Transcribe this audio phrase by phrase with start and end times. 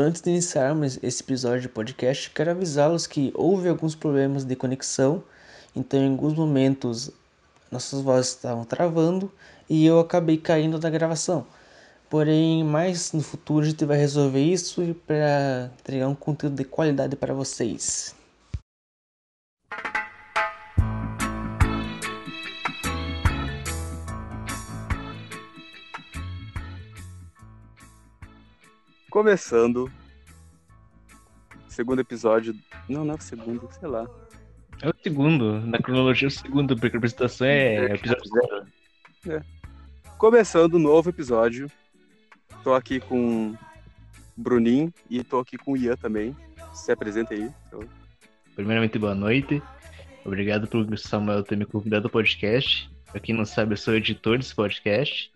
[0.00, 5.24] Antes de iniciarmos esse episódio de podcast, quero avisá-los que houve alguns problemas de conexão,
[5.74, 7.10] então em alguns momentos
[7.68, 9.28] nossas vozes estavam travando
[9.68, 11.44] e eu acabei caindo da gravação.
[12.08, 17.16] Porém, mais no futuro a gente vai resolver isso para entregar um conteúdo de qualidade
[17.16, 18.14] para vocês.
[29.18, 29.90] Começando.
[31.66, 32.54] Segundo episódio.
[32.88, 34.08] Não, não é o segundo, sei lá.
[34.80, 35.60] É o segundo.
[35.62, 38.66] Na cronologia, é o segundo, porque a apresentação é episódio zero.
[39.26, 39.42] É.
[40.16, 41.68] Começando o novo episódio.
[42.62, 43.56] Tô aqui com
[44.36, 46.36] Bruninho e tô aqui com o Ian também.
[46.72, 47.50] Se apresenta aí.
[47.66, 47.80] Então...
[48.54, 49.60] Primeiramente, boa noite.
[50.24, 52.88] Obrigado pelo Samuel ter me convidado ao podcast.
[53.10, 55.32] Pra quem não sabe, eu sou editor desse podcast.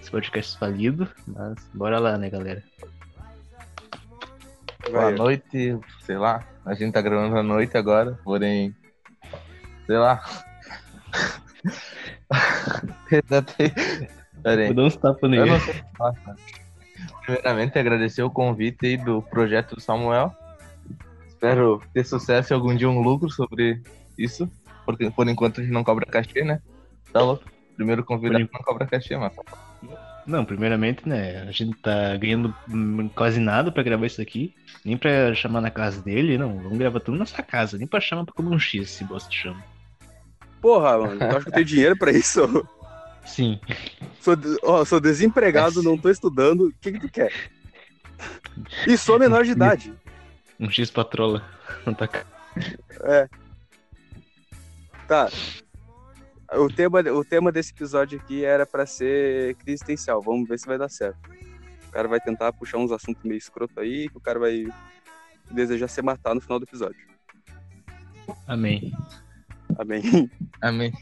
[0.00, 2.64] Esse podcast falido, mas bora lá, né, galera?
[4.92, 6.46] Boa noite, sei lá.
[6.66, 8.76] A gente tá gravando à noite agora, porém.
[9.86, 10.22] Sei lá.
[14.42, 14.68] Peraí.
[14.68, 14.74] Eu
[15.30, 15.50] nele.
[15.50, 16.14] não sei falar.
[17.24, 20.36] Primeiramente, agradecer o convite aí do projeto do Samuel.
[21.26, 23.80] Espero ter sucesso e algum dia um lucro sobre
[24.18, 24.46] isso.
[24.84, 26.60] Porque por enquanto a gente não cobra cachê, né?
[27.12, 27.44] Tá louco?
[27.76, 29.32] Primeiro convidado não cobra cachê, mano.
[30.26, 31.42] Não, primeiramente, né?
[31.42, 32.54] A gente tá ganhando
[33.14, 34.54] quase nada pra gravar isso aqui.
[34.84, 36.58] Nem pra chamar na casa dele, não.
[36.58, 37.76] Vamos gravar tudo na sua casa.
[37.76, 39.62] Nem pra chamar pra comer um X, se bosta chama.
[40.60, 42.66] Porra, mano, tu acha que eu tenho dinheiro pra isso?
[43.24, 43.58] Sim.
[44.20, 46.68] Sou, ó, sou desempregado, não tô estudando.
[46.68, 47.32] O que, que tu quer?
[48.86, 49.92] E sou menor de idade.
[50.60, 51.42] Um X patrola.
[51.84, 52.24] Não tá ca-
[55.08, 55.28] Tá.
[56.54, 60.20] O tema, o tema desse episódio aqui era pra ser crise existencial.
[60.20, 61.18] Vamos ver se vai dar certo.
[61.88, 64.66] O cara vai tentar puxar uns assuntos meio escroto aí, que o cara vai
[65.50, 67.06] desejar se matar no final do episódio.
[68.46, 68.92] Amém.
[69.78, 70.30] Amém.
[70.60, 70.92] Amém.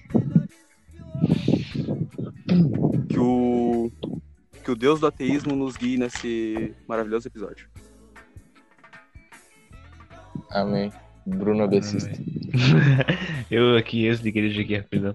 [3.09, 3.91] Que o,
[4.65, 7.69] que o Deus do ateísmo nos guie nesse maravilhoso episódio.
[10.51, 10.93] Amém.
[11.27, 12.11] Bruno Abessista.
[13.51, 15.15] Eu aqui, ex de igreja aqui, rapidão.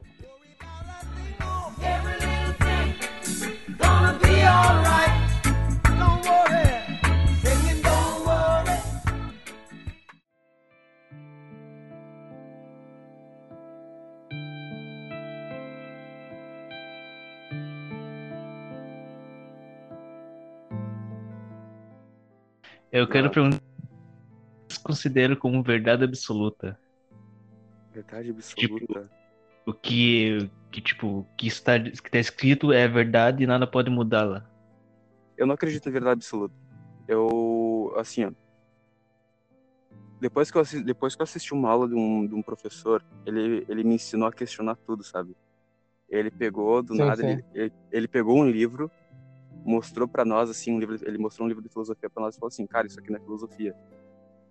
[22.95, 26.79] Eu quero perguntar o que vocês consideram como verdade absoluta.
[27.93, 29.11] Verdade absoluta.
[29.65, 34.45] O que, que tipo, que está, que tá escrito é verdade e nada pode mudá-la.
[35.37, 36.53] Eu não acredito em verdade absoluta.
[37.07, 38.31] Eu, assim, ó.
[40.19, 43.03] Depois que eu assisti, depois que eu assisti uma aula de um, de um professor,
[43.25, 45.35] ele, ele me ensinou a questionar tudo, sabe?
[46.09, 47.27] Ele pegou do Sim, nada, sim.
[47.27, 48.89] Ele, ele, ele pegou um livro,
[49.65, 52.39] mostrou pra nós, assim, um livro, ele mostrou um livro de filosofia pra nós e
[52.39, 53.75] falou assim, cara, isso aqui não é filosofia.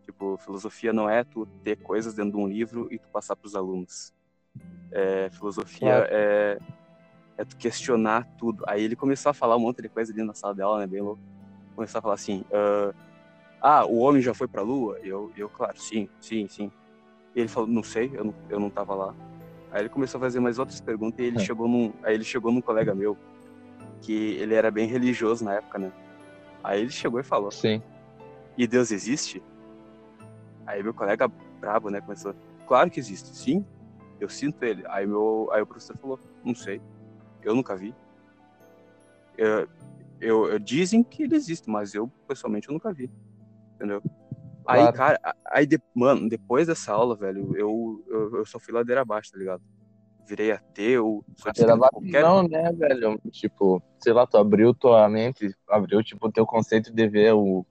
[0.04, 3.54] Tipo, filosofia não é tu ter coisas dentro de um livro e tu passar pros
[3.54, 4.12] alunos.
[4.90, 6.06] É, filosofia Claro.
[6.10, 6.58] é,
[7.38, 8.64] é tu questionar tudo.
[8.66, 11.00] Aí ele começou a falar um monte de coisa ali na sala dela, né, bem
[11.00, 11.20] louco.
[11.74, 12.92] Começou a falar assim, ah,
[13.60, 14.98] ah, o homem já foi pra lua?
[15.02, 16.70] Eu, eu, claro, sim, sim, sim.
[17.34, 19.14] E ele falou, não sei, eu não, eu não tava lá.
[19.72, 21.40] Aí ele começou a fazer mais outras perguntas e ele É.
[21.40, 23.18] chegou num, aí ele chegou num colega meu,
[24.00, 25.90] que ele era bem religioso na época, né?
[26.62, 27.82] Aí ele chegou e falou, Sim.
[28.56, 29.42] e Deus existe?
[30.64, 31.26] Aí meu colega
[31.60, 32.34] brabo, né, começou,
[32.68, 33.66] claro que existe, sim,
[34.20, 34.82] eu sinto ele.
[34.88, 36.80] Aí, meu, aí o professor falou, não sei,
[37.42, 37.94] eu nunca vi.
[39.36, 39.68] Eu,
[40.20, 43.10] eu, eu- dizem que ele existe, mas eu, pessoalmente, eu nunca vi,
[43.74, 44.00] entendeu?
[44.66, 44.96] Aí, Claro.
[44.96, 45.20] cara,
[45.50, 49.38] aí, de- mano, depois dessa aula, velho, eu, eu, eu só fui ladeira abaixo, tá
[49.38, 49.62] ligado?
[50.26, 52.22] Virei ateu, de Era esquerda, qualquer...
[52.22, 53.20] Não, né, velho?
[53.30, 57.66] Tipo, sei lá, tu abriu tua mente, abriu, tipo, teu conceito de ver o.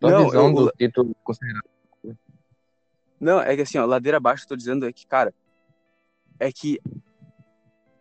[0.00, 1.60] Tua Não, visão eu- do que tu considera.
[3.22, 5.32] Não, é que assim, ó, ladeira abaixo, eu tô dizendo é que, cara,
[6.40, 6.80] é que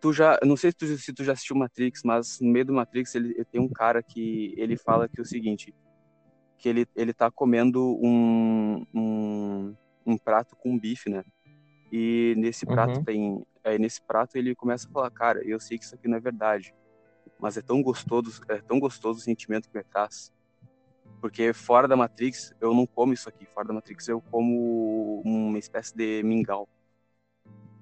[0.01, 2.73] tu já, não sei se tu, se tu já assistiu Matrix, mas no meio do
[2.73, 5.75] Matrix ele, ele tem um cara que ele fala que é o seguinte,
[6.57, 9.75] que ele, ele tá comendo um, um,
[10.07, 11.23] um prato com bife, né?
[11.91, 13.03] E nesse prato Uhum.
[13.03, 16.17] tem, aí nesse prato ele começa a falar, cara, eu sei que isso aqui não
[16.17, 16.73] é verdade,
[17.39, 20.31] mas é tão gostoso, é tão gostoso o sentimento que me traz.
[21.21, 23.45] Porque fora da Matrix, eu não como isso aqui.
[23.45, 26.67] Fora da Matrix, eu como uma espécie de mingau.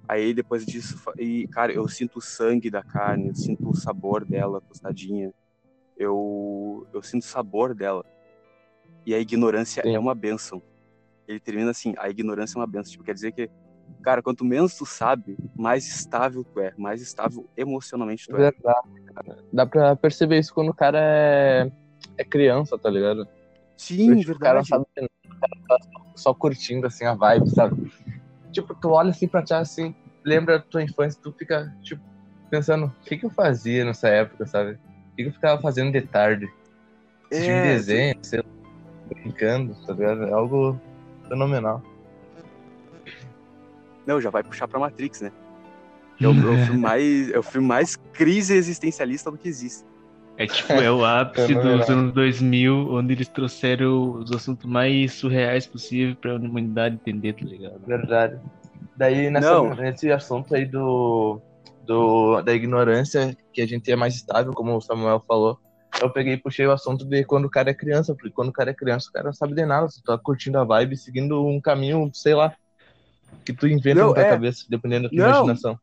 [0.06, 4.24] Aí depois disso, e, cara, eu sinto o sangue da carne, eu sinto o sabor
[4.24, 5.32] dela tostadinha.
[5.96, 8.04] Eu, eu sinto o sabor dela.
[9.06, 9.94] e a ignorância Sim.
[9.94, 10.60] é uma benção.
[11.26, 12.92] Ele termina assim, a ignorância é uma benção.
[12.92, 13.48] Tipo, quer dizer que,
[14.02, 18.50] cara, quanto menos tu sabe, mais estável tu é, mais estável emocionalmente tu é.
[18.50, 18.88] Verdade.
[19.52, 21.70] Dá pra perceber isso quando o cara é,
[22.20, 23.26] é criança, tá ligado?
[23.76, 24.68] Sim, Tipo, o cara não verdade.
[24.68, 25.78] sabe o cara tá
[26.14, 27.90] só curtindo assim a vibe, sabe?
[28.52, 29.94] Tipo, tu olha assim pra trás assim,
[30.24, 32.02] lembra da tua infância, tu fica, tipo,
[32.50, 34.72] pensando, o que que eu fazia nessa época, sabe?
[34.72, 36.46] O que que eu ficava fazendo de tarde?
[37.30, 38.44] Assistindo É, desenho, sei lá,
[39.06, 40.24] brincando, tá ligado?
[40.24, 40.78] É algo
[41.28, 41.82] fenomenal.
[44.06, 45.32] Não, já vai puxar pra Matrix, né?
[46.20, 49.84] É o, é o filme mais, é o filme mais crise existencialista do que existe.
[50.40, 51.78] É tipo, é o ápice Fenomenal.
[51.78, 57.44] dos anos 2000, onde eles trouxeram os assuntos mais surreais possível pra humanidade entender, tá
[57.44, 57.80] ligado?
[57.86, 58.40] Verdade.
[58.96, 59.74] Daí, nessa, Não.
[59.74, 61.42] nesse assunto aí do,
[61.86, 65.58] do, da ignorância, que a gente é mais estável, como o Samuel falou,
[66.00, 68.52] eu peguei e puxei o assunto de quando o cara é criança, porque quando o
[68.52, 71.46] cara é criança, o cara não sabe de nada, você tá curtindo a vibe, seguindo
[71.46, 72.54] um caminho, sei lá,
[73.44, 74.30] que tu inventa Não, na tua é.
[74.30, 75.28] cabeça, dependendo da tua Não.
[75.28, 75.78] imaginação.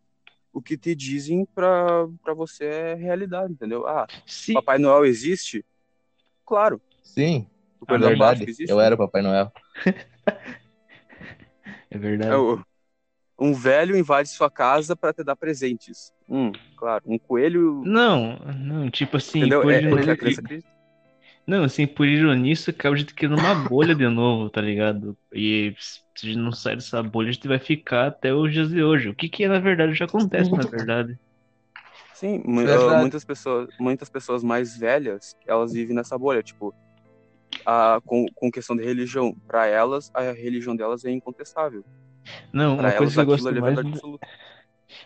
[0.57, 3.86] O que te dizem pra, pra você é realidade, entendeu?
[3.86, 5.63] Ah, Sim, Papai Noel existe?
[6.44, 6.81] Claro.
[7.04, 7.48] Sim,
[7.80, 8.44] O é verdade.
[8.68, 9.54] Eu era o Papai Noel.
[11.92, 12.33] é verdade.
[12.33, 12.38] É,
[13.39, 16.12] um velho invade sua casa pra te dar presentes.
[16.27, 17.04] Hum, claro.
[17.06, 17.83] Um coelho.
[17.86, 19.69] Não, não, tipo assim, entendeu?
[19.69, 19.81] É, é
[21.47, 25.17] não, assim, por ironia, isso acaba de criando uma bolha de novo, tá ligado?
[25.31, 28.69] E se a gente não sair dessa bolha, a gente vai ficar até os dias
[28.69, 29.07] de hoje.
[29.07, 31.17] O que que na verdade já acontece, na verdade.
[32.13, 32.95] Sim, Verdade.
[32.95, 36.73] ah, muitas pessoas, muitas pessoas mais velhas, elas vivem nessa bolha, tipo,
[37.65, 39.33] a, com, com questão de religião.
[39.47, 41.85] Pra elas, a religião delas é incontestável.
[42.51, 44.27] Não, Pra uma coisa elas, que eu aquilo gosto é mais, verdade absoluta.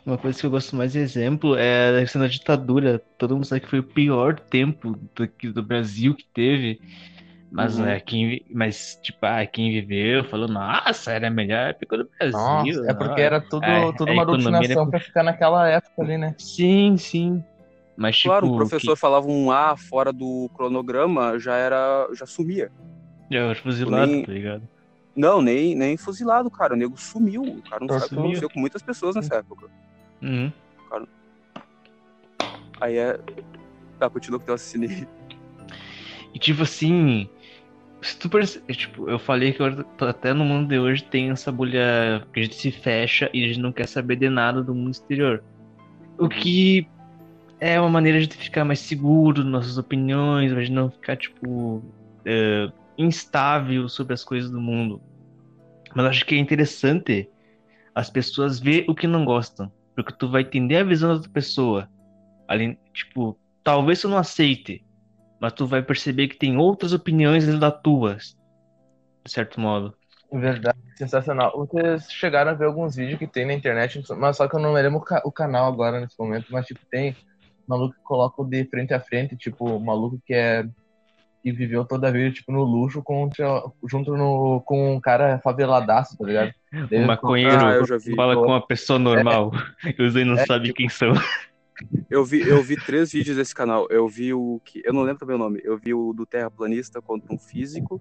[0.05, 3.01] Uma coisa que eu gosto mais de exemplo é a questão da ditadura.
[3.17, 6.79] Todo mundo sabe que foi o pior tempo do, que- do Brasil que teve.
[7.51, 7.85] Mas, Uhum.
[7.85, 12.39] é, quem, mas, tipo, ah, quem viveu falou, nossa, era a melhor época do Brasil.
[12.39, 15.67] Nossa, é porque nossa." era tudo, É, tudo a uma doutrinação era- pra ficar naquela
[15.67, 16.33] época ali, né?
[16.37, 17.43] Sim, sim.
[17.97, 22.07] Mas, tipo, Claro, o professor falava um A fora do cronograma, já era.
[22.13, 22.71] já sumia.
[23.27, 24.67] que já era fuzilado, nem- tá ligado?
[25.15, 26.73] Não, nem, nem fuzilado, cara.
[26.73, 27.41] O nego sumiu.
[27.41, 29.67] O cara não sabe o que aconteceu com muitas pessoas nessa época.
[30.21, 30.51] Uhum.
[32.79, 33.19] Aí é.
[33.99, 35.07] Tá, continua com o teu raciocínio.
[36.33, 37.29] E tipo assim,
[38.01, 38.61] se tu perce...
[38.71, 39.61] tipo, eu falei que
[39.99, 43.47] até no mundo de hoje tem essa bolha que a gente se fecha e a
[43.47, 45.43] gente não quer saber de nada do mundo exterior.
[46.17, 46.87] O que
[47.59, 51.83] é uma maneira de ficar mais seguro nas nossas opiniões, gente não ficar, tipo,
[52.25, 52.71] é,
[53.01, 55.01] instável sobre as coisas do mundo.
[55.95, 57.29] Mas acho que é interessante
[57.93, 61.31] as pessoas ver o que não gostam, porque tu vai entender a visão da outra
[61.31, 61.89] pessoa.
[62.47, 64.85] Além, tipo, talvez tu não aceite,
[65.39, 69.93] mas tu vai perceber que tem outras opiniões além da tua, de certo modo.
[70.31, 71.51] Verdade, sensacional.
[71.57, 74.71] Vocês chegaram a ver alguns vídeos que tem na internet, mas só que eu não
[74.71, 77.15] lembro o, ca- o canal agora nesse momento, mas tipo, tem
[77.67, 80.65] maluco que coloca de frente a frente, tipo, maluco que é
[81.41, 86.17] que viveu toda a vida, tipo, no luxo contra, junto no, com um cara faveladaço,
[86.17, 86.53] tá ligado?
[86.73, 88.15] O ele maconheiro Ah, vi.
[88.15, 89.51] fala com uma pessoa normal,
[89.97, 91.13] e os aí não É, sabem tipo- quem são.
[92.11, 93.87] Eu vi, eu vi três vídeos desse canal.
[93.89, 94.83] Eu vi o que.
[94.85, 95.59] Eu não lembro também o nome.
[95.63, 97.99] Eu vi o do terraplanista contra um físico.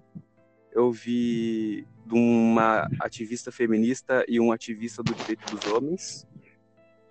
[0.71, 6.27] Eu vi de uma ativista feminista e um ativista do direito dos homens.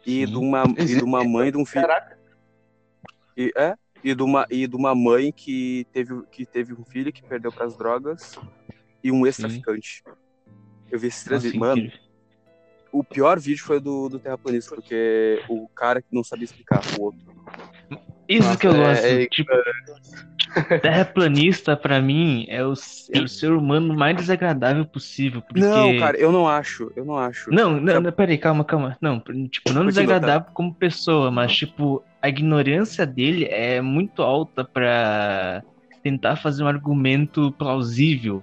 [0.07, 1.87] E de uma, e de uma mãe de um filho.
[1.89, 2.17] Caraca,
[3.37, 7.13] E, é, e de uma, e de uma mãe que teve, que teve um filho
[7.13, 8.39] que perdeu para as drogas
[9.03, 10.03] e um ex-traficante.
[10.91, 11.57] Eu vi esses três Nossa.
[11.59, 11.99] Mano, incrível.
[12.93, 17.03] o pior vídeo foi do, do terraplanista, porque o cara que não sabia explicar o
[17.03, 17.21] outro.
[18.29, 19.05] Isso Nossa, que eu é- gosto.
[19.05, 19.51] é tipo,
[20.83, 22.73] terraplanista, pra mim, é o,
[23.13, 25.43] é o ser humano mais desagradável possível.
[25.43, 25.61] Porque...
[25.61, 26.93] Não, cara, eu não acho.
[26.97, 27.51] Eu não acho.
[27.51, 28.97] Não, não, É- não, peraí, calma, calma.
[29.01, 34.65] Não, tipo, não Continua, desagradável como pessoa, mas, tipo, a ignorância dele é muito alta
[34.65, 35.63] pra
[36.03, 38.43] tentar fazer um argumento plausível.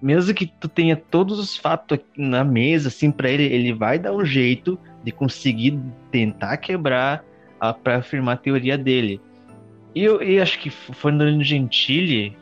[0.00, 3.98] Mesmo que tu tenha todos os fatos aqui na mesa, assim, pra ele, ele vai
[3.98, 5.78] dar um jeito de conseguir
[6.10, 7.24] tentar quebrar
[7.60, 9.20] a, pra afirmar a teoria dele.
[9.94, 12.36] E eu, e acho que foi no Danilo Gentili,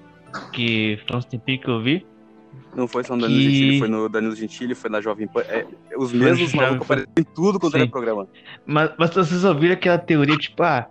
[0.53, 2.07] que foi uns tempinho que eu vi,
[2.75, 5.41] Não foi só no Danilo Que- Gentili, foi no Danilo Gentili, foi na Jovem Pan.
[5.49, 5.67] É,
[5.97, 7.89] os mesmos malucos aparecem em tudo quanto Sim.
[7.89, 8.29] programa.
[8.65, 10.89] Mas, mas vocês ouviram aquela teoria, tipo, ah,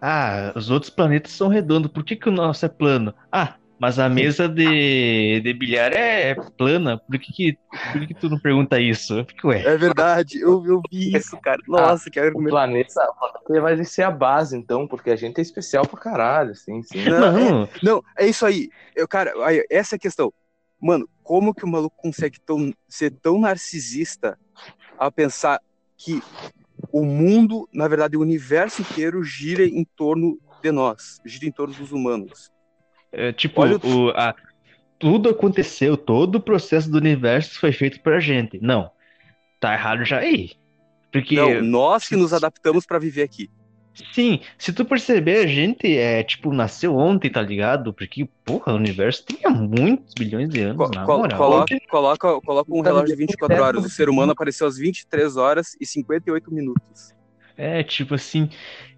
[0.00, 3.14] ah, os outros planetas são redondos, por que, que o nosso é plano?
[3.32, 6.98] Ah, mas a mesa de, de bilhar é, é plana.
[6.98, 7.58] Por que, que,
[7.92, 9.24] por que, que tu não pergunta isso?
[9.24, 9.62] Fico, ué.
[9.62, 11.60] É verdade, eu, eu vi isso, cara.
[11.66, 12.50] Nossa, que O argumento.
[12.50, 16.52] planeta, o planeta vai ser a base, então, porque a gente é especial pra caralho,
[16.52, 17.04] assim, sim.
[17.04, 18.70] Não, Não, Não, é isso aí.
[18.94, 20.32] Eu, cara, aí, essa é a questão.
[20.80, 24.38] Mano, como que o maluco consegue tão, ser tão narcisista
[24.98, 25.60] a pensar
[25.96, 26.22] que
[26.92, 31.74] o mundo, na verdade, o universo inteiro gira em torno de nós, gira em torno
[31.74, 32.53] dos humanos.
[33.16, 34.34] É, tipo, Olha o, a,
[34.98, 38.58] tudo aconteceu, todo o processo do universo foi feito pra gente.
[38.60, 38.90] Não,
[39.60, 40.52] tá errado já aí.
[41.12, 43.48] Porque, Não, nós que nos adaptamos pra viver aqui.
[44.12, 47.92] sim, se tu perceber, a gente é, tipo, nasceu ontem, tá ligado?
[47.94, 51.38] Porque, porra, o universo tem muitos bilhões de anos, Co- na moral.
[51.38, 53.68] coloca, coloca, coloca um Tá relógio de vivendo 24 eterno.
[53.68, 53.84] horas.
[53.84, 57.14] O ser humano apareceu às 23 horas e 58 minutos.
[57.56, 58.48] É, tipo assim,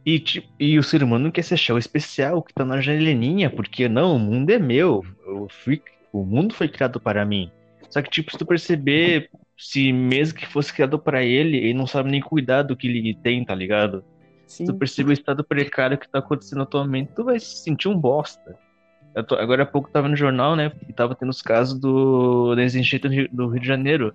[0.04, 2.80] e, tipo, e o ser humano não quer se achar o especial que tá na
[2.80, 5.82] janelinha, porque não, o mundo é meu, eu fui,
[6.12, 7.50] o mundo foi criado para mim.
[7.90, 11.86] Só que, tipo, se tu perceber, se mesmo que fosse criado para ele, ele não
[11.86, 14.04] sabe nem cuidar do que ele tem, tá ligado?
[14.46, 14.78] Se tu Sim.
[14.78, 18.56] perceber o estado precário que tá acontecendo atualmente, tu vai se sentir um bosta.
[19.26, 22.74] Tô- agora há pouco tava no jornal, né, e tava tendo os casos do, das
[22.74, 24.14] enchentes do Rio de Janeiro.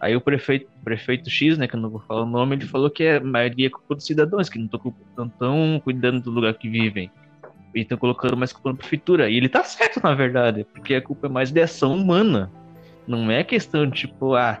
[0.00, 2.88] Aí o prefeito, prefeito X, né, que eu não vou falar o nome, ele falou
[2.90, 4.66] que a maioria é culpa dos cidadãos, que não
[5.26, 7.10] estão cuidando do lugar que vivem.
[7.74, 9.28] E estão colocando mais culpa na prefeitura.
[9.28, 12.50] E ele tá certo, na verdade, porque a culpa é mais de ação humana.
[13.06, 14.58] Não é questão de, tipo, ah,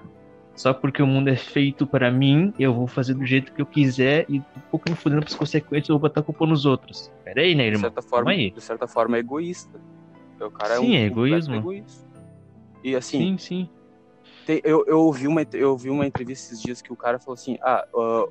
[0.54, 3.66] só porque o mundo é feito para mim, eu vou fazer do jeito que eu
[3.66, 7.10] quiser e um pouco me fudendo pras consequências, eu vou botar a culpa nos outros.
[7.24, 7.80] Pera aí, né, De irmão?
[7.82, 8.50] certa forma, aí.
[8.50, 9.80] de certa forma é egoísta.
[10.38, 11.54] O cara é Sim, um é egoísmo.
[11.56, 12.06] egoísta.
[12.84, 13.68] E assim, Sim, sim.
[14.46, 17.34] Tem- eu, eu, ouvi uma, eu ouvi uma entrevista esses dias que o cara falou
[17.34, 18.26] assim: ah, ah,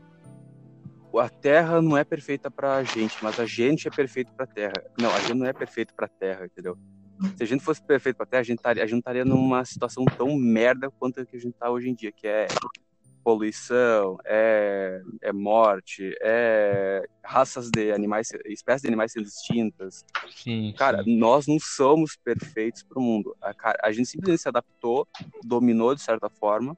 [1.18, 4.74] a Terra não é perfeita pra gente, mas a gente é perfeito pra Terra.
[4.98, 6.78] Não, a gente não é perfeito pra Terra, entendeu?
[7.36, 9.66] Se a gente fosse perfeito pra Terra, a gente estaria, a gente não estaria numa
[9.66, 12.48] situação tão merda quanto a que a gente tá hoje em dia, que é
[13.30, 20.04] poluição, é, é morte, é raças de animais, espécies de animais sendo extintas.
[20.36, 21.16] Sim, Cara, sim.
[21.16, 23.36] nós não somos perfeitos pro mundo.
[23.40, 25.08] A, cara, a gente simplesmente se adaptou,
[25.44, 26.76] dominou de certa forma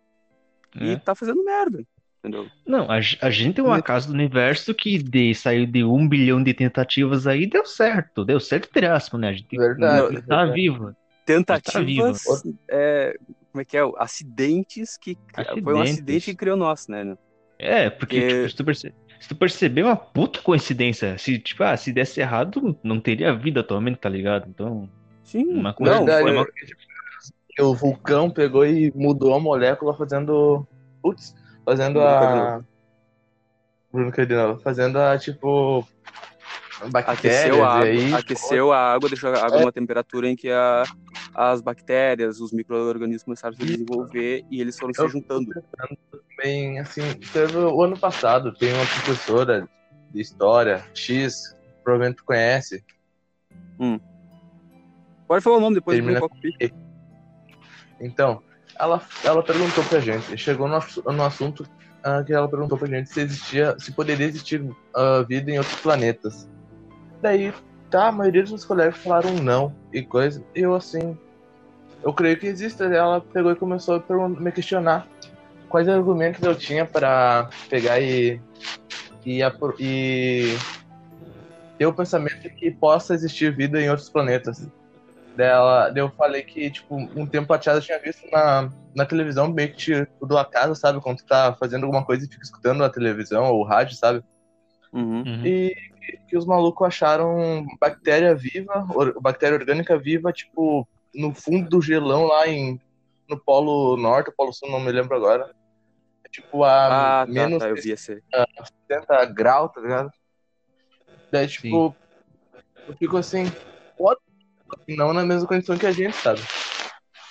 [0.76, 0.96] e É.
[0.98, 1.86] tá fazendo merda.
[2.20, 2.48] Entendeu?
[2.68, 6.44] Não, a, a gente é um acaso do universo que de, saiu de um bilhão
[6.44, 8.26] de tentativas aí, deu certo.
[8.26, 9.30] Deu certo, entre aspas, né?
[9.30, 10.16] A gente Verdade.
[10.28, 10.54] tá verdade.
[10.54, 10.96] vivo.
[11.26, 12.24] Tentativas,
[12.70, 13.18] é,
[13.52, 13.82] como é que é?
[13.98, 15.18] Acidentes que.
[15.36, 15.44] Foi
[15.74, 15.92] um Acidentes.
[15.94, 17.18] acidente que criou nós, né?
[17.60, 18.28] É, porque É.
[18.28, 21.18] tipo, se, tu perce- se tu perceber, uma puta coincidência.
[21.18, 24.48] Se, tipo, ah, se desse errado, não teria vida atualmente, tá ligado?
[24.50, 24.90] Então,
[25.24, 26.74] Sim, Uma coisa- não, Verdade, foi, uma coisa
[27.50, 30.68] que o vulcão pegou e mudou a molécula fazendo.
[31.02, 32.20] Putz, fazendo Bruno a.
[32.20, 32.64] Cardinal.
[33.94, 35.88] Bruno Cardinal, fazendo a tipo.
[37.06, 39.60] Aqueceu a água, aí, aqueceu a água, deixou a água É.
[39.62, 40.84] numa temperatura em que a,
[41.34, 45.46] as bactérias, os micro-organismos começaram a se desenvolver e eles foram se Eu- juntando.
[46.38, 47.02] também, assim,
[47.34, 49.68] teve o ano passado, tem uma professora
[50.12, 52.84] de história, X, provavelmente tu conhece,
[55.28, 56.74] Pode falar o nome depois Termina- do cockpit.
[58.02, 58.44] Então,
[58.78, 60.80] ela, ela perguntou pra gente, chegou no,
[61.14, 61.66] no assunto
[62.04, 64.62] ah, que ela perguntou pra gente se existia, se poderia existir
[64.94, 66.50] ah, vida em outros planetas.
[67.22, 67.54] Daí,
[67.90, 71.18] tá, a maioria dos meus colegas falaram não e coisa, e eu assim,
[72.04, 72.82] eu creio que existe.
[72.84, 75.08] Ela pegou e começou a me questionar
[75.70, 78.42] quais argumentos eu tinha pra pegar e,
[79.26, 79.42] e,
[79.80, 80.58] e
[81.78, 84.68] ter o pensamento que possa existir vida em outros planetas
[85.36, 89.72] dela, eu falei que, tipo, um tempo atrás eu tinha visto na, na televisão meio
[89.72, 91.00] que tipo, do acaso, sabe?
[91.00, 94.22] Quando tu tá fazendo alguma coisa e fica escutando a televisão ou o rádio, sabe?
[94.92, 95.24] Uhum.
[95.26, 95.46] uhum.
[95.46, 95.74] E
[96.28, 102.26] que os malucos acharam bactéria viva, or- bactéria orgânica viva, tipo, no fundo do gelão
[102.26, 102.80] lá em
[103.30, 105.50] no Polo Norte, Polo Sul, não me lembro agora.
[106.32, 108.22] Tipo, a Ah, tá, menos tá, eu vi esse.
[108.90, 110.10] 70 graus, tá ligado?
[111.32, 111.96] Daí, tipo,
[112.88, 113.46] eu fico assim,
[113.98, 114.20] pode,
[114.90, 116.42] não na mesma condição que a gente, sabe?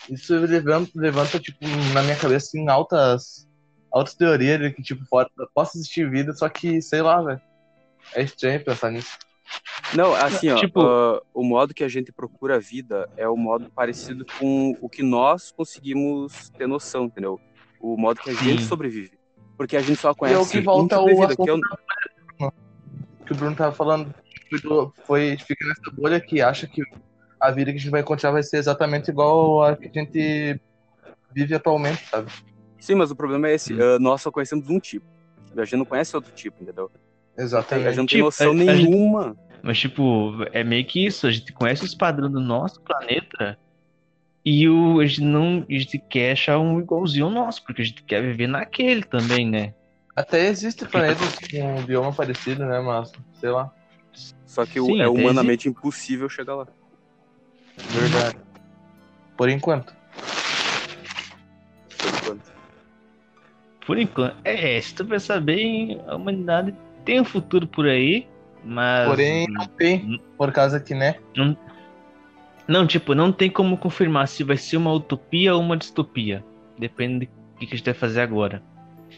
[0.09, 1.59] Isso levanta, levanta tipo,
[1.95, 3.47] na minha cabeça, assim, altas,
[3.93, 7.41] altas teorias de que, tipo, pode, possa existir vida, só que, sei lá, velho.
[8.15, 9.17] É estranho pensar nisso.
[9.95, 13.37] Não, assim, ó, Tipo- ah, o modo que a gente procura a vida é o
[13.37, 17.41] modo parecido com o que nós conseguimos ter noção, entendeu?
[17.81, 18.69] O modo que a gente Sim.
[18.69, 19.19] sobrevive.
[19.57, 21.51] Porque a gente só E é conhece o que volta um tipo ao vida, que
[21.51, 21.61] é o-
[23.27, 24.15] que o Bruno tava falando,
[24.49, 26.83] foi, do- foi fica nessa bolha que acha que
[27.41, 30.61] a vida que a gente vai encontrar vai ser exatamente igual a que a gente
[31.33, 32.31] vive atualmente, sabe?
[32.79, 35.07] Sim, mas o problema é esse, ah, nós só conhecemos um tipo.
[35.57, 36.91] A gente não conhece outro tipo, entendeu?
[37.43, 37.89] Exatamente.
[37.89, 39.37] gente não tem Tipo, noção a- a gente- nenhuma.
[39.63, 41.27] Mas, tipo, é meio que isso.
[41.27, 43.59] A gente conhece os padrões do nosso planeta
[44.45, 47.85] e o, a, gente não, a gente quer achar um igualzinho ao nosso, porque a
[47.85, 49.75] gente quer viver naquele também, né?
[50.17, 52.81] Até existe planetas com um bioma parecido, né?
[52.81, 53.71] Mas, sei lá.
[54.47, 56.67] Só que o- Sim, é humanamente impossível chegar lá.
[57.77, 58.37] Verdade.
[59.37, 59.95] Por enquanto.
[61.99, 62.53] Por enquanto.
[63.87, 64.37] Por enquanto.
[64.45, 66.75] É, se tu pensar bem, a humanidade
[67.11, 68.29] tem um futuro por aí,
[68.65, 69.09] mas.
[69.09, 70.23] Porém, não tem.
[70.39, 71.17] Por causa que, né?
[72.69, 76.45] Não, tipo, não tem como confirmar se vai ser uma utopia ou uma distopia.
[76.79, 78.63] Depende do que a gente vai fazer agora.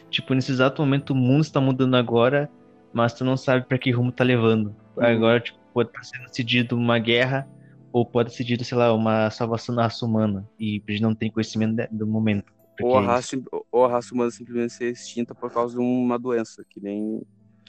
[0.09, 2.51] Tipo, nesse exato momento o mundo está mudando agora,
[2.95, 4.75] mas tu não sabe pra que rumo tá levando.
[4.97, 7.47] Agora, tipo, pode estar sendo decidido uma guerra
[7.93, 10.49] ou pode ser decidido, sei lá, uma salvação da raça humana.
[10.59, 12.51] E a gente não tem conhecimento do momento.
[12.81, 13.37] Ou a, raça,
[13.71, 17.23] ou a raça humana simplesmente ser extinta por causa de uma doença, que nem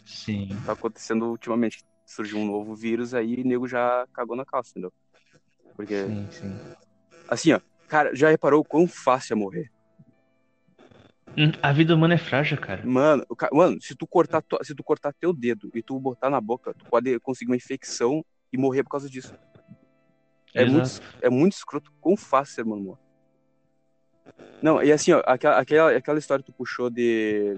[0.06, 0.50] Sim.
[0.66, 1.84] tá acontecendo ultimamente.
[2.06, 4.92] Surgiu um novo vírus aí e o nego já cagou na calça, entendeu?
[5.76, 6.60] Porque, Sim, sim.
[7.30, 9.72] assim, ó, cara, já reparou o quão fácil é morrer?
[11.38, 12.86] Hum, A vida humana é frágil, cara.
[12.86, 16.30] Mano, ca- mano, se tu cortar tua- se tu cortar teu dedo e tu botar
[16.30, 19.34] na boca, tu pode conseguir uma infecção e morrer por causa disso.
[20.54, 20.72] É Exato.
[20.72, 20.90] muito,
[21.22, 23.00] é muito escroto quão fácil é, mano.
[24.62, 27.58] Não, e assim, ó, aquela, aquela, aquela história que tu puxou de,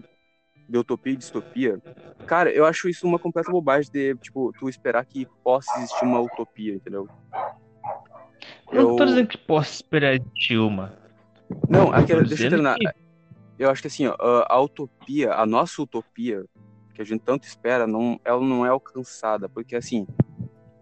[0.68, 1.80] de utopia e distopia,
[2.26, 6.20] cara, eu acho isso uma completa bobagem de, tipo, tu esperar que possa existir uma
[6.20, 7.08] utopia, entendeu?
[8.72, 10.94] Não tô Eu- dizendo que posso esperar de uma.
[11.70, 12.76] Não, aquela, deixa eu terminar.
[12.78, 12.88] que-
[13.58, 14.16] Eu acho que assim, ó,
[14.50, 16.44] a, utopia, a nossa utopia,
[16.94, 20.06] que a gente tanto espera, não, ela não é alcançada, porque assim,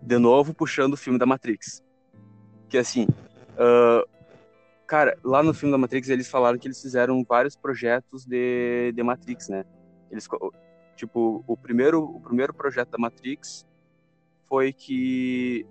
[0.01, 1.83] de novo puxando o filme da Matrix,
[2.69, 3.07] que assim,
[3.57, 4.03] ah,
[4.87, 9.03] cara, lá no filme da Matrix eles falaram que eles fizeram vários projetos de, de
[9.03, 9.63] Matrix, né?
[10.13, 10.27] Eles,
[10.95, 13.65] tipo, o primeiro, o primeiro projeto da Matrix
[14.47, 15.65] foi que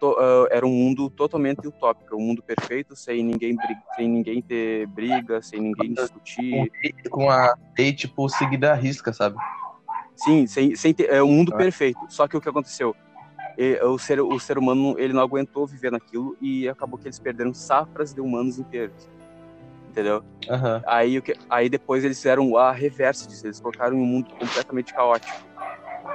[0.00, 3.54] to- ah, era um mundo totalmente utópico, um mundo perfeito, sem ninguém,
[3.94, 6.72] sem ninguém ter briga, sem ninguém discutir.
[7.10, 9.36] Com a lei, tipo, seguida à risca, sabe?
[10.16, 11.58] Sim, sem, sem ter, é um mundo Ah.
[11.58, 12.00] perfeito.
[12.08, 12.96] Só que o que aconteceu?
[13.82, 17.52] O, ser, o ser humano ele não aguentou viver naquilo e acabou que eles perderam
[17.52, 19.06] safras de humanos inteiros.
[19.90, 20.22] Entendeu?
[20.48, 20.82] Aham.
[20.86, 24.94] Aí, o que, aí depois eles fizeram a reversa disso, eles colocaram um mundo completamente
[24.94, 25.36] caótico.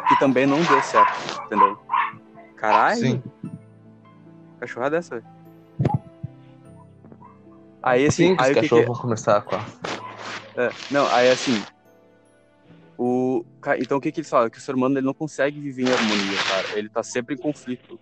[0.07, 1.11] Que também não deu certo,
[1.45, 1.77] entendeu?
[2.55, 2.99] Caralho!
[3.01, 3.23] Sim.
[4.61, 5.21] Cachorrada dessa.
[7.83, 9.65] Aí assim, Sim, aí os o que cachorros vão começar com a...
[10.55, 11.61] é, não, aí assim.
[12.97, 13.45] O,
[13.77, 14.49] então o que, que eles falam?
[14.49, 16.79] Que o ser humano ele não consegue viver em harmonia, cara.
[16.79, 17.99] Ele tá sempre em conflito.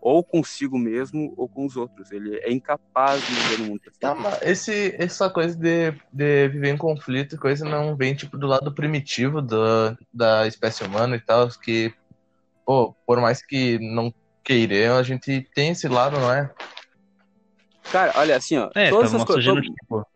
[0.00, 2.12] Ou consigo mesmo, ou com os outros.
[2.12, 3.80] Ele é incapaz de viver no mundo.
[3.98, 8.46] Tá, mas esse, essa coisa de, de viver em conflito, coisa não vem, tipo, do
[8.46, 11.92] lado primitivo da, da espécie humana e tal, que,
[12.64, 14.12] pô, por mais que não
[14.44, 16.54] queira, a gente tem esse lado, não é?
[17.90, 18.70] Cara, olha, assim, ó.
[18.74, 20.06] É, todas, tá as no coi- nosso to- genotipo.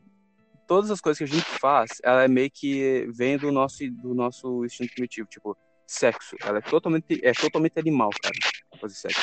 [0.68, 4.14] todas as coisas que a gente faz, ela é meio que vem do nosso, do
[4.14, 5.26] nosso instinto primitivo.
[5.28, 6.36] Tipo, sexo.
[6.44, 8.34] Ela é totalmente, é totalmente animal, cara.
[8.78, 9.20] Fazer sexo.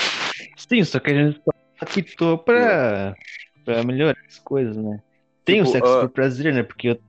[0.58, 1.42] Sim, só que a gente
[1.80, 3.16] adaptou pra,
[3.64, 5.00] pra melhorar as coisas, né?
[5.46, 6.64] Tem Tipo, o sexo ah, por prazer, né?
[6.64, 7.00] Porque eu-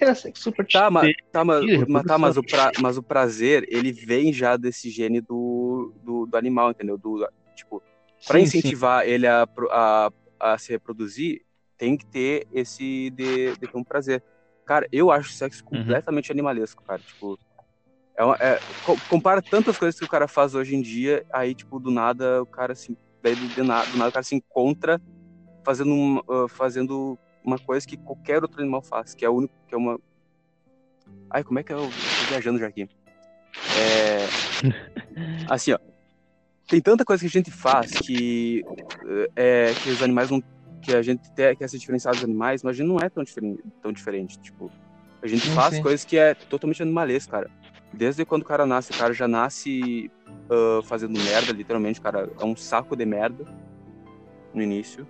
[0.00, 3.02] era sexo por Tá, mas, tá, mas, Ih, mas, tá, mas, o pra, mas o
[3.02, 6.98] prazer, ele vem já desse gene do, do, do animal, entendeu?
[6.98, 7.82] Do, tipo,
[8.26, 8.58] pra Sim, sim.
[8.58, 10.10] incentivar ele a, a,
[10.40, 11.42] a se reproduzir,
[11.76, 14.22] tem que ter esse de, de ter um prazer.
[14.66, 15.78] Cara, eu acho sexo Uhum.
[15.78, 17.00] completamente animalesco, cara.
[17.00, 17.38] Tipo,
[18.18, 21.54] é, uma- é, co- compara tantas coisas que o cara faz hoje em dia, aí,
[21.54, 22.98] tipo, do nada o cara se.
[23.22, 25.00] daí Do, nada, do nada o cara se encontra
[25.64, 29.54] fazendo, um, ah, fazendo uma coisa que qualquer outro animal faz, que é o único,
[29.68, 29.98] que é uma.
[31.30, 32.88] Ai, como é que eu tô viajando já aqui?
[33.72, 34.28] É.
[35.46, 35.78] Assim, ó.
[36.66, 38.62] Tem tanta coisa que a gente faz que
[39.36, 40.42] é que os animais não
[40.82, 43.24] que a gente te- quer ser diferenciado dos animais, mas a gente não é tão
[43.24, 44.70] diferente, tão diferente, tipo,
[45.22, 45.82] a gente faz sim.
[45.82, 47.50] coisas que é totalmente animalesco, cara.
[47.92, 50.10] Desde quando o cara nasce, o cara já nasce
[50.50, 53.44] ah, fazendo merda, literalmente, o cara é um saco de merda
[54.54, 55.06] no início.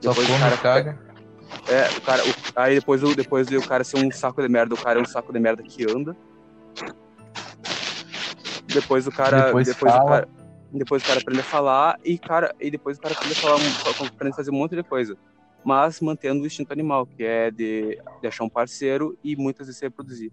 [0.00, 0.98] Só Depois o cara caga.
[1.68, 4.48] é, o cara, o- aí depois, o- depois de o cara ser um saco de
[4.48, 6.16] merda, o cara é um saco de merda que anda.
[8.66, 9.46] Depois o cara.
[9.46, 10.10] Depois Depois, o fala.
[10.10, 10.28] cara.
[10.72, 13.56] Depois o cara aprende a falar e, cara, e depois o cara aprende a falar,
[14.06, 15.16] aprende a fazer um monte de coisa.
[15.64, 19.78] Mas mantendo o instinto animal, que é de, de achar um parceiro e muitas vezes
[19.80, 20.30] se reproduzir.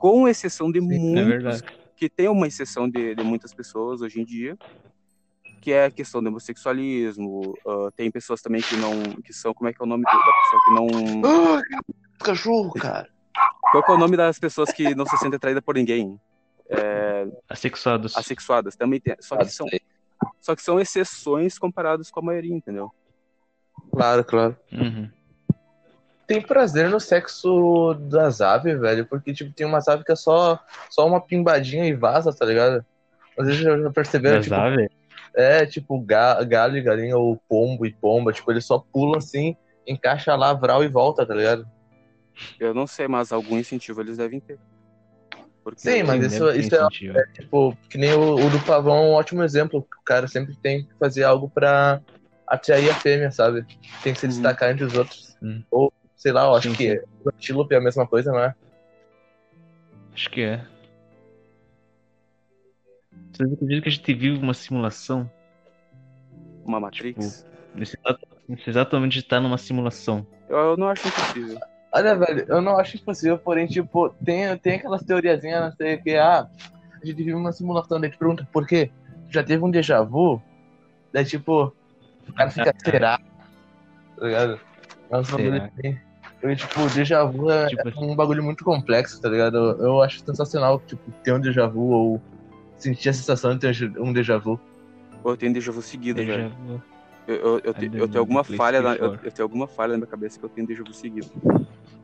[0.00, 1.62] Com exceção de É muitos verdade.
[1.94, 4.56] que tem uma exceção de, de muitas pessoas hoje em dia,
[5.60, 7.54] que é a questão do homossexualismo.
[7.66, 9.02] ah, tem pessoas também que não.
[9.22, 9.52] que são.
[9.52, 11.22] Como é que é o nome da pessoa que não.
[11.24, 11.62] Ah,
[12.18, 13.08] cachorro, cara.
[13.70, 16.18] Qual que é o nome das pessoas que não se sentem atraídas por ninguém?
[16.68, 18.16] É, é, Assexuados.
[18.16, 18.74] assexuadas.
[18.76, 19.14] Também tem.
[19.20, 19.66] Só que, são,
[20.40, 22.90] só que são exceções comparadas com a maioria, entendeu?
[23.92, 24.56] Claro, claro.
[24.72, 25.10] Uhum.
[26.30, 30.60] Tem prazer no sexo das aves, velho, porque, tipo, tem umas aves que é só,
[30.88, 32.86] só uma pimbadinha e vaza, tá ligado?
[33.36, 34.86] Às vezes já já perceberam, Das tipo, aves?
[35.34, 39.56] é, tipo, ga- galho e galinha, ou pombo e pomba, tipo, eles só pulam assim,
[39.84, 41.66] encaixa lá, vral e volta, tá ligado?
[42.60, 44.56] Eu não sei, mas algum incentivo eles devem ter.
[45.64, 47.18] Porque Sim, mas isso, isso é, incentivo.
[47.34, 49.80] tipo, que nem o, o do pavão é um ótimo exemplo.
[49.80, 52.00] O cara sempre tem que fazer algo pra
[52.46, 53.64] atrair a fêmea, sabe?
[54.04, 54.32] Tem que se Uhum.
[54.32, 55.36] destacar entre os outros.
[55.42, 55.62] Hum.
[55.72, 58.54] Ou, sei lá, eu acho Sim, que o antílope é a mesma coisa, não é?
[60.12, 60.66] Acho que é.
[63.32, 65.30] Vocês acreditam que a gente vive uma simulação?
[66.62, 67.46] uma Matrix.
[67.74, 70.26] Nesse exato, nesse exato momento a gente tá numa simulação.
[70.46, 71.58] Eu, eu não acho impossível.
[71.90, 76.16] Olha, velho, eu não acho impossível, porém, tipo, tem, tem aquelas teoriazinhas, não sei que,
[76.16, 76.46] ah,
[77.00, 78.90] a gente vive uma simulação, daí te pergunta por quê?
[79.30, 80.40] Já teve um déjà vu?
[81.14, 81.74] Daí, tipo,
[82.28, 83.18] o cara fica, será?
[84.18, 84.60] Tá ligado?
[85.10, 85.50] Nossa, Será?
[85.50, 86.09] bagulho assim.
[86.42, 89.56] Eu, tipo, déjà vu é, Tipo- é um bagulho muito complexo, tá ligado?
[89.56, 92.22] Eu, eu acho sensacional, tipo, ter um déjà vu ou
[92.78, 94.58] sentir a sensação de ter um déjà vu.
[95.22, 96.50] Pô, eu tenho déjà vu seguido, Déjà velho.
[96.50, 96.82] vu.
[97.28, 99.98] Eu, eu, eu, te- eu tenho alguma falha, na, eu, eu tenho alguma falha na
[99.98, 101.28] minha cabeça que eu tenho déjà vu seguido.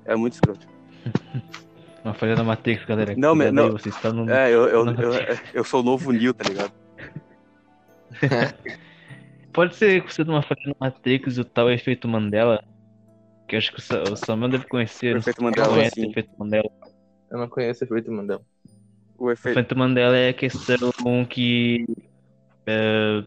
[0.05, 0.67] É muito escroto.
[2.05, 3.15] Uma falha da Matrix, galera.
[3.17, 3.73] Não, mas- não.
[3.73, 4.31] Você está no...
[4.31, 5.03] É, eu, eu, Não.
[5.03, 5.13] eu,
[5.55, 6.73] eu sou o novo Neo, tá ligado?
[9.53, 12.63] Pode ser que você tenha uma falha na Matrix e o tal efeito Mandela.
[13.47, 15.13] Que eu acho que o Sa- o Samuel deve conhecer.
[15.13, 16.07] O não sei efeito se Mandela, conhece sim.
[16.07, 16.71] o efeito Mandela.
[17.31, 18.43] Eu não conheço o efeito Mandela.
[19.19, 19.59] O O efeito.
[19.59, 20.77] efeito Mandela é a questão
[21.29, 21.87] que
[22.67, 23.25] é,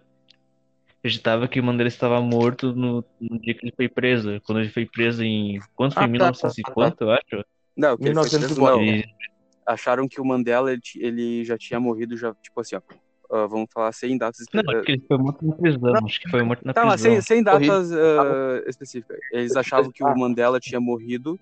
[0.99, 4.39] acreditava que o Mandela estava morto no, no dia que ele foi preso.
[4.45, 5.59] Quando ele foi preso em.
[5.75, 6.03] Quanto foi?
[6.03, 7.45] Ah, Em tá, 1950, eu acho?
[7.77, 8.77] Não, que ele foi preso, 1904.
[8.85, 8.93] não.
[8.93, 9.19] Ele-
[9.65, 12.81] Acharam que o Mandela ele, ele já tinha morrido, já, tipo assim, ó.
[13.31, 14.75] Ah, vamos falar sem datas Não, específicas.
[14.75, 16.05] acho que ele foi morto na prisão.
[16.05, 17.11] Acho que foi morto na Tá, prisão.
[17.11, 19.19] sem, sem datas ah, específicas.
[19.31, 21.39] Eles achavam que o Mandela tinha morrido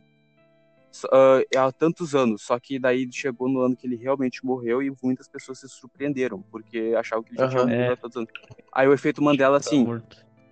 [1.12, 4.92] ah, há tantos anos, só que daí chegou no ano que ele realmente morreu e
[5.04, 7.70] muitas pessoas se surpreenderam, porque achavam que ele já tinha Aham.
[7.70, 7.94] morrido É.
[7.94, 8.30] há tantos anos.
[8.74, 9.86] Aí o efeito Mandela, Tá assim,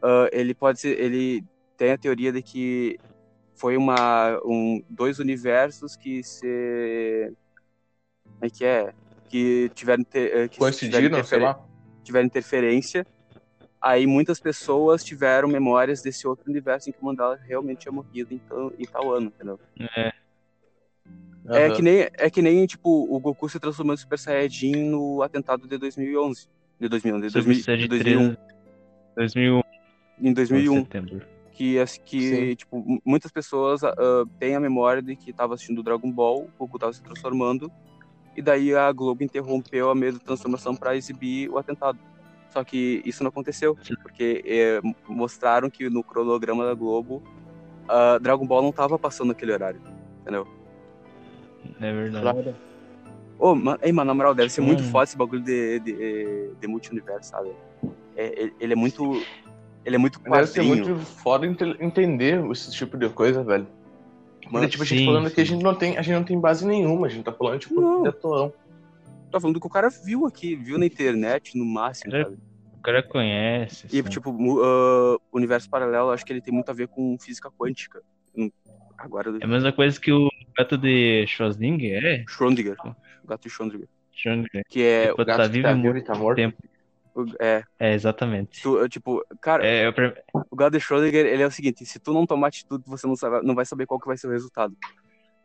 [0.01, 1.43] ah, ele pode ser, ele
[1.77, 2.97] tem a teoria de que
[3.55, 7.31] foi uma, um, dois universos que se,
[8.23, 8.93] como é que é,
[9.29, 11.65] que tiveram, eh, que tiveram,
[12.03, 13.05] tiveram interferência,
[13.81, 18.33] aí muitas pessoas tiveram memórias desse outro universo em que o Mandela realmente tinha morrido
[18.33, 19.59] em tal, em tal ano, entendeu?
[21.47, 21.75] É Aham.
[21.75, 25.67] que nem, é que nem, tipo, o Goku se transformou em Super Saiyajin no atentado
[25.67, 26.47] de 2011.
[26.79, 28.35] De 2011, de, 2000, Super de Saiyajin 2001.
[29.15, 29.61] 2001.
[30.21, 30.83] Em 2001.
[30.83, 31.21] setembro.
[31.51, 32.55] que, as- que Sim.
[32.55, 33.93] tipo, muitas pessoas ah,
[34.39, 37.71] têm a memória de que estava assistindo Dragon Ball, o Goku estava se transformando,
[38.35, 41.97] e daí a Globo interrompeu a mesma transformação para exibir o atentado.
[42.49, 47.21] Só que isso não aconteceu, porque eh, m- mostraram que no cronograma da Globo,
[47.87, 49.81] ah, Dragon Ball não estava passando naquele horário,
[50.21, 50.47] entendeu?
[51.81, 52.55] É verdade.
[53.37, 56.49] Ô, man, ei, mano, na moral, deve ser muito um- foda esse bagulho de, de,
[56.59, 57.51] de multi-universo, sabe?
[58.15, 59.21] É, ele- é muito.
[59.83, 60.85] Ele é muito Deve ser quadrinho.
[60.87, 63.67] muito foda ente- entender esse tipo de coisa, velho.
[64.51, 65.51] Mano, tipo, a gente sim, falando que a sim.
[65.53, 68.03] gente não tem, a gente não tem base nenhuma, a gente tá falando, tipo, Não.
[68.03, 68.53] de atuão.
[69.31, 72.23] Tô falando do que o cara viu aqui, viu na internet, no máximo, É.
[72.23, 72.37] sabe?
[72.77, 73.87] O cara conhece.
[73.91, 74.09] E, assim.
[74.09, 78.01] tipo, o universo paralelo, acho que ele tem muito a ver com física quântica.
[78.37, 78.49] Hum,
[78.97, 82.23] Agora, É a mesma coisa que o gato de Schrödinger, é?
[82.29, 82.77] Schrödinger,
[83.23, 84.63] o gato de Schrödinger, Schrödinger.
[84.69, 86.35] que é, Tipo, O gato tá que vivo tá e vivo e tá morto.
[86.37, 86.57] tempo.
[87.39, 88.61] É, É, exatamente.
[88.61, 89.93] tu- tipo, cara, É, eu
[90.51, 93.15] o gato de Schrödinger, ele é o seguinte, se tu não tomar atitude, você não,
[93.15, 94.75] sabe, não vai saber qual que vai ser o resultado.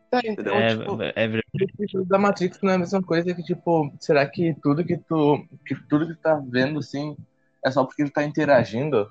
[0.09, 1.97] Tá, então, é, tipo, é verdade.
[1.97, 5.45] o da Matrix não é a mesma coisa que, tipo, será que tudo que tu,
[5.65, 7.15] que tudo que tu tá vendo, assim,
[7.65, 9.09] é só porque tu tá interagindo?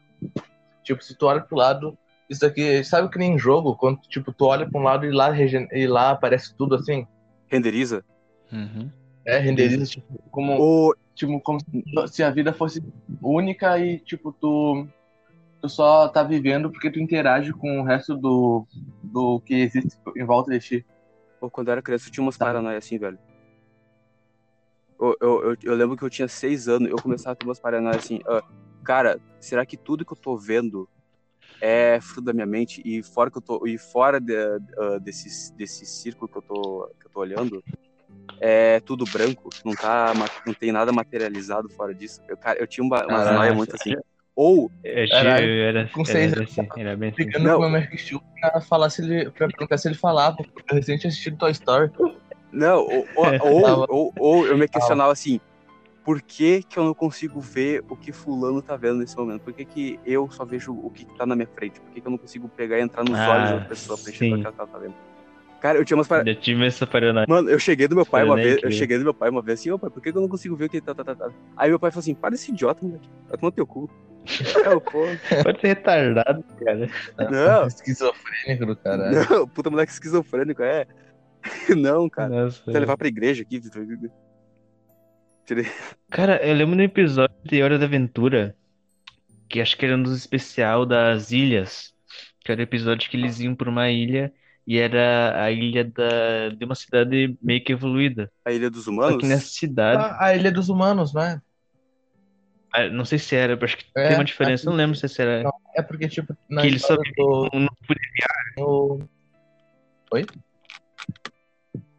[0.82, 4.44] Tipo, se tu olha pro lado, isso aqui, sabe que nem jogo, quando, tipo, tu
[4.44, 7.06] olha pra um lado e lá, regen- e lá aparece tudo, assim,
[7.48, 8.04] Renderiza.
[8.52, 8.90] Uhum.
[9.24, 10.94] é, renderiza, tipo, como, O,
[11.26, 11.58] tipo, como
[12.08, 12.82] se a vida fosse
[13.22, 14.86] única e, tipo, tu,
[15.60, 18.66] tu só tá vivendo porque tu interage com o resto do,
[19.02, 20.86] do que existe em volta de ti.
[21.38, 22.46] Pô, quando eu era criança, eu tinha umas Tá.
[22.46, 23.18] paranoias assim, velho.
[24.98, 27.58] Eu, eu, eu, eu lembro que eu tinha seis anos, eu começava a ter umas
[27.60, 28.20] paranoias assim.
[28.26, 28.42] ah,
[28.84, 30.88] cara, será que tudo que eu tô vendo
[31.60, 32.82] é fruto da minha mente?
[32.84, 33.66] E fora que eu tô.
[33.66, 37.62] E fora de, ah, desse, desse círculo que eu, tô, que eu tô olhando,
[38.38, 39.50] é tudo branco.
[39.64, 40.12] Não, tá,
[40.46, 42.20] não tem nada materializado fora disso.
[42.28, 43.36] Eu, cara, eu tinha uma, umas Caralho.
[43.38, 43.94] noias muito assim.
[44.36, 47.16] Ou, Eu Caralho, tinha- eu era, com era seis assim, era bem assim.
[47.24, 49.30] Ficando com o meu Steel pra falar se ele.
[49.30, 50.36] pra perguntar se ele falava.
[50.36, 51.90] porque Eu recente assisti Toy Story.
[52.52, 55.38] Não, ou, ou, ou, ou- ou eu me questionava assim,
[56.04, 59.42] por que que eu não consigo ver o que fulano tá vendo nesse momento?
[59.42, 61.78] Por que que eu só vejo o que tá na minha frente?
[61.80, 64.10] Por que que eu não consigo pegar e entrar nos Ah, olhos da pessoa pra
[64.10, 64.94] enxergar o que ela tá vendo?
[65.60, 66.34] Cara, eu tinha umas paradas...
[66.34, 67.26] Já tive essa paranoia.
[67.28, 69.42] Mano, eu cheguei do meu pai uma Eu vez, eu cheguei do meu pai uma
[69.42, 71.14] vez assim, ô pai, por que eu não consigo ver o que tá, tá, tá,
[71.14, 71.30] tá?
[71.56, 73.90] Aí meu pai falou assim, para esse idiota, moleque, vai tomar no teu cu.
[74.64, 75.06] Eu, pô,
[75.42, 76.88] Pode ser retardado, cara.
[77.30, 79.26] não, Esquizofrênico do caralho.
[79.30, 80.86] não, puta moleque esquizofrênico, é.
[81.74, 82.62] Não, cara, Nossa.
[82.62, 83.60] você levar pra igreja aqui,
[85.46, 85.66] Tirei.
[86.10, 88.54] Cara, eu lembro no episódio de Hora da Aventura,
[89.48, 91.94] que acho que era um dos especial das ilhas,
[92.44, 94.32] que era o episódio que eles iam pra uma ilha
[94.70, 98.30] e era a ilha da, de uma cidade meio que evoluída.
[98.44, 99.16] A Ilha dos Só Humanos?
[99.16, 101.42] que nessa cidade, Ah, a Ilha dos Humanos, não é?
[102.72, 105.42] ah, não sei se era, acho que É, tem uma diferença, não lembro se era.
[105.42, 109.08] Não, É porque, tipo, na Que eles só história do, não podia- do-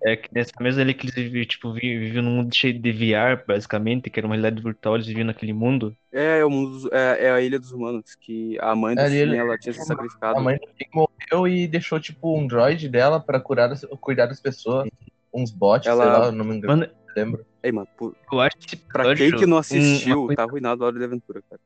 [0.04, 2.92] É que nessa mesma ilha que eles viviam, tipo, vi- viviam num mundo cheio de
[2.92, 5.96] VR, basicamente, que era uma realidade virtual, eles viviam naquele mundo.
[6.12, 9.16] É, é, o mundo é, é a Ilha dos Humanos, que a mãe do É,
[9.16, 10.40] ele- Finn, ela tinha se sacrificado.
[10.40, 14.90] A mãe do morreu e deixou, tipo, um droid dela pra curar cuidar das pessoas.
[15.32, 17.46] Uns bots, Ela- sei lá, não me engano, Mano, lembro.
[17.62, 20.88] Ei, mano, pô, eu acho esse pra quem que não assistiu, coisa- tá arruinado a
[20.88, 21.62] Hora de Aventura, cara.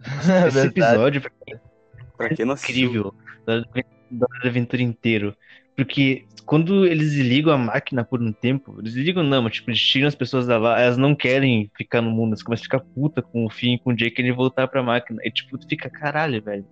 [0.44, 0.80] É esse verdade.
[0.80, 1.22] episódio
[2.16, 2.88] Pra quem não assistiu.
[2.88, 3.14] incrível
[3.46, 3.60] da,
[4.10, 5.36] da aventura inteiro.
[5.78, 9.80] Porque quando eles desligam a máquina por um tempo, eles desligam não, mas tipo, eles
[9.80, 12.80] tiram as pessoas da lá, elas não querem ficar no mundo, elas começam a ficar
[12.80, 15.20] puta com o e com o Jake querem voltar pra máquina.
[15.24, 16.66] E tipo, tu fica, caralho, velho.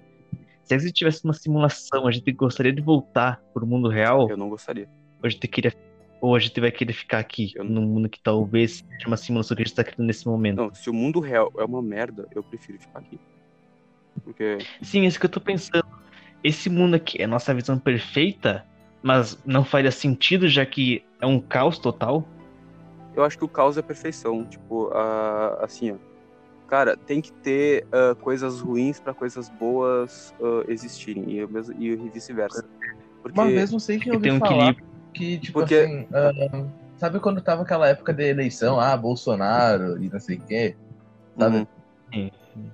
[0.64, 4.36] Se a gente tivesse uma simulação, a gente gostaria de voltar pro mundo real, Eu
[4.36, 4.88] não gostaria.
[5.22, 5.72] ou a gente queria.
[6.20, 9.56] Ou a gente vai querer ficar aqui, Eu- num mundo que talvez seja uma simulação
[9.56, 10.56] que a gente tá criando nesse momento.
[10.56, 13.20] Não, se o mundo real é uma merda, eu prefiro ficar aqui.
[14.24, 14.58] Porque.
[14.82, 15.84] Sim, é isso que eu tô pensando.
[16.42, 18.64] Esse mundo aqui é a nossa visão perfeita,
[19.06, 22.26] mas não faria sentido já que é um caos total?
[23.14, 24.44] Eu acho que o caos é a perfeição.
[24.44, 25.96] Tipo, a- assim, ó.
[26.66, 31.24] Cara, tem que ter ah, coisas ruins pra coisas boas ah, existirem.
[31.30, 32.64] E, eu mesmo- e vice-versa.
[33.22, 33.40] Porque.
[33.40, 34.86] Uma vez não sei quem Que tem um falar equilíbrio.
[35.14, 36.64] que, tipo Porque- assim, ah,
[36.96, 40.76] sabe quando tava aquela época de eleição, ah, Bolsonaro e não sei o quê?
[41.38, 41.68] Sabe?
[42.12, 42.30] Uhum.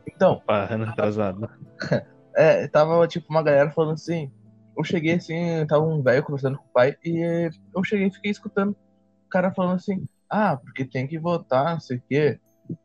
[0.07, 1.47] Então, Pá, ano atrasado.
[2.35, 4.33] É, tava tipo uma galera falando assim.
[4.77, 8.31] Eu cheguei assim, tava um velho conversando com o pai e eu cheguei e fiquei
[8.31, 12.41] escutando o cara falando assim: ah, porque tem que votar, não sei o quê,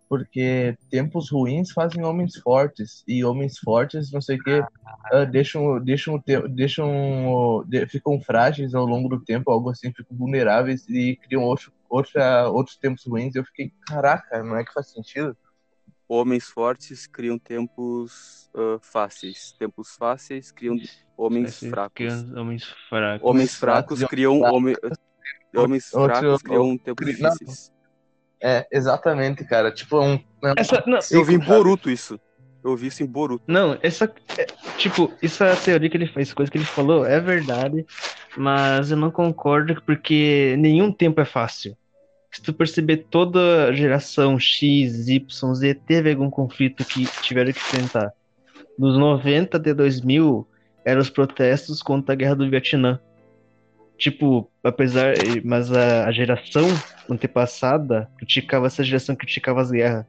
[0.09, 4.63] porque tempos ruins fazem homens fortes e homens fortes, não sei o quê,
[5.11, 10.87] ah, deixam, deixam, deixam, de- ficam frágeis ao longo do tempo, algo assim, ficam vulneráveis
[10.89, 13.35] e criam outro, outra, outros tempos ruins.
[13.35, 15.35] Eu fiquei, caraca, não é que faz sentido?
[16.09, 19.53] Homens fortes criam tempos ah, fáceis.
[19.59, 20.77] Tempos fáceis criam
[21.17, 22.05] homens Esse fracos.
[22.05, 23.29] é Homens fracos.
[23.29, 24.41] Homens fracos criam.
[25.55, 27.71] Homens Outro- fracos criam tempos difíceis.
[28.41, 29.71] É, exatamente, cara.
[29.71, 31.39] Tipo, um, é um Essa, não, Eu vi em?
[31.39, 32.19] Boruto isso.
[32.63, 33.43] Eu vi isso em Boruto.
[33.47, 34.13] não, essa.
[34.37, 34.45] é,
[34.77, 37.85] tipo, essa teoria que ele fez, coisa que ele falou, é verdade,
[38.35, 41.77] mas eu não concordo porque nenhum tempo é fácil.
[42.31, 48.11] Se tu perceber toda geração X, Y, Z teve algum conflito que tiveram que enfrentar.
[48.77, 50.47] Nos 90 de 2000
[50.85, 52.99] eram os protestos contra a guerra do Vietnã.
[53.97, 56.67] Tipo, apesar, mas a, a geração
[57.09, 60.05] antepassada criticava essa geração criticava as guerras.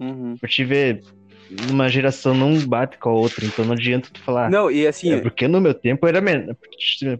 [0.00, 0.36] Uhum.
[0.36, 1.02] Pra te ver,
[1.50, 4.50] uma geração não bate com a outra, então não adianta tu falar.
[4.50, 6.54] Não, e assim, É, porque no meu tempo era melhor.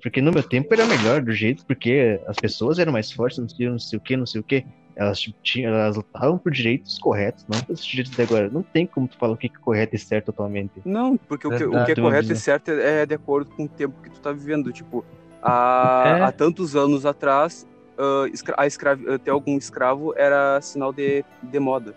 [0.01, 3.49] Porque no meu tempo era melhor do jeito, porque as pessoas eram mais fortes, não
[3.49, 4.65] sei, não sei o que, não sei o que.
[4.97, 8.51] Elas, tinham, elas lutavam por direitos corretos, não pelos direitos de agora.
[8.51, 10.73] Não tem como tu falar o que é correto e certo atualmente.
[10.85, 13.69] Não, porque o que, o que é correto e certo é de acordo com o
[13.69, 14.73] tempo que tu tá vivendo.
[14.73, 15.05] Tipo,
[15.43, 16.23] há, É.
[16.25, 17.67] há tantos anos atrás,
[17.99, 21.95] ah, escra- a ah, ter algum escravo era sinal de, de moda.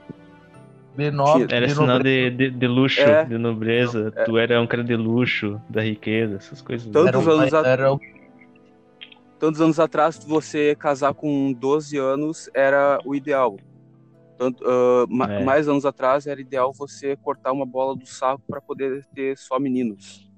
[0.95, 3.25] De nobre, Era de sinal de, de, de luxo, É.
[3.25, 4.11] de nobreza.
[4.15, 4.23] É.
[4.23, 6.87] Tu era um cara de luxo, da riqueza, essas coisas.
[6.87, 7.99] Um- tantos anos a- era o-
[9.39, 13.57] Tantos anos atrás, você casar com 12 anos era o ideal.
[14.37, 14.63] Tanto,
[15.09, 15.43] ma- É.
[15.43, 19.59] Mais anos atrás, era ideal você cortar uma bola do saco para poder ter só
[19.59, 20.29] meninos.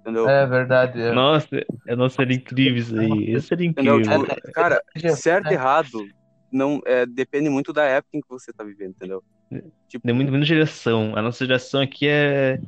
[0.00, 0.28] Entendeu?
[0.28, 1.00] É verdade.
[1.00, 1.12] é.
[1.12, 1.48] Nossa,
[1.86, 3.32] é, nossa, seria incrível isso aí.
[3.32, 4.02] Isso seria incrível.
[4.02, 5.54] Tipo, cara, É, certo e é.
[5.54, 6.06] errado
[6.52, 9.22] não é, depende muito da época em que você tá vivendo, entendeu?
[9.88, 11.16] Tipo, Tem muito menos geração.
[11.16, 12.60] A nossa geração aqui é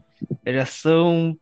[0.45, 1.37] geração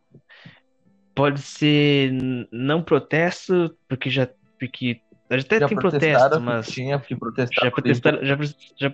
[1.15, 2.11] pode ser
[2.51, 4.27] não protesto, porque já
[4.59, 7.65] porque a gente até Já tem protesto, mas tinha que protestar.
[7.65, 8.37] já protestaram, já,
[8.77, 8.91] já,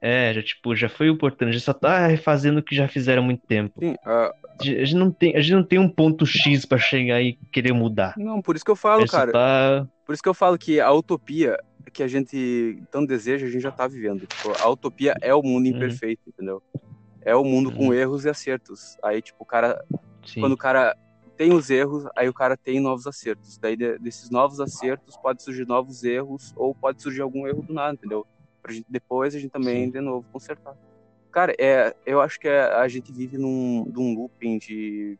[0.00, 3.24] É, já, tipo, já foi importante, já só tá refazendo o que já fizeram há
[3.26, 3.78] muito tempo.
[3.78, 7.22] Sim, ah, A gente não tem, a gente não tem um ponto X pra chegar
[7.22, 8.14] e querer mudar.
[8.16, 9.30] não, por isso que eu A falo, cara.
[9.32, 9.86] tá.
[10.04, 11.56] Por isso que eu falo que a utopia
[11.90, 14.26] que a gente tanto deseja, a gente já tá vivendo.
[14.26, 15.76] Tipo, a utopia é o mundo Uhum.
[15.76, 16.62] imperfeito, entendeu?
[17.22, 17.94] É o mundo com Uhum.
[17.94, 18.96] erros e acertos.
[19.02, 19.78] Aí, tipo, o cara,
[20.24, 20.40] Sim.
[20.40, 20.94] quando o cara
[21.36, 23.58] tem os erros, aí o cara tem novos acertos.
[23.58, 27.72] Daí, de- desses novos acertos, pode surgir novos erros, ou pode surgir algum erro do
[27.72, 28.26] nada, entendeu?
[28.62, 29.90] Pra gente depois a gente também, Sim.
[29.92, 30.74] de novo, consertar.
[31.30, 35.18] Cara, é, eu acho que é- a gente vive num, num looping de,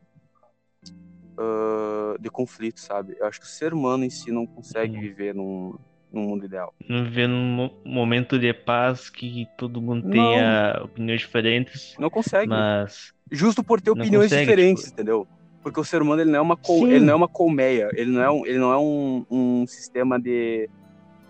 [1.39, 3.15] ah, de conflito, sabe?
[3.19, 5.01] Eu acho que o ser humano em si não consegue Uhum.
[5.03, 5.79] viver num,
[6.13, 6.75] num mundo ideal.
[6.89, 10.11] Não viver num mo- momento de paz que todo mundo Não.
[10.11, 12.49] tenha opiniões diferentes, Não consegue.
[12.49, 15.27] mas Justo por ter opiniões consegue, diferentes, tipo- entendeu?
[15.63, 18.11] Porque o ser humano ele não é uma col- ele não é uma colmeia, ele
[18.11, 20.69] não é um, ele não é um, um sistema de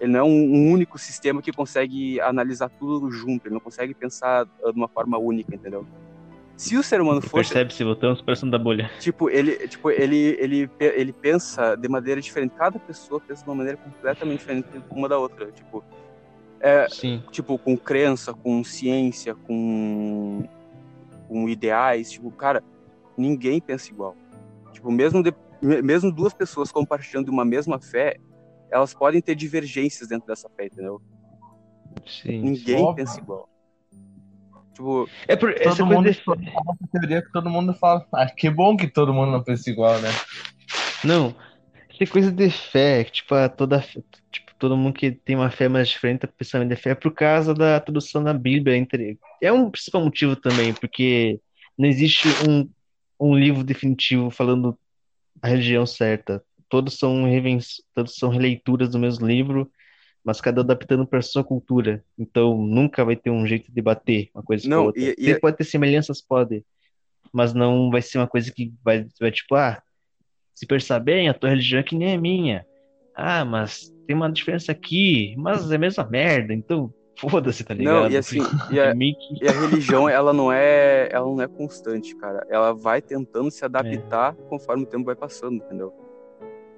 [0.01, 3.93] ele não é um, um único sistema que consegue analisar tudo junto, ele não consegue
[3.95, 5.85] pensar ah, de uma forma única, entendeu?
[6.59, 8.91] Se o ser humano fosse percebe se voltamos para da bolha.
[8.99, 13.55] tipo ele tipo ele ele ele pensa de maneira diferente, cada pessoa pensa de uma
[13.55, 15.85] maneira completamente diferente uma da outra, tipo
[16.61, 17.23] é, Sim.
[17.31, 20.43] tipo, com crença, com ciência, com,
[21.29, 22.65] com ideais, tipo, cara,
[23.17, 24.17] ninguém pensa igual.
[24.73, 28.17] Tipo, mesmo, de- me- mesmo duas pessoas compartilhando uma mesma fé,
[28.73, 31.01] elas podem ter divergências dentro dessa fé, entendeu?
[32.05, 32.43] Sim.
[32.43, 33.49] Ninguém pensa igual.
[34.79, 36.91] Tipo, É por essa Todo coisa mundo de...
[36.93, 38.07] teoria que todo mundo fala.
[38.15, 40.09] Ah, que bom que todo mundo não pensa igual, né?
[41.03, 41.35] Não,
[41.91, 43.81] essa coisa de fé, tipo, toda,
[44.31, 47.13] tipo, todo mundo que tem uma fé mais diferente do pensamento de fé é por
[47.13, 49.19] causa da tradução da Bíblia entre...
[49.43, 51.41] É um principal motivo também, porque
[51.77, 52.69] não existe um,
[53.19, 54.79] um livro definitivo falando
[55.43, 56.41] a religião certa.
[56.69, 57.25] Todos são
[57.95, 59.69] todos são releituras do mesmo livro,
[60.25, 62.05] mas cada adaptando para sua cultura.
[62.19, 65.01] Então nunca vai ter um jeito de bater uma coisa com a Não, outra.
[65.01, 66.65] e- e- Sempre pode ter semelhanças, pode,
[67.33, 69.83] mas não vai ser uma coisa que vai, vai tipo, ah,
[70.55, 72.67] se pensar bem, a tua religião é que nem a minha.
[73.15, 78.03] Ah, mas tem uma diferença aqui, mas é a mesma merda, então foda-se, tá ligado?
[78.03, 78.95] não, e assim, e a, É
[79.41, 82.45] e a religião, ela não é, ela não é constante, cara.
[82.49, 85.93] Ela vai tentando se adaptar conforme o tempo vai passando, entendeu?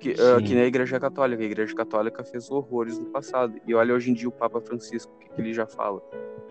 [0.00, 0.44] Que, Sim.
[0.44, 1.42] que nem a Igreja Católica.
[1.42, 3.60] A Igreja Católica fez horrores no passado.
[3.66, 6.02] E olha hoje em dia o Papa Francisco, o que, que ele já fala.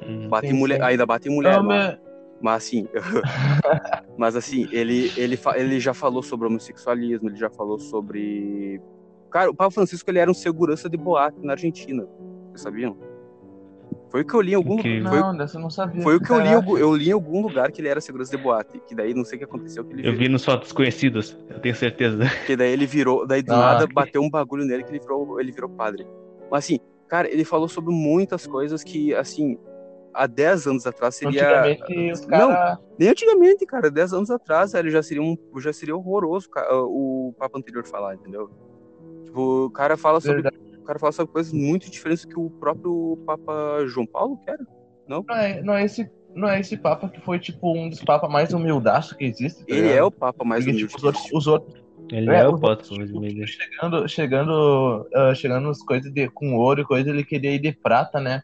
[0.05, 0.83] Hum, Bate mulher, sim.
[0.83, 1.97] ainda bate em mulher, Não, mas,
[2.39, 2.88] mas- assim,
[4.17, 8.79] mas assim, ele, ele, ele já falou sobre homossexualismo, ele já falou sobre.
[9.31, 12.07] Cara, o Papa Francisco ele era um segurança de boate na Argentina.
[12.49, 12.97] Vocês sabiam?
[14.10, 15.10] Foi o que eu li em algum lugar.
[15.12, 16.02] Foi, Não, dessa eu não sabia.
[16.02, 18.36] foi o que eu li, algum- eu li em algum lugar que ele era segurança
[18.36, 18.80] de boate.
[18.88, 21.38] Que daí não sei o que aconteceu, que ele Eu virou, vi nos fotos conhecidos,
[21.50, 22.24] eu tenho certeza.
[22.48, 25.00] que daí ele virou, daí do Ah, nada que- bateu um bagulho nele que ele
[25.00, 26.08] virou, ele virou padre.
[26.50, 29.58] Mas assim, cara, ele falou sobre muitas coisas que, assim,
[30.12, 31.43] há 10 anos atrás seria.
[31.43, 32.78] Antigamente os Não.
[32.98, 36.50] Nem antigamente, cara, 10 anos atrás, ele já seria um, já seria horroroso
[36.88, 38.50] o Papa anterior falar, entendeu?
[39.26, 40.58] Tipo, o cara fala sobre, Verdade.
[40.89, 44.58] O cara fala sobre coisas muito diferentes do que o próprio Papa João Paulo quer.
[45.08, 45.23] Não?
[45.28, 48.30] Não é, não, é esse, não é esse Papa que foi, tipo, um dos papas
[48.32, 49.60] mais humildaços que existe.
[49.60, 49.97] tá Ele ligado?
[49.97, 50.86] é o Papa mais humilde.
[50.88, 55.08] tipo, os outros, os outros Ele É, é, o Potter, outros, mas meio- chegando, chegando,
[55.13, 58.41] ah, chegando nas coisas de, com ouro e coisa, ele queria ir de prata, né?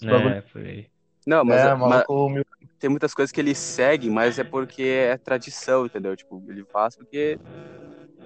[0.00, 0.86] Os bagulho- É, foi.
[1.24, 2.48] Não, mas, é, é- mas humilde.
[2.80, 6.16] tem muitas coisas que ele segue, mas é porque é tradição, entendeu?
[6.16, 7.38] Tipo, ele faz porque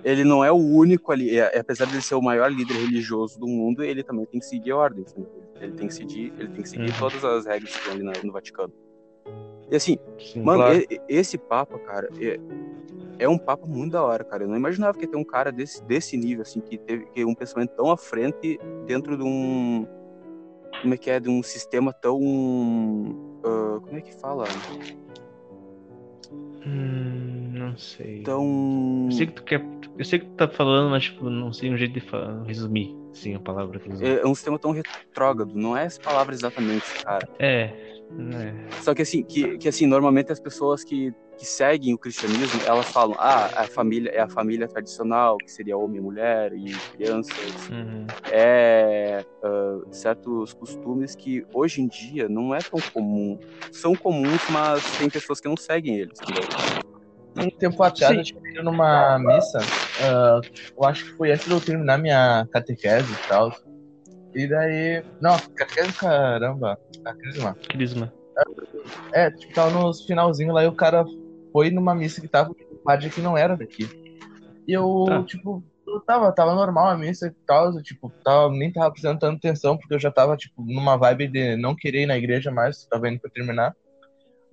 [0.05, 1.39] ele não é o único ali.
[1.39, 4.47] É, apesar de ele ser o maior líder religioso do mundo, ele também tem que
[4.47, 5.15] seguir ordens.
[5.15, 5.25] né?
[5.61, 6.99] Ele tem que seguir, ele tem que seguir Uhum.
[6.99, 8.73] todas as regras que ali na- no Vaticano.
[9.71, 10.43] E assim, Sim.
[10.43, 10.79] Mano, Claro.
[10.91, 12.39] e- esse Papa, cara, é,
[13.21, 14.43] é um Papa muito da hora, cara.
[14.45, 17.25] Eu não imaginava que ia ter um cara desse, desse nível, assim, que teve que
[17.25, 19.87] um pensamento tão à frente dentro de um.
[20.81, 21.21] Como é que é?
[21.21, 22.19] De um sistema tão.
[23.45, 24.45] ah, como é que fala?
[26.67, 27.22] Hum,
[27.73, 28.23] não sei.
[28.23, 29.07] Tão.
[29.07, 29.65] Eu sei que tu quer.
[29.99, 32.97] Eu sei que tu tá falando, mas tipo, não sei um jeito de fa- resumir,
[33.13, 33.91] sim, a palavra que.
[34.05, 35.53] É é um sistema tão retrógrado.
[35.55, 37.29] Não é essa palavra exatamente, cara.
[37.39, 37.71] É,
[38.11, 38.55] é.
[38.81, 42.91] Só que assim, que, que assim, normalmente as pessoas que, que seguem o cristianismo, elas
[42.91, 47.69] falam, ah, a família é a família tradicional, que seria homem, mulher e crianças.
[47.71, 48.07] Uhum.
[48.31, 53.39] é ah, certos costumes que hoje em dia não é tão comum.
[53.71, 56.21] São comuns, mas tem pessoas que não seguem eles.
[56.23, 56.43] entendeu?
[57.37, 58.19] Um tempo atrás Sim.
[58.19, 59.59] eu tinha ido numa missa,
[60.03, 60.41] ah,
[60.77, 63.51] eu acho que foi antes de eu terminar minha catequese e tal.
[64.35, 65.03] E daí.
[65.21, 67.57] Não, catequese, caramba, a crisma.
[67.69, 68.13] Crisma.
[69.13, 71.05] É, tipo, tava nos finalzinho lá e o cara
[71.53, 73.89] foi numa missa que tava com um padre que não era daqui.
[74.67, 75.23] E eu, Tá.
[75.25, 79.19] tipo, eu tava, tava normal a missa e tal, eu, tipo, tava, nem tava prestando
[79.19, 82.51] tanta atenção, porque eu já tava, tipo, numa vibe de não querer ir na igreja
[82.51, 83.75] mais, tava indo pra terminar.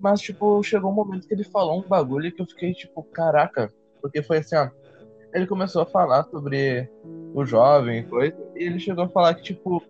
[0.00, 3.72] Mas, tipo, chegou um momento que ele falou um bagulho que eu fiquei, tipo, caraca,
[4.00, 4.70] porque foi assim, ó.
[5.32, 6.90] Ele começou a falar sobre
[7.34, 9.82] o jovem e coisa, e ele chegou a falar que, tipo,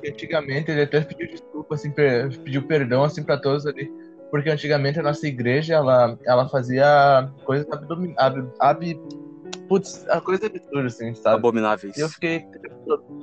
[0.00, 3.90] que antigamente ele até pediu desculpa, assim, pediu perdão, assim, pra todos ali,
[4.30, 8.14] porque antigamente a nossa igreja, ela, ela fazia coisas abdomin...
[8.16, 9.00] Ab, ab,
[9.68, 11.36] putz, a coisa absurda, assim, sabe?
[11.36, 11.96] Abomináveis.
[11.96, 12.44] E eu fiquei,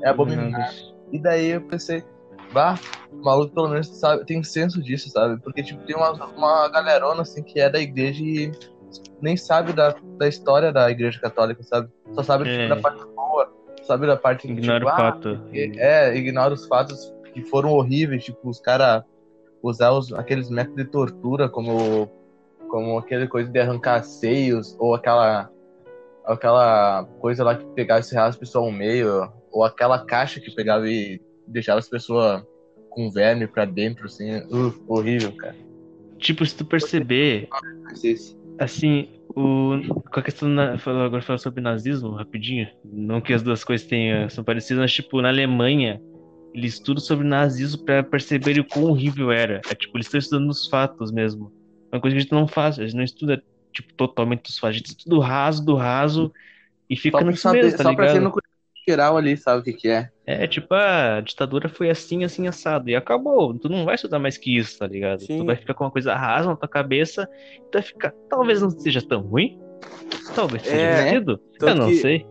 [0.04, 0.96] é abominável.
[1.12, 2.04] E daí eu pensei,
[2.52, 2.80] bah,
[3.12, 5.42] o maluco pelo menos sabe, tem senso disso, sabe?
[5.42, 8.52] Porque, tipo, tem uma, uma galerona, assim, que é da igreja e
[9.22, 11.90] nem sabe da, da história da igreja católica, sabe?
[12.14, 12.68] Só sabe tipo, É.
[12.70, 15.42] da parte boa, sabe da parte Ignora tipo, o ah, fato.
[15.54, 19.04] é, ignora os fatos que foram horríveis, tipo, os caras
[19.62, 22.10] usar os, aqueles métodos de tortura como,
[22.70, 25.50] como aquele coisa de arrancar seios, ou aquela
[26.26, 30.54] aquela coisa lá que pegava e serrava as pessoas ao meio, ou aquela caixa que
[30.54, 32.44] pegava e deixava as pessoas
[32.90, 35.56] com verme pra dentro, assim, uh, horrível, cara.
[36.18, 37.48] Tipo, se tu perceber,
[38.58, 43.44] assim, o, com a questão, na, falou, agora falando sobre nazismo, rapidinho, não que as
[43.44, 46.02] duas coisas tenham, são parecidas, mas, tipo, na Alemanha,
[46.54, 49.62] eles estudam sobre nazismo pra perceberem o quão horrível era.
[49.70, 51.54] É, tipo, eles estão estudando os fatos mesmo.
[51.92, 54.58] É uma coisa que a gente não faz, a gente não estuda, tipo, totalmente os
[54.58, 56.34] fatos, a gente estuda o raso do raso
[56.90, 58.34] e fica Só pra, saber, mesmo, tá só pra ser ligado?
[58.34, 58.42] no
[58.88, 60.10] geral ali, sabe o que que é.
[60.30, 62.90] É, tipo, a ditadura foi assim, assim, assado.
[62.90, 63.54] E acabou.
[63.58, 65.22] Tu não vai estudar mais que isso, tá ligado?
[65.22, 65.38] Sim.
[65.40, 67.26] Tu vai ficar com uma coisa rasa na tua cabeça.
[67.72, 68.14] Tu vai ficar.
[68.30, 69.58] Talvez não seja tão ruim.
[70.36, 71.40] Talvez seja É, divertido.
[71.62, 72.26] Eu não que- sei.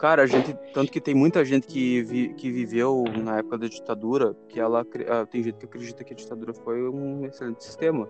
[0.00, 3.66] Cara, a gente, tanto que tem muita gente que, vi- que viveu na época da
[3.68, 8.08] ditadura, que ela, ah, tem gente que acredita que a ditadura foi um excelente sistema.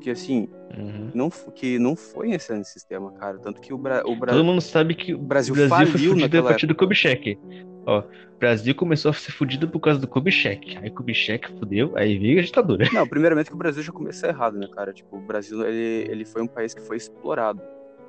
[0.00, 1.10] Que assim, Uhum.
[1.14, 3.38] não, que não foi um excelente sistema, cara.
[3.38, 6.38] Tanto que o, Bra o, Bra Todo mundo sabe que o Brasil Brasil foi fudido
[6.38, 7.38] a partir do Kubitschek.
[7.84, 10.78] Ó, o Brasil começou a ser fudido por causa do Kubitschek.
[10.78, 12.88] Aí Kubitschek fudeu, aí veio a ditadura.
[12.92, 14.92] Não, primeiramente que o Brasil já começou errado, né, cara?
[14.94, 17.60] Tipo, o Brasil, ele, ele foi um país que foi explorado,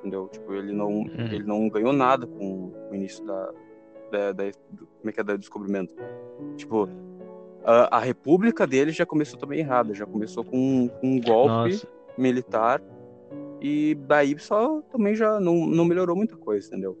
[0.04, 0.28] entendeu?
[0.28, 3.52] Tipo, ele não, ele não ganhou nada com o início da,
[4.10, 5.94] da, da- do, como é que é, do descobrimento.
[6.56, 6.86] Tipo,
[7.64, 11.88] a, a república dele já começou também errada, já começou com, com um golpe Nossa.
[12.18, 12.82] militar
[13.60, 16.98] e daí só também já não, não melhorou muita coisa, entendeu?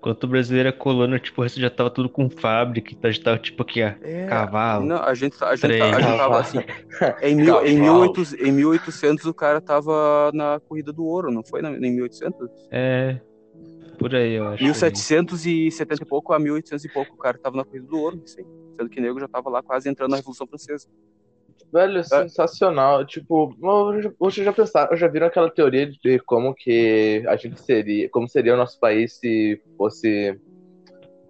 [0.00, 3.22] Enquanto o brasileiro é colônia, tipo, o resto já tava tudo com fábrica, então já
[3.22, 4.86] tava tipo aqui, ó, É, cavalo.
[4.86, 5.82] Não, a gente, a gente, trem.
[5.82, 6.58] a gente tava assim.
[7.20, 8.00] Em, mil, em, Cavalo.
[8.14, 11.60] 1800, em 1800 o cara tava na corrida do ouro, não foi?
[11.60, 12.48] Em 1800?
[12.70, 13.20] É.
[13.98, 14.64] Por aí, eu acho.
[14.64, 18.42] 1770 e pouco a 1800 e pouco o cara tava na corrida do ouro, assim.
[18.78, 20.88] Sendo que nego já tava lá quase entrando na Revolução Francesa.
[21.72, 23.04] Velho, sensacional.
[23.04, 23.54] Tipo,
[24.18, 28.54] vocês já pensaram, já viram aquela teoria de como que a gente seria, como seria
[28.54, 30.38] o nosso país se fosse,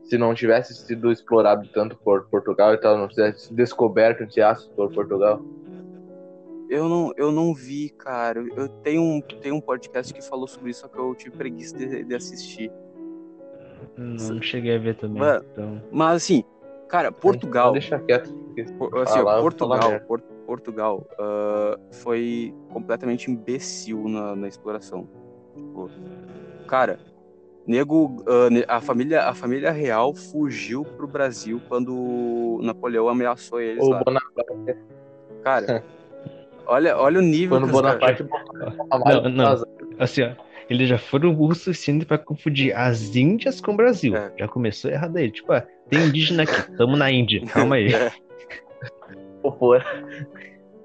[0.05, 4.41] se não tivesse sido explorado tanto por Portugal e tal, não tivesse sido descoberto entre
[4.41, 5.43] aspas por Portugal?
[6.71, 8.45] Eu não, eu não vi, cara.
[8.57, 11.77] Eu tenho um, tenho um podcast que falou sobre isso, só que eu tive preguiça
[11.77, 12.71] de, de assistir.
[13.97, 15.19] Não cheguei a ver também.
[15.19, 15.83] Mano, Então.
[15.91, 16.45] Mas assim,
[16.91, 17.73] cara, Portugal.
[17.73, 18.35] Deixa quieto.
[19.03, 20.01] assim, falar Portugal.
[20.07, 25.09] Por- Portugal ah, foi completamente imbecil na, na exploração.
[25.57, 25.89] Tipo,
[26.67, 26.99] cara,
[27.67, 33.85] nego, ah, ne- a família, a família real fugiu pro Brasil quando Napoleão ameaçou eles
[33.85, 34.03] O lá.
[34.05, 34.77] Bonaparte,
[35.43, 35.85] Cara,
[36.67, 39.65] olha, olha o nível quando Bonaparte botou a malha Não, não.
[39.99, 40.50] Assim, ó.
[40.71, 44.15] Eles já foram burros o suficiente pra confundir as Índias com o Brasil.
[44.17, 44.33] É.
[44.39, 45.31] Já começou errado aí.
[45.31, 47.43] Tipo, ah, tem indígena aqui, tamo na Índia.
[47.47, 47.89] Calma aí.
[47.93, 48.13] É.
[49.43, 49.75] Pô,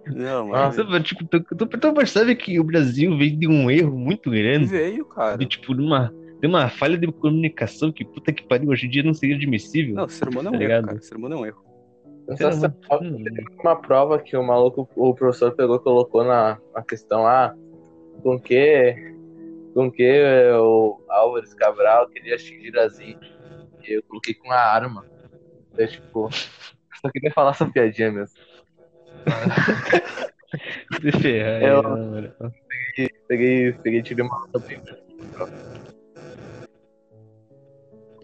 [0.08, 3.98] Não, Ah, mas tipo, tu, tu, tu percebe que o Brasil veio de um erro
[3.98, 4.66] muito grande.
[4.68, 5.38] veio, cara.
[5.38, 9.04] De, tipo, numa, de uma falha de comunicação que puta que pariu, hoje em dia
[9.04, 9.96] não seria admissível.
[9.96, 10.86] Não, o ser humano é um Tá erro, ligado?
[10.86, 10.98] cara.
[10.98, 11.64] O ser humano é um erro.
[12.38, 12.78] sensacional.
[13.62, 17.54] Uma prova que o maluco, o professor pegou e colocou na, na questão, ah,
[18.24, 18.96] com que,
[19.76, 20.24] com que
[20.54, 23.30] o Álvares Cabral queria atingir as índias.
[23.84, 25.06] E eu coloquei com a arma.
[25.78, 26.30] É tipo,
[27.02, 28.38] só queria falar essa piadinha mesmo.
[31.02, 32.32] se ferrar, Eu- aí, na moral.
[33.28, 34.82] Peguei, peguei e tirei uma nota bem.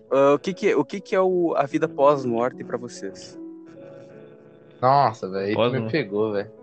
[0.09, 3.37] Ah, o que que, é- o que que é o, a vida pós-morte pra vocês?
[4.81, 5.89] Nossa, velho, me né?
[5.91, 6.60] pegou, velho.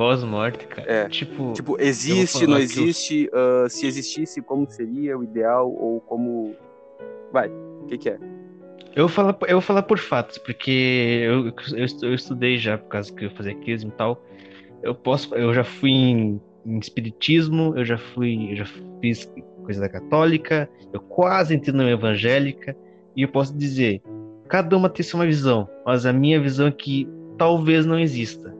[0.00, 0.90] Pós-morte, cara.
[0.90, 1.08] É.
[1.10, 3.30] Tipo, Tipo, existe, não que eu- existe?
[3.34, 5.70] Ah, se existisse, como seria o ideal?
[5.70, 6.56] Ou como.
[7.30, 8.18] Vai, o que, que é?
[8.96, 10.70] eu vou falar, eu vou falar por fatos, porque
[11.22, 14.24] eu, eu, eu estudei já, por causa que eu fazia crisma e tal.
[14.82, 18.64] Eu posso, eu já fui em, em espiritismo, eu já fui, eu já
[19.02, 19.30] fiz
[19.64, 22.74] coisa da católica, eu quase entrei na evangélica,
[23.14, 24.00] e eu posso dizer,
[24.48, 28.58] cada uma tem sua visão, mas a minha visão é que talvez não exista.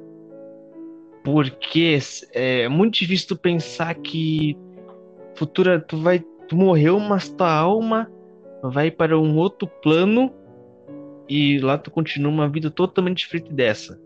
[1.23, 1.99] Porque
[2.33, 4.57] é muito difícil tu pensar que
[5.35, 8.11] futura tu vai tu morreu, mas tua alma
[8.63, 10.35] vai para um outro plano
[11.29, 14.01] e lá tu continua uma vida totalmente diferente dessa.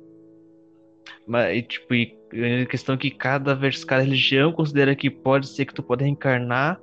[1.27, 2.15] Mas, e, tipo, e
[2.63, 6.05] a questão é que cada, vers- cada religião considera que pode ser que tu pode
[6.05, 6.79] reencarnar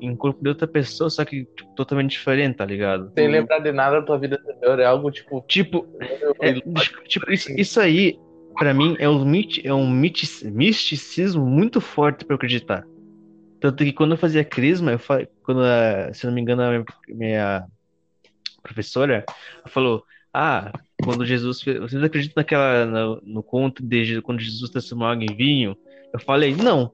[0.00, 3.12] em corpo de outra pessoa, só que tipo, totalmente diferente, tá ligado?
[3.14, 5.42] Sem lembrar de nada da tua vida anterior, é algo tipo.
[5.46, 5.86] Tipo,
[6.40, 6.52] é,
[7.06, 8.18] tipo isso, isso aí,
[8.56, 12.84] pra mim, é um, mit, é um misticismo muito forte eu acreditar.
[13.60, 15.26] Tanto que quando eu fazia crisma, eu fa...
[15.42, 17.64] quando, a- se não me engano, a minha, minha
[18.62, 19.24] professora
[19.66, 21.62] falou: Ah, quando Jesus.
[21.62, 25.76] Vocês acreditam naquela, no, no conto de quando Jesus transformou água em vinho?
[26.12, 26.92] Eu falei: Não.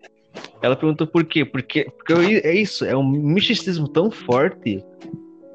[0.63, 1.45] Ela perguntou por quê?
[1.45, 4.83] Porque, porque eu- é isso, é um misticismo tão forte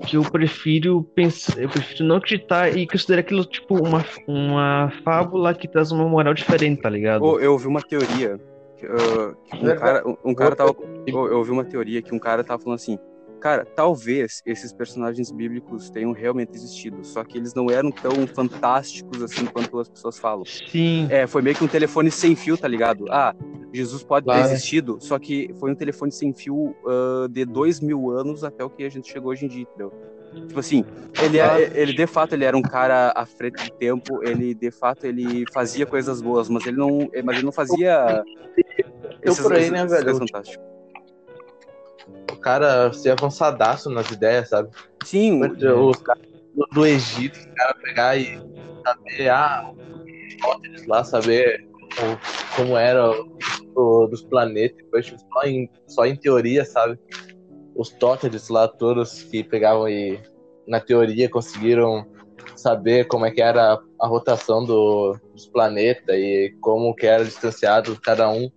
[0.06, 5.54] que eu prefiro pensar, eu prefiro não acreditar e considerar aquilo tipo uma, uma fábula
[5.54, 7.24] que traz uma moral diferente, tá ligado?
[7.24, 8.40] Ô, eu ouvi uma teoria.
[8.78, 10.72] que um cara, um, cara tava.
[10.72, 13.00] ô, Eu ouvi uma teoria que um cara tava falando assim.
[13.40, 19.22] Cara, talvez esses personagens bíblicos tenham realmente existido, só que eles não eram tão fantásticos
[19.22, 20.44] assim quanto as pessoas falam.
[20.46, 23.06] Sim, É, foi meio que um telefone sem fio, tá ligado?
[23.10, 23.34] Ah,
[23.72, 24.48] Jesus pode ter Claro.
[24.48, 28.70] existido, só que foi um telefone sem fio ah, de dois mil anos até o
[28.70, 29.94] que a gente chegou hoje em dia, entendeu?
[30.48, 30.84] Tipo assim,
[31.22, 31.62] ele, Claro.
[31.62, 35.06] é, ele de fato ele era um cara à frente do tempo, ele de fato
[35.06, 38.24] ele fazia coisas boas, mas ele não, mas ele não fazia
[39.22, 40.04] Eu por aí, né, velho?
[40.04, 40.77] coisas fantásticas.
[42.32, 44.70] O cara ser avançadaço nas ideias, sabe?
[45.04, 46.24] Sim, Os caras
[46.74, 48.40] do, Egito, os caras pegar e
[48.86, 49.74] saber, ah,
[50.24, 52.20] Aristóteles lá, saber como,
[52.56, 53.12] como era
[53.76, 57.00] o, dos planetas, tipo, só, em, só em teoria, sabe?
[57.76, 60.20] Os Tóteres lá, todos que pegavam e,
[60.68, 62.06] na teoria, conseguiram
[62.56, 68.00] saber como é que era a rotação do, dos planetas e como que era distanciado
[68.02, 68.50] cada um,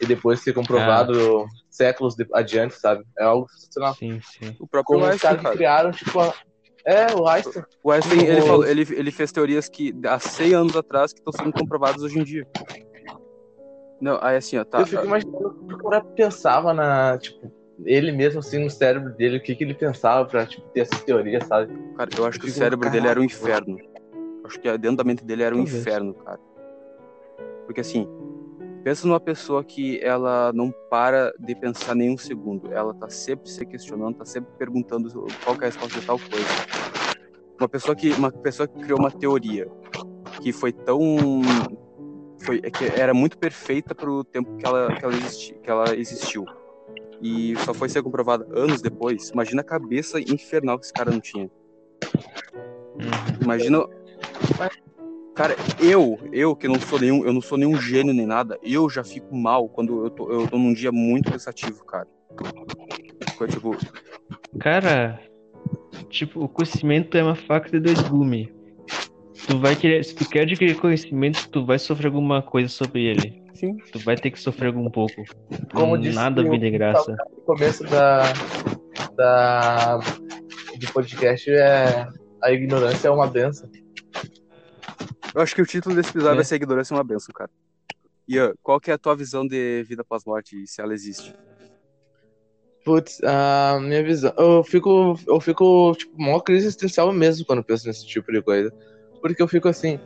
[0.00, 3.04] e depois ser comprovado séculos de- adiante, sabe?
[3.18, 3.94] É algo sensacional.
[3.94, 4.56] sim, sim.
[4.60, 6.34] o próprio Como os Einstein, caras que criaram, tipo, a...
[6.84, 7.64] é, o Einstein.
[7.82, 11.18] O Einstein, ele, O- falou, ele, ele fez teorias que há 100 anos atrás que
[11.20, 12.46] estão sendo comprovadas hoje em dia.
[14.00, 14.80] Não, aí assim, ó, tá.
[14.80, 17.52] eu fico imaginando o que o cara pensava na, tipo,
[17.84, 21.02] ele mesmo assim no cérebro dele, o que, que ele pensava pra, tipo, ter essas
[21.02, 21.72] teorias, sabe?
[21.96, 23.70] Cara, eu acho que o cérebro dele era um caralho.
[23.72, 23.78] inferno.
[24.44, 25.80] Acho que dentro da mente dele era um Talvez.
[25.80, 26.38] inferno, cara.
[27.66, 28.08] Porque assim,
[28.82, 32.72] pensa numa pessoa que ela não para de pensar nem um segundo.
[32.72, 35.10] Ela tá sempre se questionando, tá sempre perguntando
[35.44, 36.46] qual é a resposta de tal coisa.
[37.58, 39.68] Uma pessoa que, uma pessoa que criou uma teoria
[40.42, 41.42] que foi tão
[42.40, 45.96] foi é que era muito perfeita pro tempo que ela que ela, existi, que ela
[45.96, 46.44] existiu.
[47.20, 49.30] E só foi ser comprovada anos depois.
[49.30, 51.50] Imagina a cabeça infernal que esse cara não tinha.
[52.94, 53.42] Uhum.
[53.42, 53.86] Imagina.
[55.38, 58.90] Cara, eu, eu que não sou nenhum, eu não sou nenhum gênio nem nada, eu
[58.90, 62.08] já fico mal quando eu tô, eu tô num dia muito cansativo, cara.
[63.36, 63.76] Foi tipo,
[64.58, 65.20] Cara,
[66.10, 68.48] tipo, o conhecimento é uma faca de dois gumes.
[69.46, 73.40] Tu vai querer, se tu quer adquirir conhecimento, tu vai sofrer alguma coisa sobre ele.
[73.54, 75.22] sim, Tu vai ter que sofrer algum pouco.
[75.72, 77.12] Como disse Nada o- vem de graça.
[77.36, 78.24] No começo da,
[79.16, 79.98] da,
[80.80, 82.08] do podcast é
[82.42, 83.70] a ignorância é uma benção.
[85.38, 86.36] Eu acho que o título desse episódio É.
[86.36, 87.50] vai ser Ignorância é uma benção, cara.
[88.28, 91.34] Ian, qual que é a tua visão de vida pós-morte, se ela existe?
[92.84, 94.32] Putz, a minha visão.
[94.36, 98.72] Eu fico, eu fico, tipo, maior crise existencial mesmo quando penso nesse tipo de coisa.
[99.20, 99.98] Porque eu fico assim,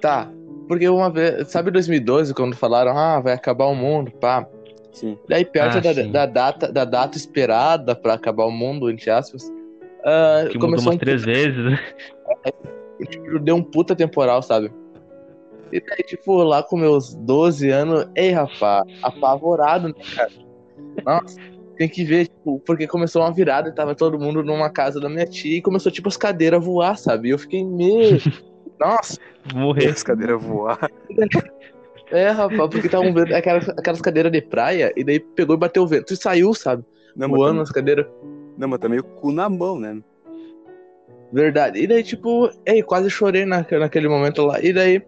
[0.00, 0.30] tá.
[0.68, 4.46] Porque uma vez, sabe 2012, quando falaram, ah, vai acabar o mundo, pá.
[4.92, 5.18] Sim.
[5.28, 6.10] Daí perto Ah, da, sim.
[6.12, 9.50] da data, da data esperada pra acabar o mundo, entre aspas,
[10.04, 11.78] ah, Que mudou começou umas um três vezes,
[13.00, 13.06] né?
[13.06, 14.72] tipo, deu um puta temporal, sabe?
[15.72, 20.30] E daí, tipo, lá com meus 12 anos, ei, rapaz, apavorado, né, cara?
[21.04, 21.36] Nossa,
[21.76, 25.08] tem que ver, tipo, porque começou uma virada e tava todo mundo numa casa da
[25.08, 27.28] minha tia e começou, tipo, as cadeiras a voar, sabe?
[27.28, 28.18] E eu fiquei meio.
[28.80, 29.18] Nossa,
[29.54, 29.88] morrer.
[29.88, 30.90] As cadeiras voar.
[32.10, 35.84] é, rapaz, porque estavam vendo aquelas, aquelas cadeiras de praia e daí pegou e bateu
[35.84, 36.84] o vento e saiu, sabe?
[37.14, 38.06] Não, Voando também, as cadeiras.
[38.56, 40.00] não, mas também o cu na mão, né?
[41.32, 41.78] Verdade.
[41.78, 44.60] E daí, tipo, ei, quase chorei na, naquele momento lá.
[44.60, 45.02] E daí,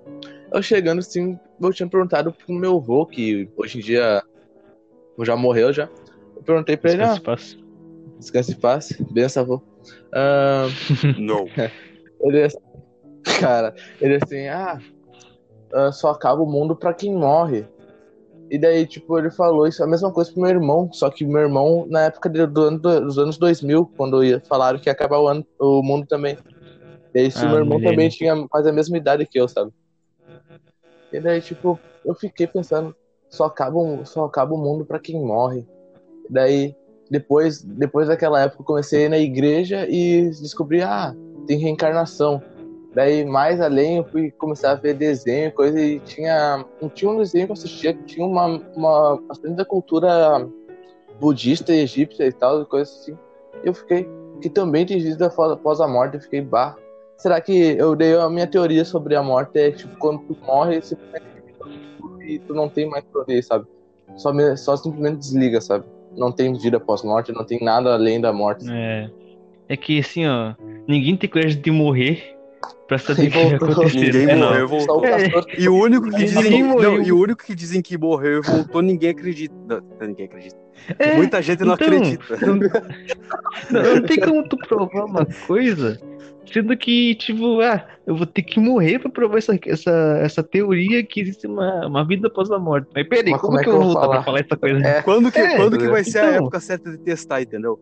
[0.53, 4.23] eu chegando assim, eu tinha perguntado pro meu avô, que hoje em dia
[5.21, 5.89] já morreu já.
[6.37, 7.59] Eu perguntei pra ele, ah, Descanse paz.
[8.19, 9.63] descanse paz, benção, avô.
[10.13, 10.67] Ah,
[11.19, 11.47] Não.
[12.21, 12.49] ele,
[13.41, 14.79] cara, ele assim, ah,
[15.73, 17.67] ah, só acaba o mundo pra quem morre.
[18.53, 21.41] E daí, tipo, ele falou isso, a mesma coisa pro meu irmão, só que meu
[21.41, 25.27] irmão, na época do ano, dos anos 2000, quando ia, falaram que ia acabar o,
[25.27, 26.37] ano, o mundo também.
[27.15, 29.71] E aí, Ah, meu irmão também tinha quase a mesma idade que eu, sabe?
[31.11, 32.95] E daí, tipo, eu fiquei pensando,
[33.31, 35.67] só acaba, o- só acaba o mundo pra quem morre.
[36.29, 36.75] E daí,
[37.11, 41.15] depois, depois daquela época, eu comecei a ir na igreja e descobri, ah,
[41.47, 42.43] tem reencarnação.
[42.95, 46.65] Daí, mais além, eu fui começar a ver desenho, coisa, e tinha,
[46.95, 50.47] tinha um desenho que eu assistia que tinha uma, uma bastante da cultura
[51.19, 53.17] budista egípcia e tal, coisa assim.
[53.65, 54.07] E eu fiquei,
[54.43, 56.77] que também tem vida após a morte, eu fiquei, bah,
[57.17, 60.83] será que eu dei a minha teoria sobre a morte é, tipo, quando tu morre,
[60.83, 61.33] simplesmente
[62.27, 63.67] e tu não tem mais pra ver, sabe?
[64.17, 65.85] Só, só simplesmente desliga, sabe?
[66.17, 68.65] Não tem vida pós-morte, não tem nada além da morte.
[68.71, 69.11] É.
[69.69, 70.55] É que assim, ó,
[70.87, 72.37] ninguém tem coragem de morrer
[72.89, 73.99] pra saber E o que acontecer.
[74.13, 74.67] Ninguém morreu,
[75.05, 75.29] É.
[75.31, 76.93] pastor E o único que dizem, Ninguém morreu.
[76.99, 79.55] não, e o único que dizem que morreu e voltou, ninguém acredita.
[79.67, 80.57] Não, ninguém acredita.
[80.99, 82.25] É, Muita gente não então, acredita.
[82.47, 86.01] Não, não, não tem como tu provar uma coisa,
[86.51, 91.05] sendo que, tipo, ah, eu vou ter que morrer pra provar essa, essa, essa teoria
[91.05, 92.89] que existe uma, uma vida após a morte.
[92.95, 94.25] Mas peraí, Mas como, como é que eu vou voltar pra falar?
[94.25, 94.79] falar essa coisa?
[94.87, 95.03] É.
[95.03, 96.35] Quando que, É, quando que vai ser a então.
[96.37, 97.79] época certa de testar, entendeu?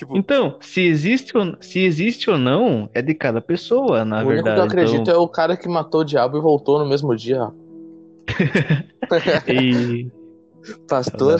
[0.00, 4.28] Tipo, Então, se existe, ou, se existe ou não, é de cada pessoa, na o
[4.28, 4.54] único verdade.
[4.54, 7.14] que eu acredito então, é o cara que matou o diabo e voltou no mesmo
[7.14, 7.50] dia.
[9.46, 10.08] e-
[10.88, 11.38] Pastor,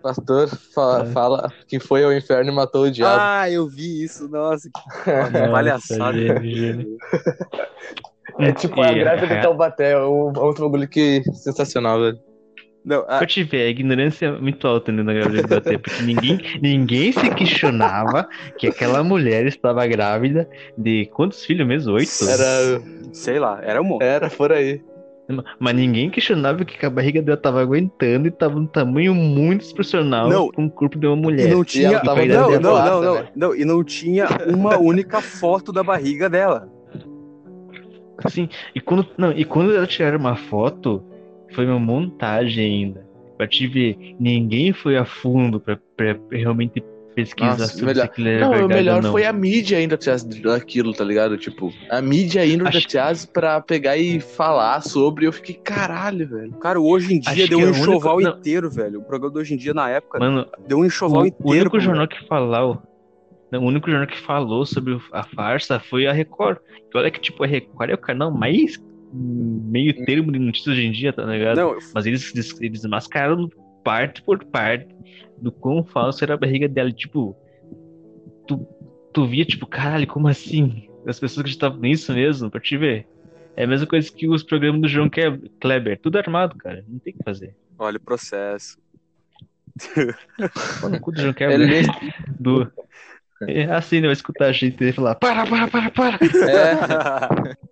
[0.00, 1.06] pastor fala, É.
[1.06, 3.20] fala que foi ao inferno e matou o diabo.
[3.20, 4.80] ah, eu vi isso, nossa, que
[5.50, 6.16] palhaçada.
[8.38, 12.00] é tipo a E- greve é, do Taubaté, é um é outro bagulho que sensacional,
[12.00, 12.20] velho.
[12.86, 16.38] Não, ah, Eu tive a ignorância muito alta né, na gravidez do bater, porque ninguém,
[16.62, 21.94] ninguém se questionava que aquela mulher estava grávida de quantos filhos mesmo?
[21.94, 22.08] Oito?
[22.28, 22.80] Era,
[23.12, 24.02] sei lá, era um monte.
[24.04, 24.80] era por aí.
[25.58, 30.28] Mas ninguém questionava que a barriga dela tava aguentando e tava num tamanho muito desproporcional
[30.28, 30.48] Não.
[30.52, 31.48] com o corpo de uma E mulher.
[31.50, 31.98] não tinha.
[31.98, 33.28] tava não, dentro não, da não, não, né?
[33.34, 36.68] não, e não tinha uma única foto da barriga dela.
[38.24, 41.02] Assim, e quando, não, e quando ela tiraram uma foto,
[41.54, 43.06] foi uma montagem ainda.
[43.36, 46.82] Pra te ver, ninguém foi a fundo pra, pra realmente
[47.14, 49.12] pesquisar Nossa, sobre melhor- se aquilo era Não, o verdade melhor ou não.
[49.12, 51.36] foi a mídia indo atrás daquilo, tá ligado?
[51.38, 55.26] Tipo, a mídia indo Acho- atrás pra pegar e falar sobre.
[55.26, 56.52] Eu fiquei, caralho, velho.
[56.58, 58.30] Cara, hoje em dia Acho deu um é o enxoval não.
[58.38, 59.00] inteiro, velho.
[59.00, 61.46] O programa de hoje em dia, na época, Mano, deu um enxoval O, inteiro.
[61.48, 62.82] o único jornal que falou,
[63.52, 66.58] o único jornal que falou sobre o- a farsa foi a Record.
[66.94, 68.76] E olha que tipo a Record é o canal mais
[69.16, 71.56] meio termo de notícias hoje em dia, tá ligado?
[71.56, 73.48] Não, Mas eles, eles, eles mascararam
[73.82, 74.94] parte por parte
[75.38, 76.92] do quão falso era a barriga dela.
[76.92, 77.36] Tipo,
[78.46, 78.66] tu,
[79.12, 80.88] tu via, tipo, caralho, como assim?
[81.06, 83.06] As pessoas acreditavam nisso mesmo, pra te ver.
[83.56, 85.98] É a mesma coisa que os programas do João Kleber.
[86.00, 86.84] Tudo armado, cara.
[86.86, 87.56] Não tem o que fazer.
[87.78, 88.78] olha o processo.
[90.80, 91.60] Pô, no cu do João Kleber.
[91.60, 91.86] Ele,
[92.38, 92.70] do.
[93.42, 96.18] É assim, ele vai escutar a gente e falar: para, para, para, para!
[96.24, 97.54] é,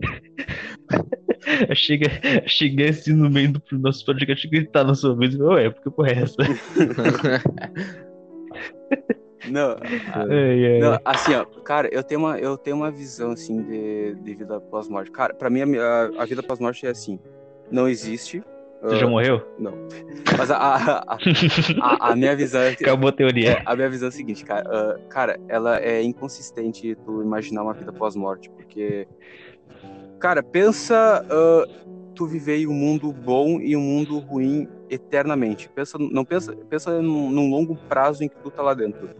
[1.74, 2.06] Chega,
[2.46, 6.08] chega assim no meio do nosso podcast e gritar na sua vez: Ué, porque porra
[6.10, 6.36] é essa?
[9.46, 9.76] não,
[10.80, 14.58] não, assim, ó, cara, eu tenho uma, eu tenho uma visão, assim, de, de vida
[14.60, 15.10] pós-morte.
[15.10, 17.18] Cara, pra mim, a, a vida pós-morte é assim,
[17.70, 18.42] não existe.
[18.82, 19.42] Você ah, já morreu?
[20.36, 21.16] Mas a, a,
[21.80, 23.62] a, a- minha visão é Acabou a teoria.
[23.64, 24.68] A minha visão é a seguinte, cara.
[24.68, 29.06] ah, cara, ela é inconsistente tu imaginar uma vida pós-morte, porque.
[30.24, 31.68] Cara, pensa ah,
[32.14, 35.68] tu viver em um mundo bom e um mundo ruim eternamente.
[35.68, 39.10] Pensa, não pensa, pensa num, num longo prazo em que tu tá lá dentro.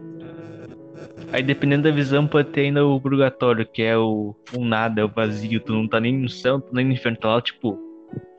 [1.31, 5.03] Aí, dependendo da visão, pode ter ainda o purgatório, que é o, o nada, é
[5.03, 5.59] o vazio.
[5.59, 7.77] Tu não tá nem no céu, tu nem no inferno, tá lá, tipo,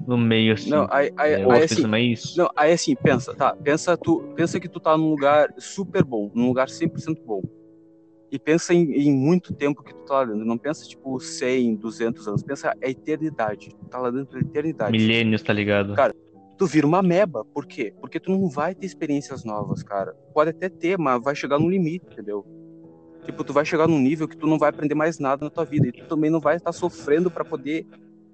[0.04, 0.70] no meio assim.
[0.70, 2.34] Não, aí, aí, é, aí, assim, mais.
[2.36, 3.54] não, aí assim, pensa, tá?
[3.62, 7.42] Pensa tu, pensa que tu tá num lugar super bom, num lugar 100% bom.
[8.30, 10.44] E pensa em, em muito tempo que tu tá lá dentro.
[10.44, 12.42] Não pensa tipo 100, 200 anos.
[12.42, 13.70] Pensa a eternidade.
[13.70, 14.92] Tu tá lá dentro da eternidade.
[14.92, 15.94] Milênios, tá ligado?
[15.94, 16.14] Cara,
[16.58, 17.44] tu vira uma meba.
[17.44, 17.94] Por quê?
[18.00, 20.12] Porque tu não vai ter experiências novas, cara.
[20.34, 22.44] Pode até ter, mas vai chegar num limite, entendeu?
[23.24, 25.64] Tipo, tu vai chegar num nível que tu não vai aprender mais nada na tua
[25.64, 25.88] vida.
[25.88, 27.86] E tu também não vai estar sofrendo pra poder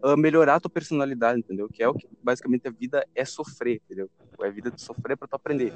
[0.02, 1.68] ah, melhorar a tua personalidade, entendeu?
[1.72, 4.10] Que é o que basicamente a vida é sofrer, entendeu?
[4.42, 5.72] É a vida de sofrer pra tu aprender.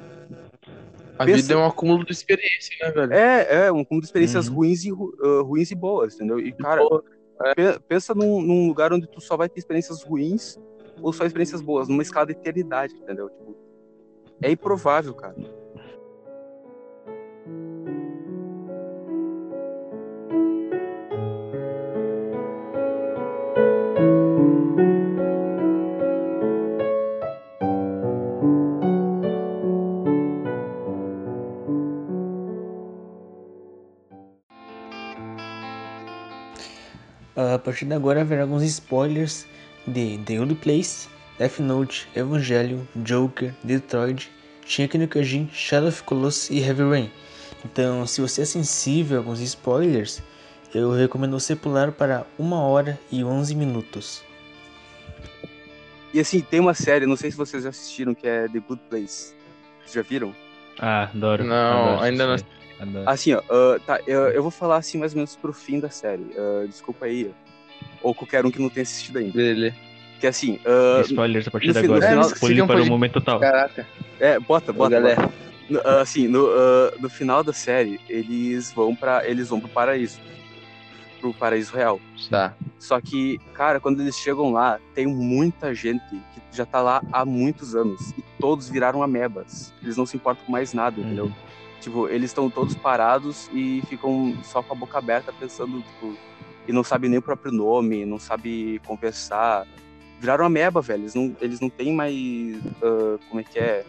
[1.19, 3.13] a Pensa- vida é um acúmulo de experiência, né, velho?
[3.13, 4.55] É, é um conjunto de experiências Uhum.
[4.55, 6.39] ruins, e, ah, ruins e boas, entendeu?
[6.39, 6.81] E, cara,
[7.55, 10.59] pe- pensa num, num lugar onde tu só vai ter experiências ruins
[11.01, 13.29] ou só experiências boas, numa escala de eternidade, entendeu?
[13.29, 13.55] Tipo,
[14.43, 15.35] é improvável, cara.
[37.67, 39.45] Partir de agora haverá alguns spoilers
[39.85, 44.31] de The Old Place, Death Note, Evangelion, Joker, Detroit,
[44.65, 47.11] Shingeki no Kyojin, Shadow of Colossus e Heavy Rain.
[47.65, 50.23] Então, se você é sensível a alguns spoilers,
[50.73, 54.23] eu recomendo você pular para 1 hora e 11 minutos.
[56.13, 58.81] E assim, tem uma série, não sei se vocês já assistiram, que é The Good
[58.89, 59.35] Place.
[59.81, 60.33] Vocês já viram?
[60.79, 61.43] Ah, adoro.
[61.43, 62.45] Não, adoro ainda não.
[62.79, 63.09] Adoro.
[63.09, 65.89] Assim, ó, ah, tá, eu, eu vou falar assim mais ou menos pro fim da
[65.89, 66.25] série.
[66.37, 67.29] ah, desculpa aí.
[68.01, 69.31] Ou qualquer um que não tenha assistido ainda.
[69.33, 69.73] Dele.
[70.19, 72.07] Que assim, ah, Spoilers a partir de agora.
[72.09, 73.39] final- Spoiler um para o momento total.
[73.39, 73.87] Caraca.
[74.19, 75.21] é, bota, Ô, bota, galera.
[75.21, 75.33] bota.
[75.69, 79.69] No- ah, assim, no, ah, no final da série, eles vão para eles vão pro
[79.69, 80.19] paraíso.
[81.19, 81.99] Pro paraíso real.
[82.29, 82.53] Tá.
[82.79, 87.25] Só que, cara, quando eles chegam lá, tem muita gente que já tá lá há
[87.25, 88.11] muitos anos.
[88.17, 89.73] E todos viraram amebas.
[89.83, 91.25] Eles não se importam com mais nada, entendeu?
[91.25, 91.33] Uhum.
[91.81, 96.15] Tipo, eles estão todos parados e ficam só com a boca aberta pensando, tipo,
[96.67, 99.65] e não sabem nem o próprio nome, não sabem conversar.
[100.19, 101.03] Viraram ameba, velho.
[101.03, 103.85] Eles não, eles não têm mais, ah, como é que é,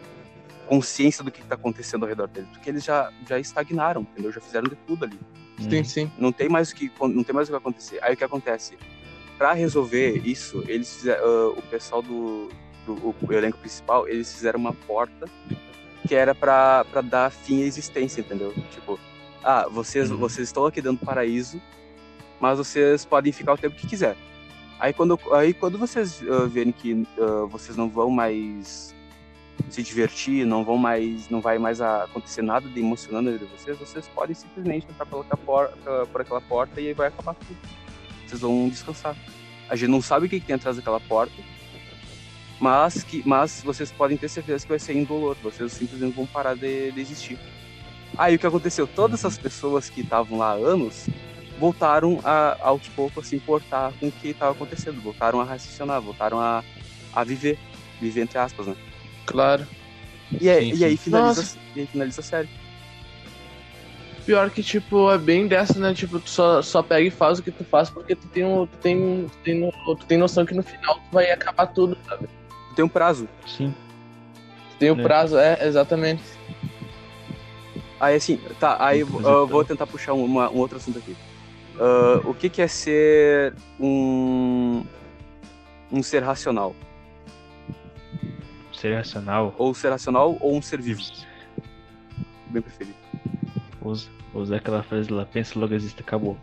[0.66, 2.48] consciência do que, que tá acontecendo ao redor deles.
[2.50, 4.30] Porque eles já, já estagnaram, entendeu?
[4.30, 5.18] Já fizeram de tudo ali
[5.58, 6.12] Sim, sim.
[6.18, 7.98] não tem mais o que não tem mais o que acontecer.
[8.02, 8.78] Aí o que acontece?
[9.36, 12.48] Pra resolver isso, eles fizeram, ah, o pessoal do,
[12.86, 15.26] do o elenco principal, eles fizeram uma porta
[16.06, 18.52] que era pra pra dar fim à existência, entendeu?
[18.70, 18.98] Tipo,
[19.42, 20.16] ah, vocês Uhum.
[20.18, 21.60] vocês estão aqui dentro do paraíso,
[22.40, 24.16] mas vocês podem ficar o tempo que quiser.
[24.78, 28.94] Aí quando aí quando vocês ah, verem que ah, vocês não vão mais
[29.70, 34.08] se divertir, não vão mais, não vai mais acontecer nada de emocionante de vocês, vocês
[34.08, 37.58] podem simplesmente entrar pela porta, por aquela porta e aí vai acabar tudo.
[38.26, 39.16] Vocês vão descansar.
[39.68, 41.34] A gente não sabe o que, que tem atrás daquela porta,
[42.60, 45.36] mas que, mas vocês podem ter certeza que vai ser indolor.
[45.42, 47.38] Vocês simplesmente vão parar de, de existir.
[48.16, 48.86] Aí o que aconteceu?
[48.86, 51.08] Todas essas pessoas que estavam lá há anos
[51.58, 56.00] voltaram a, aos poucos a se importar com o que estava acontecendo, voltaram a raciocinar,
[56.00, 56.62] voltaram a,
[57.12, 57.58] a viver,
[58.00, 58.76] viver entre aspas, né?
[59.26, 59.66] Claro.
[60.40, 61.04] E, aí, Sim, e aí sim.
[61.04, 62.48] finaliza, e aí finaliza a série.
[64.24, 65.94] Pior que, tipo, é bem dessa, né?
[65.94, 68.66] Tipo, tu só, só pega e faz o que tu faz porque tu tem, um,
[68.66, 71.96] tu tem, tu tem, no- tu tem noção que no final tu vai acabar tudo,
[72.06, 72.28] sabe?
[72.76, 73.26] Tem um prazo.
[73.46, 73.74] Sim.
[74.72, 75.02] Tu tem o É.
[75.02, 76.22] prazo, é, exatamente.
[77.98, 81.16] Aí assim, tá, aí Sim, eu vou tentar puxar um, uma- um outro assunto aqui.
[81.78, 84.84] Ah, o que, que é ser um,
[85.92, 86.74] um ser racional?
[88.72, 89.54] Ser racional.
[89.58, 91.00] Ou ser racional ou um ser vivo?
[92.48, 92.96] Bem preferido.
[93.82, 96.36] Usa, usa aquela frase lá, pensa logo existe, acabou.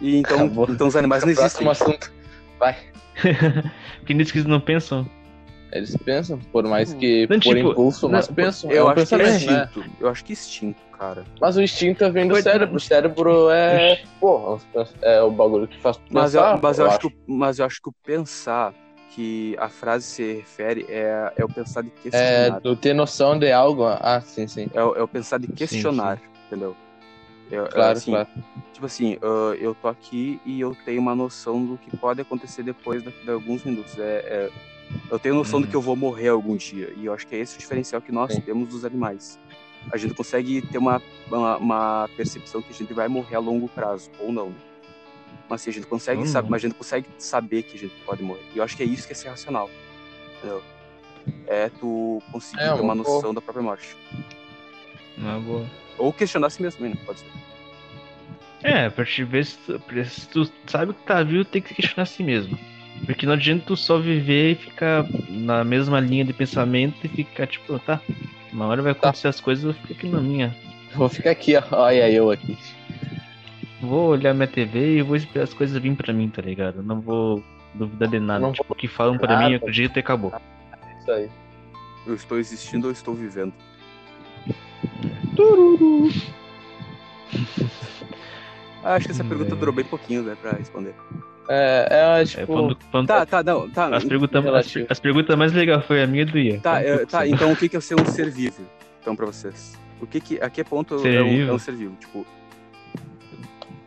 [0.00, 0.66] E então, Acabou.
[0.70, 1.64] então os animais não existem.
[1.64, 2.12] Próximo assunto.
[2.58, 2.76] Vai.
[4.06, 5.08] Quem disse que eles não pensam?
[5.74, 8.70] Eles pensam, por mais que Não, por tipo, impulso, mas não, pensam.
[8.70, 9.62] Eu é um acho que é pensamento, né?
[9.72, 9.90] instinto.
[10.00, 11.24] Eu acho que é instinto, cara.
[11.40, 12.76] Mas o instinto vem do cérebro.
[12.76, 14.00] O cérebro é.
[14.20, 14.56] Pô,
[15.02, 17.58] é o bagulho que faz Mas, pensar, eu, mas, eu eu acho que, o- mas
[17.58, 18.72] eu acho que o pensar
[19.10, 22.60] que a frase se refere é, é o pensar de É, questionar.
[22.60, 23.84] tu ter noção de algo.
[23.84, 24.70] Ah, sim, sim.
[24.72, 26.76] É, o- é o pensar de questionar, entendeu?
[27.50, 28.28] Eu- Claro, assim, claro.
[28.72, 32.62] Tipo assim, ah, eu tô aqui e eu tenho uma noção do que pode acontecer
[32.62, 33.98] depois da- de, alguns minutos.
[33.98, 34.50] É, é-
[35.10, 35.66] eu tenho noção Uhum.
[35.66, 36.92] que eu vou morrer algum dia.
[36.96, 38.40] E eu acho que é esse o diferencial que nós Sim.
[38.40, 39.38] temos dos animais.
[39.92, 43.68] A gente consegue ter uma, uma, uma percepção que a gente vai morrer a longo
[43.68, 44.48] prazo, ou não.
[44.48, 44.54] né?
[45.48, 46.42] Mas assim, a gente consegue não.
[46.48, 48.42] mas a gente consegue saber que a gente pode morrer.
[48.54, 49.68] E eu acho que é isso que é ser racional.
[50.38, 50.62] Entendeu?
[51.46, 53.94] É tu conseguir É, ter uma noção da própria morte.
[55.18, 55.66] Uma boa.
[55.98, 56.94] Ou questionar a si mesmo né?
[57.04, 57.26] Pode ser.
[58.62, 61.74] É, pra te ver se tu, se tu sabe que tá vivo, tem que se
[61.74, 62.58] questionar a si mesmo.
[63.06, 67.46] Porque não adianta tu só viver e ficar na mesma linha de pensamento e ficar
[67.46, 68.00] tipo, tá,
[68.52, 70.56] uma hora vai acontecer as coisas, eu vou ficar aqui na minha.
[70.94, 71.62] Vou ficar aqui, ó.
[71.72, 72.56] Olha eu aqui.
[73.80, 76.82] Vou olhar minha TV e vou esperar as coisas virem pra mim, tá ligado?
[76.82, 77.42] Não vou
[77.74, 78.40] duvidar de nada.
[78.40, 79.44] Não tipo, o que falam pra nada.
[79.44, 80.32] mim, eu acredito e acabou.
[81.00, 81.28] Isso aí.
[82.06, 83.52] Eu estou existindo ou estou vivendo?
[88.82, 89.58] Ah, acho que essa Hum, pergunta é.
[89.58, 90.94] durou bem pouquinho, né, pra responder.
[91.48, 91.88] É,
[92.18, 92.46] é, É, tipo.
[92.46, 93.94] quando, quando- Tá, tá, não, tá.
[93.94, 96.58] as, perguntas, as, as perguntas mais legais foi a minha e do Ian.
[96.60, 98.62] Tá, Então, é, tá, então o que que é ser um ser vivo?
[99.02, 99.78] Então, pra vocês.
[100.00, 101.50] O que que, a que ponto Ser é um, vivo?
[101.50, 101.94] é um ser vivo?
[102.00, 102.20] Tipo,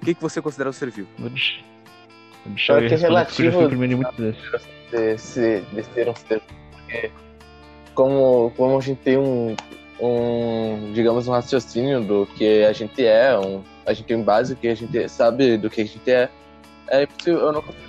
[0.01, 1.07] o que que você considera um ser vivo?
[1.17, 1.61] Vou deixar,
[2.45, 3.67] vou deixar Pior eu que é eu relativo.
[3.67, 3.75] de
[4.21, 4.37] vezes.
[4.91, 6.41] de, se- de ser um ser
[6.71, 7.11] porque
[7.93, 9.55] como, como a gente tem um,
[9.99, 14.67] um, digamos, um raciocínio do que a gente é, um, a gente tem base que
[14.67, 16.29] a gente sabe do que a gente é,
[16.89, 17.83] é impossível, eu não consigo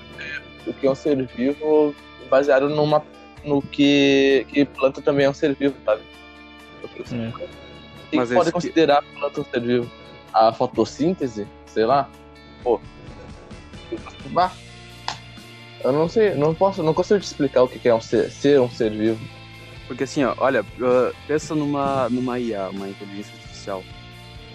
[0.64, 1.94] ter o que é um ser vivo
[2.30, 3.02] baseado numa
[3.44, 6.02] no que, que planta também é um ser vivo, sabe?
[6.82, 7.32] O que É.
[8.16, 9.90] Mas pode que- considerar a planta um ser vivo?
[10.32, 12.08] A fotossíntese, sei lá.
[12.62, 12.80] Pô.
[14.30, 14.52] Bah.
[15.84, 18.30] Eu não sei, não posso, não consigo te explicar o que que é um ser,
[18.30, 19.20] ser um ser vivo.
[19.86, 23.82] Porque assim, ó, olha, ah, pensa numa, numa IA, uma inteligência artificial.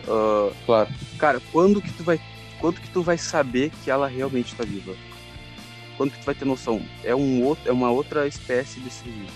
[0.08, 0.90] Ah, Claro.
[1.18, 2.20] cara, quando que tu vai.
[2.64, 4.96] Quando que tu vai saber que ela realmente tá viva?
[5.98, 6.82] Quando que tu vai ter noção?
[7.04, 9.34] É, um outro, é uma outra espécie de ser vivo.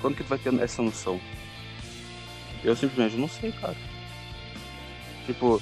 [0.00, 1.20] Quando que tu vai ter essa noção?
[2.62, 3.74] Eu simplesmente não sei, cara.
[5.26, 5.60] Tipo,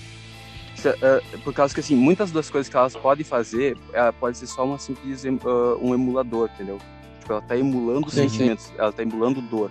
[0.75, 4.37] se- ah, por causa que assim, muitas das coisas que elas podem fazer, ela pode
[4.37, 6.79] ser só uma simples ah, um emulador, entendeu?
[7.21, 8.29] Tipo, ela tá emulando Sim, sim.
[8.29, 9.71] sentimentos, ela tá emulando dor.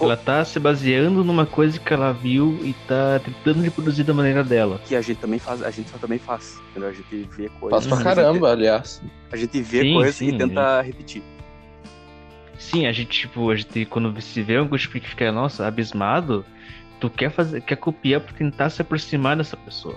[0.00, 4.44] Ela tá se baseando numa coisa que ela viu e tá tentando reproduzir da maneira
[4.44, 4.80] dela.
[4.84, 6.90] que a gente também faz, a gente só também faz, entendeu?
[6.90, 7.86] A gente vê coisas.
[7.86, 9.02] Faz pra caramba, aliás.
[9.32, 11.22] A gente vê Sim, coisas sim, e tenta repetir.
[12.58, 16.44] Sim, a gente, tipo, a gente, quando se vê algo tipo, que fica, nossa, abismado,
[17.00, 19.96] tu quer fazer, quer copiar pra tentar se aproximar dessa pessoa.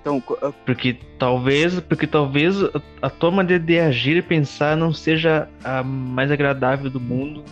[0.00, 0.22] Então,
[0.64, 2.70] Porque talvez, porque talvez a-
[3.02, 7.42] a tua maneira de agir e pensar não seja a mais agradável do mundo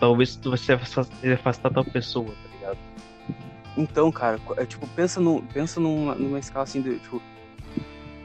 [0.00, 2.78] talvez tu vai se afastar, tua pessoa, tá ligado?
[3.76, 7.22] então, cara, é, tipo, pensa, no, pensa numa, numa escala assim de, tipo,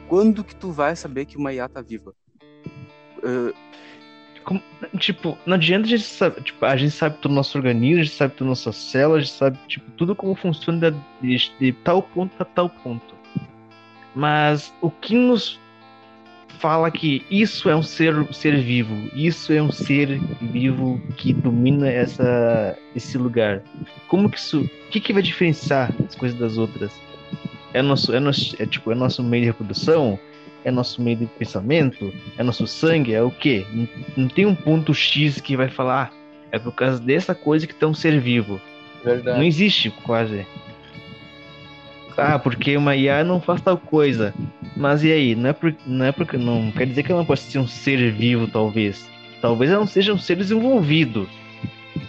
[0.08, 2.12] quando que tu vai saber que uma IA tá viva?
[3.22, 3.52] Ah,
[4.44, 4.62] Como-
[4.98, 8.14] tipo, não adianta a gente saber, tipo, a gente sabe do nosso organismo, a gente
[8.16, 10.90] sabe das nossas células, a gente sabe, tipo, tudo como funciona
[11.22, 13.14] de, de tal ponto a tal ponto.
[14.14, 15.58] Mas o que nos
[16.58, 21.88] fala que isso é um ser, ser vivo, isso é um ser vivo que domina
[21.88, 23.62] essa, esse lugar?
[24.08, 26.92] Como que isso, o que que vai diferenciar as coisas das outras?
[27.72, 30.18] É nosso, é nosso, é tipo, é nosso meio de reprodução?
[30.64, 32.12] É nosso meio de pensamento?
[32.38, 33.12] É nosso sangue?
[33.12, 33.66] É o quê?
[33.72, 37.66] Não, não tem um ponto X que vai falar, ah, é por causa dessa coisa
[37.66, 38.60] que tem um ser vivo.
[39.04, 39.46] Não Verdade.
[39.46, 40.46] existe quase.
[42.16, 44.32] Ah, porque uma IA não faz tal coisa.
[44.76, 45.34] Mas e aí?
[45.34, 46.36] Não é, por, não é porque.
[46.36, 49.08] Não quer dizer que ela não pode ser um ser vivo, talvez.
[49.40, 51.28] Talvez ela não seja um ser desenvolvido.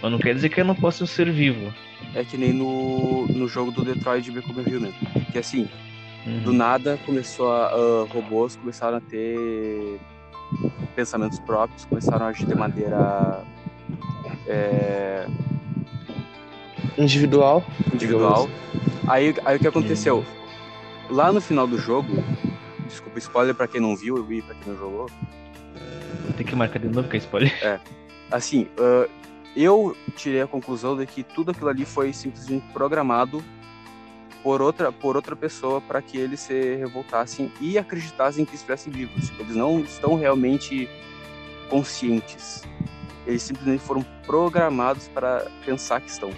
[0.01, 1.73] Mas não quer dizer que ela não possa ser um ser vivo.
[2.13, 4.93] é que nem no, no jogo do Detroit Become Human.
[5.31, 5.67] Que assim,
[6.25, 6.39] Uhum.
[6.39, 7.67] do nada começou a.
[7.67, 9.99] ah, robôs começaram a ter
[10.95, 13.43] pensamentos próprios, começaram a agir de maneira
[14.47, 15.27] é,
[16.97, 17.63] Individual.
[17.93, 18.49] individual.
[19.07, 20.25] Aí, aí o que aconteceu?
[21.09, 22.23] Lá no final do jogo,
[22.87, 25.09] desculpa, spoiler pra quem não viu e pra quem não jogou.
[26.23, 27.81] Vou ter que marcar de novo que é spoiler.
[28.31, 29.07] Assim, ah,
[29.55, 33.43] eu tirei a conclusão de que tudo aquilo ali foi simplesmente programado
[34.43, 39.29] por outra, por outra pessoa para que eles se revoltassem e acreditassem que estivessem vivos.
[39.29, 40.89] Tipo, eles não estão realmente
[41.69, 42.63] conscientes.
[43.25, 46.31] Eles simplesmente foram programados para pensar que estão.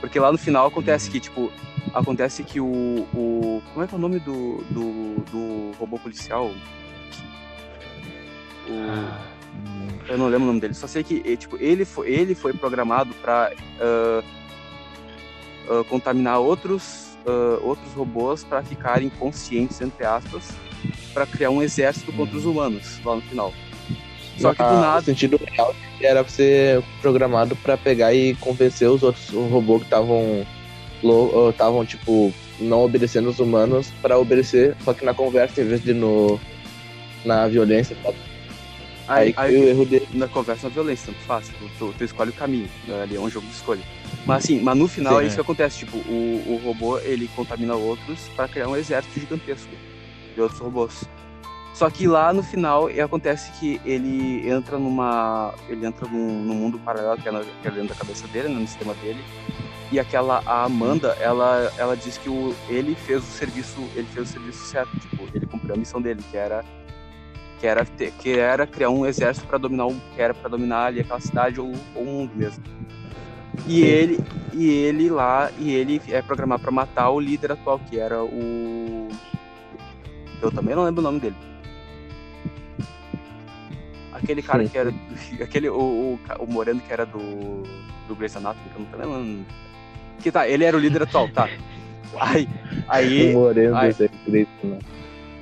[0.00, 1.50] Porque lá no final acontece que, tipo,
[1.92, 3.08] acontece que o.
[3.14, 6.52] o como é que é o nome do, do, do robô policial?
[8.68, 9.08] O,
[10.08, 13.14] eu não lembro o nome dele, só sei que tipo, ele, foi, ele foi programado
[13.14, 13.52] para
[15.88, 20.52] contaminar outros, ah, outros robôs para ficarem conscientes, entre aspas,
[21.12, 23.52] para criar um exército contra os humanos lá no final.
[24.38, 25.00] Só que do Ah, nada.
[25.00, 29.86] O sentido real era pra ser programado pra pegar e convencer os outros robôs que
[29.86, 30.46] estavam
[31.50, 35.92] estavam tipo não obedecendo os humanos pra obedecer, só que na conversa em vez de
[35.92, 36.40] no
[37.24, 37.96] na violência.
[38.02, 38.12] tá?
[39.06, 40.08] Aí, Aí, aí, o erro dele.
[40.14, 43.02] na conversa na violência, tanto faz, tu, tu, tu escolhe o caminho, né?
[43.02, 43.82] ali é um jogo de escolha.
[44.24, 45.36] Mas assim, mas no final Sim, é isso é.
[45.36, 49.70] que acontece, tipo, o, o robô ele contamina outros para criar um exército gigantesco
[50.34, 51.04] de outros robôs.
[51.74, 55.52] Só que lá no final acontece que ele entra numa.
[55.68, 58.48] ele entra num, num mundo paralelo que é, na, que é dentro da cabeça dele,
[58.48, 59.18] né, no sistema dele.
[59.90, 64.28] E aquela a Amanda, ela, ela diz que o, ele fez o serviço, ele fez
[64.28, 66.64] o serviço certo, tipo, ele cumpriu a missão dele, que era
[67.58, 70.86] que era ter- que era criar um exército para dominar o que era para dominar
[70.86, 72.62] ali aquela cidade ou, ou o mundo mesmo.
[73.66, 74.20] E ele
[74.52, 79.08] e ele lá e ele é programado para matar o líder atual que era o
[80.42, 81.36] eu também não lembro o nome dele.
[84.14, 84.94] Aquele cara que era
[85.42, 87.62] aquele o, o, o moreno que era do
[88.06, 89.46] do Grey's Anatomy, que eu não tô lembrando.
[90.20, 91.48] Que tá, ele era o líder atual, tá.
[92.20, 92.48] Aí
[92.88, 93.76] aí O Moreno
[94.24, 94.78] Cristo, né?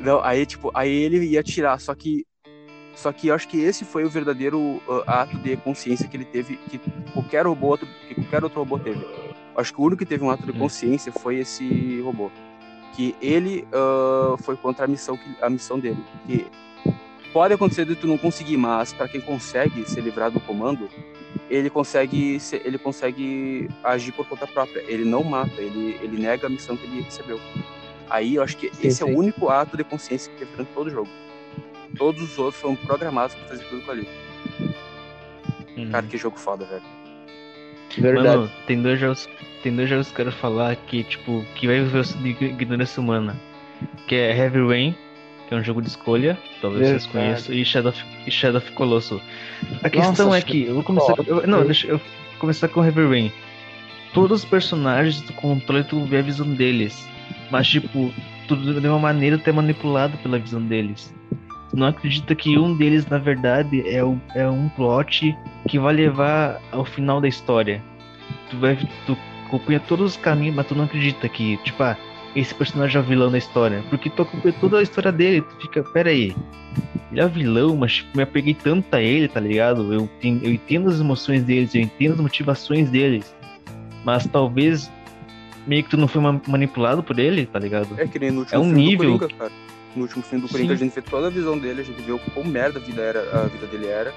[0.01, 2.27] não, aí tipo, aí ele ia tirar, só que
[2.95, 6.25] só que eu acho que esse foi o verdadeiro uh, ato de consciência que ele
[6.25, 6.79] teve, que
[7.13, 9.05] qualquer robô outro, que qualquer outro robô teve.
[9.57, 10.59] Acho que o único que teve um ato de Hum.
[10.59, 12.31] consciência foi esse robô,
[12.95, 16.47] que ele uh, foi contra a missão que, a missão dele, que
[17.33, 20.89] pode acontecer de tu não conseguir, mas para quem consegue se livrar do comando,
[21.51, 24.83] ele consegue se- ele consegue agir por conta própria.
[24.87, 27.41] Ele não mata, ele, ele nega a missão que ele recebeu.
[28.11, 29.13] Aí eu acho que Sim, esse é sim.
[29.15, 31.09] o único ato de consciência que teve durante todo o jogo.
[31.97, 34.07] Todos os outros foram programados pra fazer tudo com ali.
[35.77, 35.91] Uhum.
[35.91, 36.83] Cara, que jogo foda, velho.
[37.99, 38.37] Verdade.
[38.39, 39.29] Mano, tem dois jogos.
[39.63, 43.37] Tem dois jogos que eu quero falar que, tipo, que vai ver de ignorância humana.
[44.07, 44.95] Que é Heavy Rain,
[45.53, 47.27] que é um jogo de escolha, talvez vocês Verdade.
[47.27, 49.21] conheçam, e Shadow of, e Shadow of Colossus.
[49.83, 51.15] A questão Nossa, é que, eu vou começar.
[51.27, 52.01] eu- não, deixa eu
[52.39, 53.33] começar com Heavy Rain.
[54.15, 57.07] Todos os personagens do controle, tu vê a visão deles.
[57.51, 58.13] Mas, tipo,
[58.49, 61.15] tudo de uma maneira tu é manipulado pela visão deles.
[61.71, 65.37] Tu não acredita que um deles, na verdade, é, o, é um plot
[65.69, 67.83] que vai levar ao final da história.
[68.51, 68.77] Tu vai.
[69.07, 71.97] Tu acompanha todos os caminhos, mas tu não acredita que, tipo, ah,
[72.35, 73.83] esse personagem é o vilão da história.
[73.91, 76.35] Porque tu acompanha toda a história dele, tu fica, pera aí.
[77.11, 79.93] Ele é vilão, mas tipo, me apeguei tanto a ele, tá ligado?
[79.93, 83.35] Eu, eu entendo as emoções deles, eu entendo as motivações deles.
[84.05, 84.91] Mas talvez
[85.67, 87.89] meio que tu não foi ma- manipulado por ele, tá ligado?
[87.99, 89.13] É que nem no último É um filme nível.
[89.13, 89.53] do Coringa, cara.
[89.95, 90.85] No último filme do Coringa, Sim.
[90.85, 93.03] a gente vê toda a visão dele, a gente vê o quão merda a vida,
[93.03, 94.13] era, a vida dele era.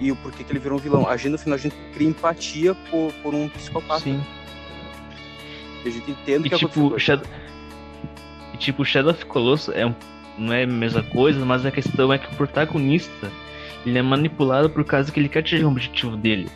[0.00, 1.08] E o porquê que ele virou um vilão.
[1.08, 4.00] A gente, no final, a gente cria empatia por, por um psicopata.
[4.00, 4.20] Sim.
[5.84, 7.26] E a gente entende E que tipo, Shadow...
[8.54, 9.92] e tipo, Shadow of Colossus é
[10.38, 13.30] não é a mesma coisa, mas a questão é que o protagonista
[13.84, 16.48] ele é manipulado por causa que ele quer atingir o objetivo dele.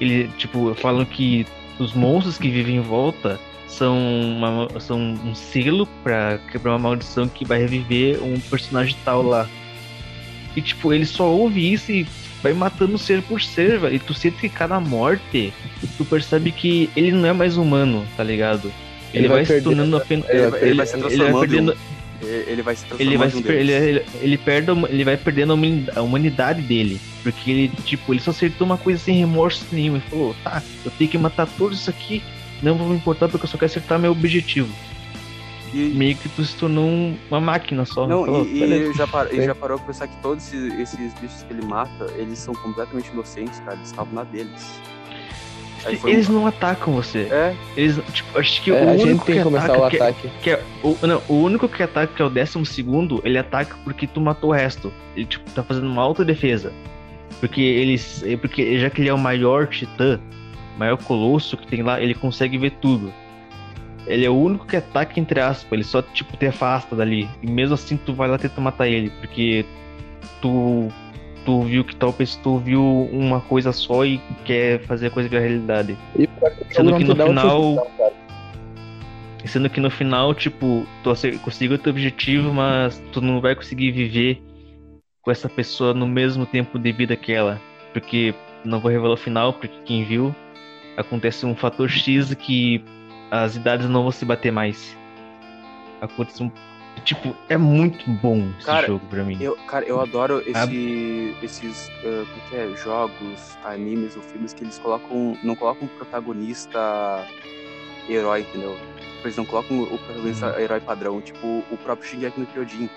[0.00, 1.46] Ele, tipo, falam que
[1.78, 7.26] os monstros que vivem em volta são, uma- são um selo pra quebrar uma maldição
[7.28, 9.48] que vai reviver um personagem tal lá.
[10.54, 12.04] E tipo, ele só ouve isso e
[12.42, 13.94] vai matando ser por ser, velho.
[13.94, 15.52] E tu sente que cada morte,
[15.96, 18.72] tu percebe que ele não é mais humano, tá ligado?
[19.12, 20.28] Ele, Ele vai, vai se tornando apenas.
[20.28, 21.72] ele vai- ele vai se ele transformando em perdendo.
[21.72, 21.80] Ele
[22.50, 25.58] ele vai se transformando Ele vai, se ele, ele, ele perde, ele vai perdendo
[25.96, 27.00] a humanidade dele.
[27.22, 29.94] Porque ele, tipo, ele só acertou uma coisa sem remorso nenhum.
[29.96, 32.22] Ele falou, tá, eu tenho que matar todos isso aqui,
[32.62, 34.68] não vou me importar porque eu só quero acertar meu objetivo.
[35.72, 38.06] E, Meio que tu se tornou um- uma máquina só.
[38.06, 41.14] não, Falou, e, e já, par, e já parou pra pensar que todos esses, esses
[41.20, 43.76] bichos que ele mata, eles são completamente inocentes, cara.
[43.76, 44.80] Eles estavam na deles.
[46.04, 47.20] Eles um- não atacam você.
[47.30, 49.86] É, Eles, tipo, acho que É, o a único gente tem que que começar ataca,
[49.86, 50.30] o que- ataque.
[50.42, 53.76] Que é, o, não, o único que ataca, que é o décimo segundo, ele ataca
[53.82, 54.92] porque tu matou o resto.
[55.16, 56.72] Ele, tipo, tá fazendo uma autodefesa.
[57.38, 58.22] Porque eles.
[58.24, 60.20] é Porque já que ele é o maior titã,
[60.76, 63.10] maior colosso que tem lá, ele consegue ver tudo.
[64.10, 67.28] Ele é o único que ataca, entre aspas, ele só, tipo, te afasta dali.
[67.40, 69.64] E mesmo assim tu vai lá tentar matar ele, porque
[70.42, 70.88] tu.
[71.42, 75.26] Tu viu que tal pessoa tu viu uma coisa só e quer fazer a coisa
[75.26, 75.96] virar realidade.
[76.14, 77.86] E pra que Sendo que no final-.
[79.46, 81.10] Sendo que no final, tipo, tu
[81.42, 84.42] conseguiu o teu objetivo, mas tu não vai conseguir viver
[85.22, 87.58] com essa pessoa no mesmo tempo de vida que ela.
[87.94, 90.34] Porque, não vou revelar o final, porque quem viu,
[90.96, 92.84] acontece um fator X que
[93.30, 94.96] as idades não vão se bater mais.
[96.00, 96.50] Acontece um.
[97.04, 99.38] Tipo, é muito bom esse Cara, jogo pra mim.
[99.40, 104.78] eu, cara, eu adoro esse, esses como que é, jogos, animes ou filmes que eles
[104.78, 105.36] colocam.
[105.42, 107.26] Não colocam o protagonista
[108.08, 108.76] herói, entendeu?
[109.22, 110.58] Eles não colocam o protagonista Uhum.
[110.60, 112.90] herói padrão, tipo o próprio Shingeki no Kyojin.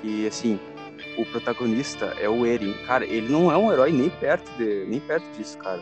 [0.00, 0.58] Que assim,
[1.16, 2.72] o protagonista é o Eren.
[2.86, 5.80] Cara, ele não é um herói nem perto de, nem perto disso, cara.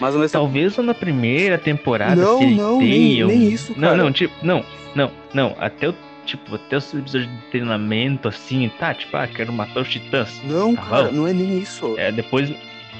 [0.00, 0.28] Mas mesmo.
[0.30, 3.96] Talvez na primeira temporada, Não, se ele não, tenha nem, um- nem isso, Não, cara.
[4.02, 5.94] não, tipo, não, não, não, até o,
[6.24, 10.40] tipo, até os episódios de treinamento, assim, tá, tipo, ah, quero matar os titãs.
[10.44, 11.12] Não, Tá cara, bom.
[11.12, 11.94] não é nem isso.
[11.98, 12.52] É, depois,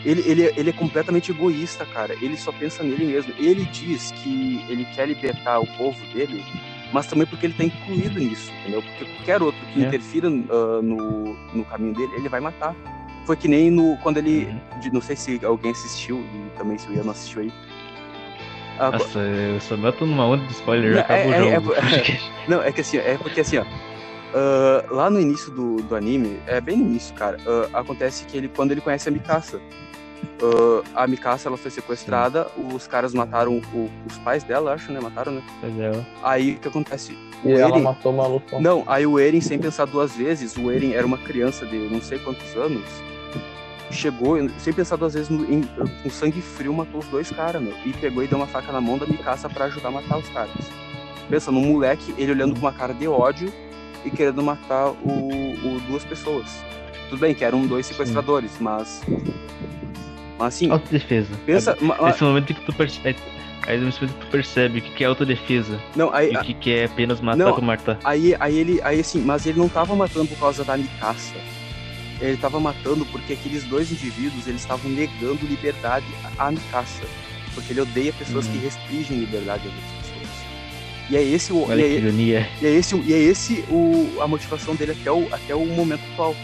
[0.04, 2.14] Ele, ele, ele é completamente egoísta, cara.
[2.22, 3.34] Ele só pensa nele mesmo.
[3.36, 6.44] Ele diz que ele quer libertar o povo dele,
[6.92, 8.80] mas também porque ele tá incluído nisso, entendeu?
[8.80, 9.86] Porque qualquer outro que É.
[9.88, 12.76] interfira ah, no, no caminho dele, ele vai matar.
[13.28, 14.46] Foi que nem no, quando ele.
[14.46, 14.80] Uhum.
[14.80, 17.52] de- não sei se alguém assistiu, e também se o Ian não assistiu aí.
[18.78, 21.54] Ah, nossa, eu só meto numa onda de spoiler, já Não, acaba o é- é-
[21.54, 21.74] jogo.
[21.74, 23.64] é- Não, é que assim, é porque assim, ó.
[24.34, 28.34] ah, lá no início do, do anime, é bem no início, cara, ah, acontece que
[28.34, 29.60] ele, quando ele conhece a Mikasa,
[30.42, 35.00] ah, a Mikasa ela foi sequestrada, os caras mataram o- os pais dela, acho, né?
[35.00, 35.42] Mataram, né?
[35.60, 35.92] Pois é.
[36.22, 37.12] Aí o que acontece?
[37.44, 38.58] O E ela Eren, matou o maluco.
[38.58, 42.00] não, aí o Eren, sem pensar duas vezes, o Eren era uma criança de não
[42.00, 42.82] sei quantos anos,
[43.90, 45.62] chegou, sem pensar duas vezes, no- em-
[46.02, 47.74] com sangue frio, matou os dois caras, meu.
[47.84, 50.28] E pegou e deu uma faca na mão da Mikasa pra ajudar a matar os
[50.28, 50.50] caras.
[51.28, 53.52] Pensa, num moleque, ele olhando com uma cara de ódio
[54.04, 56.46] e querendo matar o, o- duas pessoas.
[57.08, 59.02] Tudo bem que eram dois sequestradores, mas.
[60.38, 61.34] Mas assim, Autodefesa.
[61.44, 61.76] pensa.
[61.80, 63.18] ma- ma- Nesse momento que tu percebe.
[63.66, 66.54] Aí nesse momento que tu percebe o que que é autodefesa não, aí, o que
[66.54, 67.52] que é apenas matar Não.
[67.54, 67.98] por matar.
[68.02, 71.34] Aí, aí ele, aí assim, mas ele não tava matando por causa da Mikasa.
[72.20, 76.06] Ele tava matando porque aqueles dois indivíduos eles estavam negando liberdade
[76.38, 77.02] à Mikasa.
[77.54, 78.52] Porque ele odeia pessoas Hum.
[78.52, 80.28] que restringem liberdade às outras pessoas.
[81.10, 81.68] E é esse o.
[81.68, 82.48] Olha e é, ironia.
[82.60, 85.64] e é esse, o- e é esse o, a motivação dele até o, até o
[85.66, 86.36] momento atual.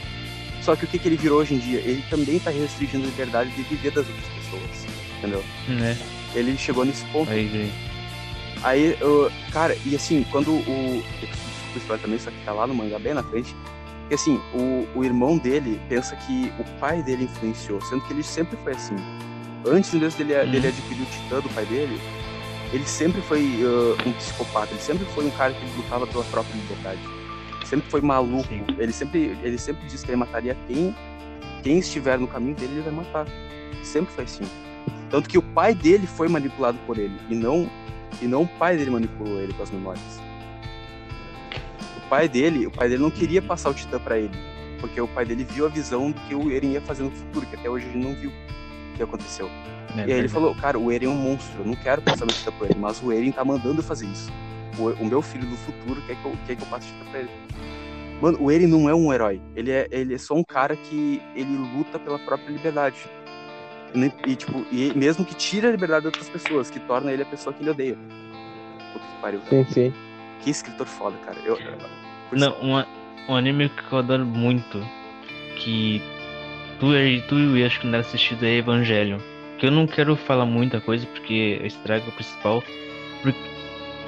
[0.62, 1.78] Só que o que, que ele virou hoje em dia?
[1.80, 4.86] Ele também tá restringindo a liberdade de viver das outras pessoas.
[5.18, 5.44] Entendeu?
[5.68, 5.96] Né?
[6.34, 7.30] Ele chegou nesse ponto.
[7.30, 7.72] Aí, aí.
[8.62, 11.04] Aí, eu- cara, e assim, quando o.
[11.20, 13.54] Desculpa spoiler também, só que tá lá no mangá bem na frente.
[14.08, 18.22] Que assim, o, o irmão dele pensa que o pai dele influenciou, sendo que ele
[18.22, 18.96] sempre foi assim.
[19.66, 20.50] Antes mesmo dele, Uhum.
[20.50, 21.98] dele adquirir o titã do pai dele,
[22.72, 26.54] ele sempre foi uh, um psicopata, ele sempre foi um cara que lutava pela própria
[26.54, 27.00] liberdade.
[27.64, 28.46] Sempre foi maluco.
[28.48, 28.64] Sim.
[28.78, 30.94] Ele sempre, ele sempre disse que ele mataria quem,
[31.62, 33.26] quem estiver no caminho dele, ele vai matar.
[33.82, 34.44] Sempre foi assim.
[35.08, 37.70] Tanto que o pai dele foi manipulado por ele, e não,
[38.20, 40.20] e não o pai dele manipulou ele com as memórias.
[42.04, 44.30] O pai dele, o pai dele não queria passar o Titã pra ele,
[44.80, 47.46] porque o pai dele viu a visão do que o Eren ia fazer no futuro,
[47.46, 49.48] que até hoje ele não viu o que aconteceu.
[49.96, 52.26] É E aí ele falou, cara, o Eren é um monstro, eu não quero passar
[52.26, 54.30] meu Titã pra ele, mas o Eren tá mandando eu fazer isso.
[54.78, 57.10] O, o meu filho do futuro quer que eu, quer que eu passe o Titã
[57.10, 57.30] pra ele.
[58.20, 61.20] Mano, o Eren não é um herói, ele é, ele é só um cara que
[61.34, 62.96] ele luta pela própria liberdade.
[63.94, 67.12] E, nem- e, tipo, e mesmo que tire a liberdade de outras pessoas, que torna
[67.12, 67.96] ele a pessoa que ele odeia.
[68.92, 69.40] Puta que pariu.
[69.48, 69.92] Sim, sim.
[70.44, 71.38] Que escritor foda, cara.
[71.44, 72.86] Eu, eu- Não, uma,
[73.28, 74.78] um anime que eu adoro muito,
[75.56, 76.02] que
[76.78, 79.22] tu, e- tu e eu acho que não deve assistido é Evangelho.
[79.58, 82.62] Que eu não quero falar muita coisa porque estraga o principal.
[83.22, 83.38] Porque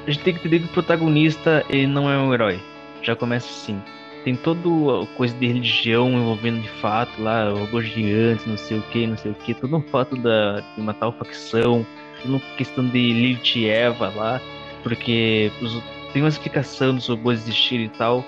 [0.06, 2.60] a gente tem que entender que o protagonista ele não é um herói.
[3.02, 3.80] Já começa assim.
[4.24, 4.60] Tem toda
[5.04, 9.16] a coisa de religião envolvendo de fato lá, robôs gigantes, não sei o que, não
[9.16, 11.86] sei o que, todo um fato da, de uma tal facção,
[12.20, 14.40] toda uma questão de Lilith e Eva lá,
[14.82, 15.80] porque os,
[16.12, 18.24] tem uma explicação dos robôs existirem e tal,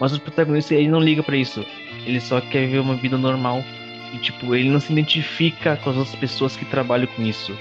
[0.00, 1.64] mas o protagonista ele não liga pra isso.
[2.04, 3.64] Ele só quer viver uma vida normal.
[4.12, 7.56] E tipo, ele não se identifica com as outras pessoas que trabalham com isso.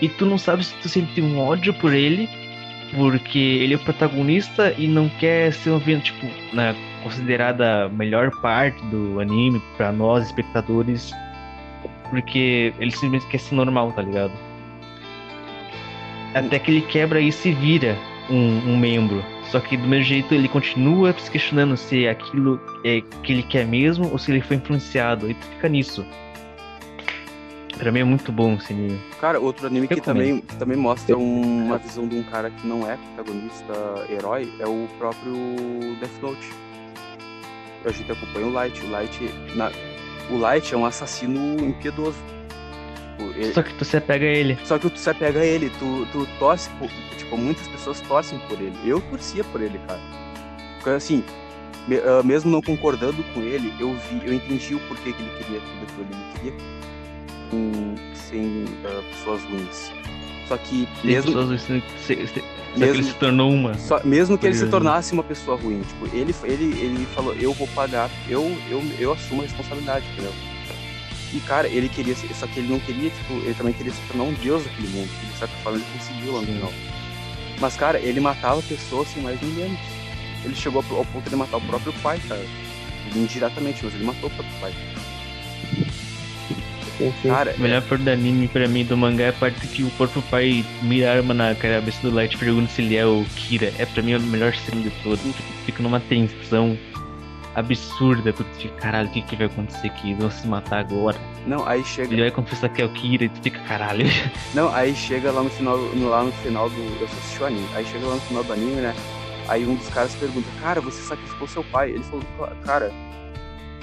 [0.00, 2.28] E tu não sabe se tu sente um ódio por ele,
[2.94, 8.80] porque ele é o protagonista e não quer ser um tipo, na considerada melhor parte
[8.86, 11.12] do anime pra nós espectadores,
[12.10, 14.32] porque ele simplesmente quer ser normal, tá ligado?
[16.34, 17.96] Até que ele quebra e se vira
[18.32, 19.22] um, um membro.
[19.50, 23.66] Só que do mesmo jeito ele continua se questionando se aquilo é que ele quer
[23.66, 25.30] mesmo ou se ele foi influenciado.
[25.30, 26.04] E tu fica nisso.
[27.78, 28.98] Pra mim é muito bom esse anime.
[29.20, 32.66] Cara, outro anime que também, que também mostra um- uma visão de um cara que
[32.66, 33.72] não é protagonista
[34.08, 35.32] herói é o próprio
[35.98, 36.48] Death Note.
[37.84, 38.80] A gente acompanha o Light.
[38.84, 39.18] O Light,
[39.56, 39.72] na-
[40.30, 42.16] o Light é um assassino impiedoso.
[43.28, 44.58] Tipo, ele- Só que tu se apega a ele.
[44.64, 46.88] Só que tu se apega a ele, tu, tu torce por.
[47.16, 48.74] Tipo, muitas pessoas torcem por ele.
[48.84, 50.00] Eu torcia por ele, cara.
[50.76, 51.22] Porque assim,
[52.04, 55.60] ah, mesmo não concordando com ele, eu vi, eu entendi o porquê que ele queria
[55.60, 56.06] tudo aquilo.
[56.10, 56.52] Ele queria
[57.50, 59.92] com, sem ah, pessoas ruins.
[60.48, 62.40] Só que mesmo, pessoas se, se, se, só
[62.74, 63.74] que Mesmo- ele se tornou uma.
[63.74, 67.52] só- mesmo que ele se tornasse uma pessoa ruim, tipo, ele, ele, ele falou, eu
[67.52, 70.32] vou pagar, eu, eu, eu assumo a responsabilidade, entendeu?
[71.34, 74.00] E, cara, ele queria, ser- só que ele não queria, tipo, ele também queria se
[74.08, 76.72] tornar um deus daquele mundo, que de certa forma ele conseguiu lá no final.
[77.60, 79.78] Mas, cara, ele matava pessoas sem mais nem menos.
[80.44, 82.44] Ele chegou ao ponto de matar o próprio pai, cara.
[83.14, 84.72] Indiretamente, mas ele matou o próprio pai.
[87.24, 89.90] Cara, A melhor parte do anime pra mim do mangá é a parte que o
[89.90, 93.72] próprio pai mira a arma na cabeça do Light pergunta se ele é o Kira.
[93.78, 96.78] É pra mim a melhor cena de porque tu fica numa tensão
[97.54, 100.14] absurda, porque tu fica, caralho, o que, que vai acontecer aqui?
[100.14, 101.18] Vão se matar agora.
[101.46, 102.12] não, aí chega.
[102.12, 104.06] Ele vai confessar que é o Kira e tu fica, caralho.
[104.54, 106.76] Não, aí chega lá no final, no- lá no final do.
[107.00, 107.68] Eu só assisti o anime.
[107.74, 108.94] Aí chega lá no final do anime, né?
[109.48, 111.90] Aí um dos caras pergunta, cara, você sacrificou seu pai?
[111.90, 112.92] Ele falou, "Cla- cara,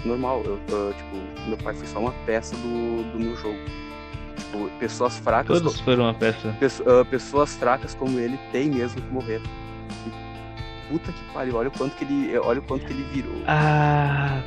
[0.06, 3.58] normal, eu, eu, tipo, meu pai foi só uma peça do, do meu jogo.
[4.38, 5.60] Tipo, pessoas fracas.
[5.62, 6.56] Todos foram uma peça.
[6.60, 9.42] Pesso- ah, pessoas fracas como ele tem mesmo que morrer.
[10.90, 12.38] Puta que pariu, olha o quanto que ele.
[12.40, 13.44] Olha o quanto que ele virou.
[13.48, 14.42] Ah.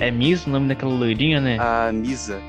[0.00, 1.58] É Miss o nome daquela loirinha, né?
[1.60, 2.40] A Nisa.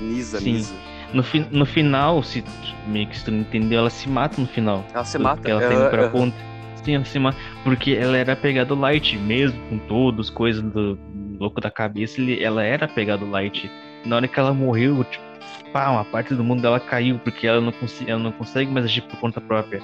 [0.00, 0.52] Nisa, Sim.
[0.54, 0.74] Nisa.
[1.12, 2.44] No, fi- no final, se
[2.86, 4.84] meio que se tu não entendeu, ela se mata no final.
[4.94, 5.50] Ela se Porque mata.
[5.50, 6.36] ela tá ah, indo pra ah, ponta.
[6.84, 7.38] Sim, ela se mata.
[7.64, 10.98] Porque ela era apegada ao Light, mesmo com todas as coisas do
[11.38, 13.70] louco da cabeça, ele, ela era apegada ao Light.
[14.04, 15.24] Na hora que ela morreu, tipo,
[15.72, 17.72] pá, uma parte do mundo dela caiu, porque ela não,
[18.06, 19.80] ela não consegue mais agir por conta própria.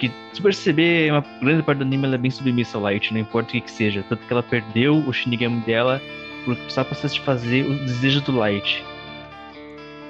[0.00, 3.20] Porque, se perceber, uma grande parte do anime ela é bem submissa ao Light, não
[3.20, 4.02] importa o que, que seja.
[4.08, 6.00] Tanto que ela perdeu o Shinigami dela
[6.46, 8.82] por, só pra satisfazer os desejos do Light.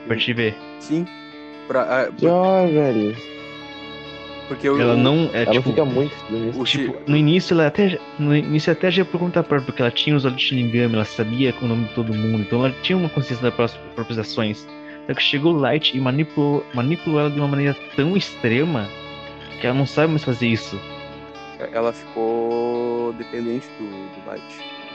[0.07, 0.57] Pra te ver.
[0.79, 1.05] Sim.
[1.67, 3.17] Pra, ah, Que ó, velho.
[4.47, 5.29] Porque o, Ela não.
[5.33, 6.61] É, Ela tipo, fica muito no início.
[6.63, 9.83] o Shi- Tipo, no início ela até no início até já por conta própria, porque
[9.83, 12.75] ela tinha os olhos de Shinigami, ela sabia o nome de todo mundo, então ela
[12.83, 14.67] tinha uma consciência das próprias, próprias ações.
[15.09, 18.89] Só que chegou o Light e manipulou, manipulou ela de uma maneira tão extrema
[19.61, 20.81] que ela não sabe mais fazer isso.
[21.73, 24.43] ela ficou dependente do, do Light.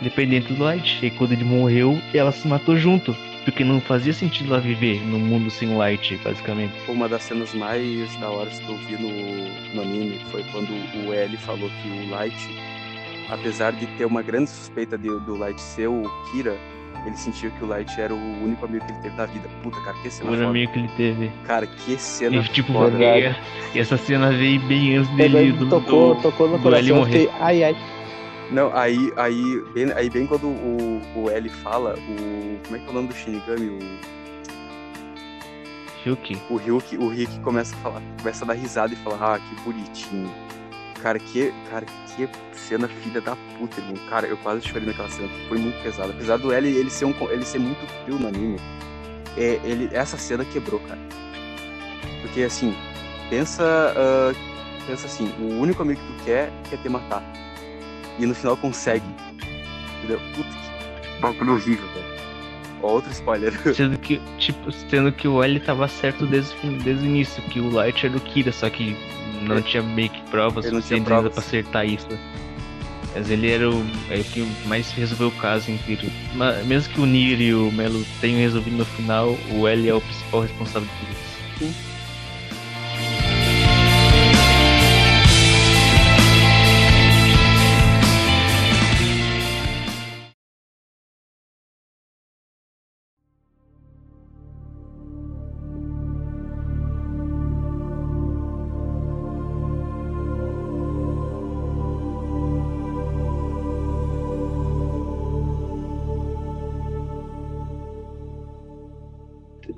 [0.01, 1.05] Dependente do Light.
[1.05, 3.15] E quando ele morreu, ela se matou junto.
[3.45, 6.73] Porque não fazia sentido ela viver num mundo sem o Light, basicamente.
[6.89, 10.71] Uma das cenas mais da hora que eu vi no, no anime foi quando
[11.07, 12.35] o L falou que o Light,
[13.29, 16.01] apesar de ter uma grande suspeita de, do Light ser o
[16.31, 16.57] Kira,
[17.05, 19.47] ele sentia que o Light era o único amigo que ele teve na vida.
[19.63, 20.47] Puta, cara, que O cena foda.
[20.47, 21.31] amigo que ele teve.
[21.45, 22.97] Cara, que cena E, tipo, foda.
[23.03, 23.35] e,
[23.75, 26.71] e essa cena veio bem antes É, dele do, tocou, do- tocou no do L
[26.71, 26.87] coração.
[26.89, 27.19] eu morrer.
[27.19, 27.75] Fiquei, ai, ai.
[28.51, 32.59] Não, aí, aí, bem, aí bem quando o, o L fala, o.
[32.63, 33.69] Como é que é o nome do Shinigami?
[33.69, 33.79] O,
[36.05, 36.37] Hyuki.
[36.49, 39.55] o Ryuki, o Rick começa a falar, começa a dar risada e falar, ah, que
[39.63, 40.29] bonitinho.
[41.05, 42.27] Cara, que, cara, que
[42.57, 43.93] cena filha da puta, irmão.
[44.09, 46.09] Cara, eu quase chorei naquela cena, foi muito pesado.
[46.09, 48.59] Apesar do L ele ser, um, ele ser muito frio no anime,
[49.37, 50.99] é, ele, essa cena quebrou, cara.
[52.23, 52.75] Porque assim,
[53.29, 53.63] pensa,
[53.95, 54.33] ah,
[54.87, 57.21] pensa assim, o único amigo que tu quer quer te matar.
[58.17, 59.05] E no final consegue.
[59.99, 60.19] Entendeu?
[60.33, 62.14] Puta que bagulho horrível, velho.
[62.85, 63.51] Ó, outro spoiler.
[63.73, 66.53] Sendo que, tipo, sendo que o L tava certo desde,
[66.83, 68.95] desde o início, que o Light era o Kira, só que
[69.41, 69.61] não É.
[69.61, 71.33] tinha meio que provas suficientes ainda provas.
[71.33, 72.07] pra acertar isso.
[73.15, 76.11] Mas ele era o, é o que mais resolveu o caso inteiro.
[76.35, 79.93] Mas, mesmo que o Nier e o Melo tenham resolvido no final, o L é
[79.93, 81.75] o principal responsável por isso.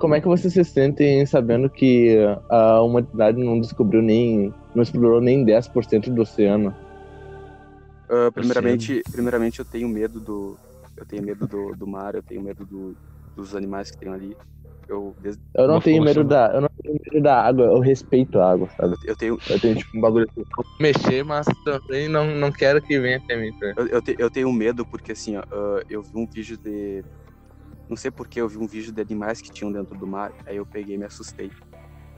[0.08, 2.16] Como é que vocês se sentem sabendo que
[2.48, 4.54] a humanidade não descobriu nem.
[4.74, 6.74] não explorou nem 10% do oceano?
[8.08, 10.58] Ah, primeiramente, primeiramente eu tenho medo do.
[10.96, 12.96] Eu tenho medo do, do mar, eu tenho medo do-
[13.36, 14.34] dos animais que tem ali.
[14.88, 16.50] Eu, des- Eu não Uma tenho medo da.
[16.54, 18.96] Eu não tenho medo da água, eu respeito a água, sabe?
[19.06, 20.42] eu tenho, Eu tenho tipo um bagulho assim.
[20.80, 23.52] Mexer, mas também não, não quero que venha até mim.
[23.60, 23.74] tá?
[23.76, 27.04] eu, eu, te- eu tenho medo porque assim, ó, ah, eu vi um vídeo de.
[27.88, 30.56] Não sei porque eu vi um vídeo de animais que tinham dentro do mar, aí
[30.56, 31.50] eu peguei e me assustei.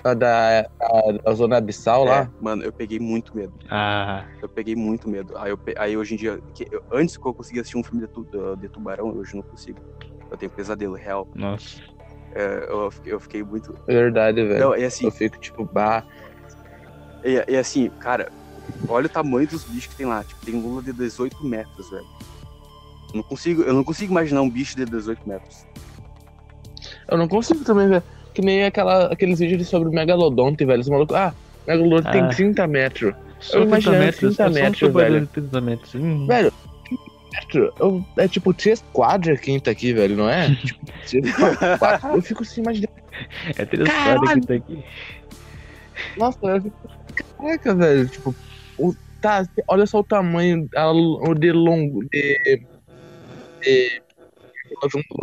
[0.03, 2.23] A da a, a zona abissal lá.
[2.23, 3.53] É, mano, eu peguei muito medo.
[3.71, 5.37] Ah, Eu peguei muito medo.
[5.37, 8.07] Aí, eu aí hoje em dia, que eu- antes que eu conseguia assistir um filme
[8.07, 8.27] de, tu-
[8.57, 9.79] de tubarão, hoje eu não consigo.
[10.31, 11.29] Eu tenho pesadelo real.
[11.35, 11.81] nossa.
[12.33, 13.75] É, eu, fiquei- eu fiquei muito.
[13.87, 14.61] Verdade, velho.
[14.61, 16.05] Não, e assim, Eu fico tipo, bah.
[17.25, 18.31] E, e assim, cara,
[18.89, 20.23] olha o tamanho dos bichos que tem lá.
[20.25, 22.07] Tipo, tem lula de 18 metros, velho.
[23.13, 25.67] Eu não consigo, eu não consigo imaginar um bicho de 18 metros.
[27.09, 28.03] Eu não consigo também, velho.
[28.33, 30.81] Que nem aquela, aqueles vídeos sobre o megalodonte, velho.
[30.81, 31.17] Os malucos.
[31.17, 31.35] Ah,
[31.67, 32.13] megalodonte Ah.
[32.13, 33.15] tem 30 metros.
[33.41, 35.21] Só Eu 30 imaginava metros, 30 é só um metros, tubarão velho.
[35.27, 35.95] de 30 metros.
[35.95, 36.27] Hum.
[36.27, 36.53] Velho,
[37.33, 40.55] metro, eu- é tipo três quadras quem tá aqui, velho, não é?
[41.07, 41.35] tipo.
[42.15, 42.93] Eu fico assim imaginando.
[43.57, 44.21] É três Caralho!
[44.21, 44.85] quadras que tá aqui.
[46.17, 46.77] Nossa, eu fico.
[47.39, 48.09] Caraca, velho.
[48.09, 48.35] Tipo,
[48.79, 52.63] o, tá, olha só o tamanho, a, o de longo, de.
[53.61, 54.03] De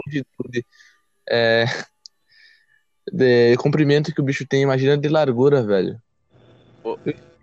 [0.08, 0.66] longitude.
[1.30, 1.66] É,
[3.12, 6.00] de comprimento que o bicho tem, imagina de largura, velho.
[6.84, 6.98] Ô.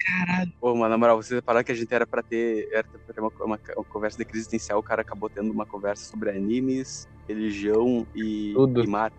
[0.07, 0.53] Caralho.
[0.61, 3.21] Ô, mano, na moral, vocês repararam que a gente era pra ter, era pra ter
[3.21, 7.07] uma, uma- uma conversa de crise existencial, o cara acabou tendo uma conversa sobre animes,
[7.27, 8.85] religião e, Tudo.
[8.85, 9.11] e mar.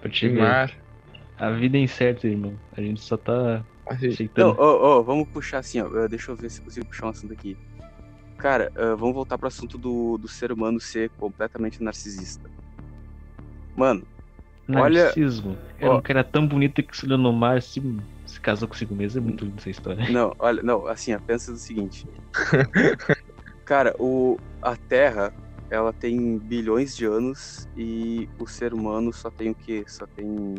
[0.00, 0.28] Pra te.
[0.30, 0.74] Mar.
[1.36, 2.56] A vida é incerta, irmão.
[2.72, 6.06] A gente só tá Assim, Não, ô, ô, vamos puxar assim, ó.
[6.06, 7.56] Deixa eu ver se eu consigo puxar um assunto aqui.
[8.40, 12.48] Cara, uh, vamos voltar pro assunto do, do ser humano ser completamente narcisista.
[13.76, 14.02] Mano,
[14.70, 15.58] olha- Narcisismo.
[15.78, 15.98] Era ó.
[15.98, 17.82] um cara tão bonito que se olhou no mar se,
[18.26, 19.20] se casou consigo mesmo.
[19.20, 20.08] É muito linda essa história.
[20.10, 22.08] Não, olha, não, assim, pensa do seguinte.
[23.66, 25.32] Cara, o, a Terra,
[25.70, 29.84] ela tem bilhões de anos e o ser humano só tem o quê?
[29.86, 30.54] Só tem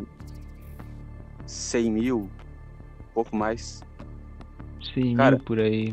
[1.46, 2.30] 100 mil,
[3.12, 3.84] pouco mais.
[4.94, 5.92] 100 Cara, mil por aí.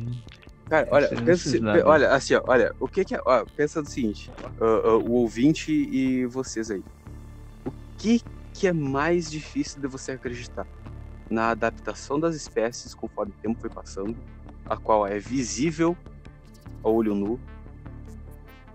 [0.69, 3.87] Cara, olha, Esse- pensa, olha, assim, ó, olha, o que que é, ó, pensa do
[3.87, 4.31] seguinte,
[4.61, 6.83] ó, ó, o ouvinte e vocês aí.
[7.65, 8.21] O que
[8.53, 10.67] que é mais difícil de você acreditar?
[11.29, 14.15] Na adaptação das espécies conforme o tempo foi passando,
[14.67, 15.97] a qual é visível
[16.83, 17.39] ao olho nu.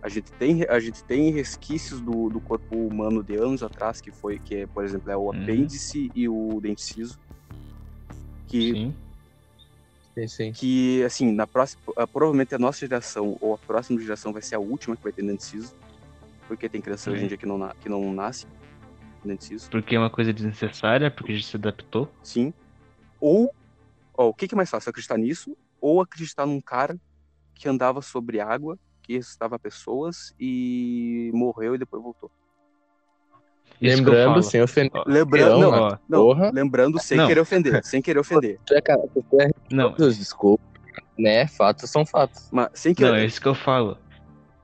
[0.02, 4.10] A gente tem, a gente tem resquícios do, do corpo humano de anos atrás, que
[4.10, 5.42] foi, que é, por exemplo, é o Uhum.
[5.42, 7.18] apêndice e o dente ciso.
[8.46, 8.94] Que, Sim.
[10.14, 10.52] Sim, sim.
[10.52, 14.54] que assim, na próxima, ah, provavelmente a nossa geração ou a próxima geração vai ser
[14.54, 15.74] a última que vai ter dente ciso,
[16.46, 18.46] porque tem criança hoje em dia que não, que não nasce
[19.40, 22.08] ciso, Porque é uma coisa desnecessária, porque a gente se adaptou.
[22.22, 22.52] sim.
[23.20, 23.50] Ou,
[24.16, 26.96] ó, o que, que é mais fácil, acreditar nisso ou acreditar num cara
[27.54, 32.30] que andava sobre água, que ressuscitava pessoas e morreu e depois voltou.
[33.80, 35.02] Isso Lembrando, sem ofender.
[35.06, 36.50] Lembrando, Não, não, não, porra.
[36.54, 37.26] lembrando sem Não.
[37.26, 38.58] querer ofender, sem querer ofender.
[38.64, 40.62] Tu é, cara, tu é Não, Deus, desculpa.
[41.18, 41.46] Né?
[41.46, 42.48] Fatos são fatos.
[42.52, 43.18] Mas sem não, querer.
[43.22, 43.98] é isso que eu falo.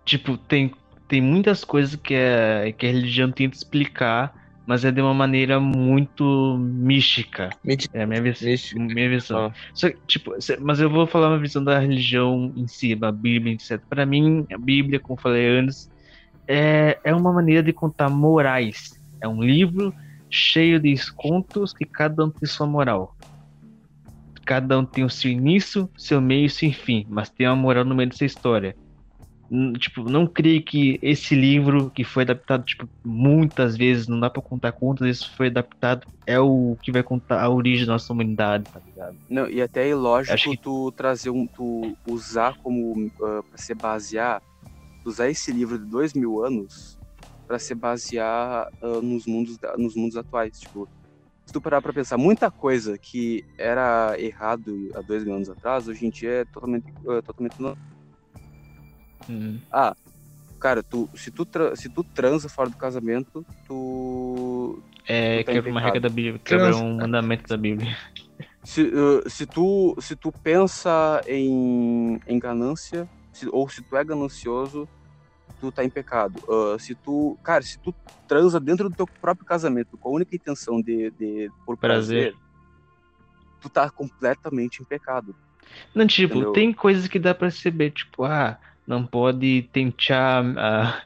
[0.05, 0.72] Tipo, tem,
[1.09, 4.35] tem muitas coisas que a, que a religião tenta explicar,
[4.66, 7.51] mas é de uma maneira muito mística.
[7.64, 7.90] Mentira.
[7.98, 8.81] É a minha, vis Mística.
[8.81, 9.47] minha visão.
[9.47, 9.52] Ah.
[9.74, 13.55] Só que, tipo, mas eu vou falar uma visão da religião em si, da Bíblia,
[13.55, 13.81] etc.
[13.89, 15.90] Pra mim, a Bíblia, como eu falei antes,
[16.51, 18.90] é, é uma maneira de contar morais.
[19.22, 19.94] É um livro
[20.28, 23.14] cheio de contos que cada um tem sua moral.
[24.44, 27.85] Cada um tem o seu início, seu meio e seu fim, mas tem uma moral
[27.85, 28.74] no meio dessa história.
[29.78, 34.40] Tipo, não creio que esse livro que foi adaptado tipo, muitas vezes, não dá pra
[34.43, 38.64] contar quantas vezes foi adaptado, é o que vai contar a origem da nossa humanidade,
[38.72, 39.18] tá ligado?
[39.28, 41.48] Não, e até é ilógico Acho que- tu trazer um.
[41.48, 43.10] tu usar como.
[43.22, 44.40] ah, pra se basear.
[45.05, 46.98] Usar esse livro de dois mil anos
[47.47, 50.59] pra se basear ah, nos, mundos, da- nos mundos atuais.
[50.59, 50.89] Tipo,
[51.47, 55.89] se tu parar pra pensar, muita coisa que era errado há dois mil anos atrás,
[55.89, 56.85] hoje em dia é totalmente.
[57.09, 57.77] ah, totalmente no-
[60.60, 64.82] Cara, tu, se, tu se tu transa fora do casamento, tu.
[65.09, 67.97] É, Tu tá quebra uma regra da Bíblia, quebra um mandamento da Bíblia.
[68.62, 74.05] Se, uh, se, tu, se tu pensa em, em ganância, se- ou se tu é
[74.05, 74.89] ganancioso,
[75.61, 76.40] tu tá em pecado.
[76.48, 77.94] Uh, se tu, cara, se tu
[78.27, 82.40] transa dentro do teu próprio casamento com a única intenção de, de por prazer, Prazer.
[83.61, 85.35] tu tá completamente em pecado.
[85.94, 86.52] Não, tipo, Entendeu?
[86.52, 91.02] tem coisas que dá pra perceber, tipo, ah, não pode tentear a,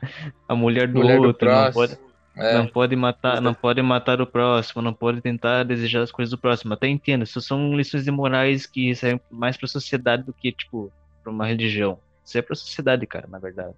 [0.49, 1.75] a mulher do Mulher do outro, não próximo.
[1.75, 1.99] pode,
[2.37, 2.55] É.
[2.59, 6.39] não pode matar, não pode matar o próximo, não pode tentar desejar as coisas do
[6.39, 6.73] próximo.
[6.75, 10.93] Até entendo, isso são lições de morais que servem mais pra sociedade do que, tipo,
[11.23, 11.99] pra uma religião.
[12.25, 13.77] Isso é pra sociedade, cara, na verdade.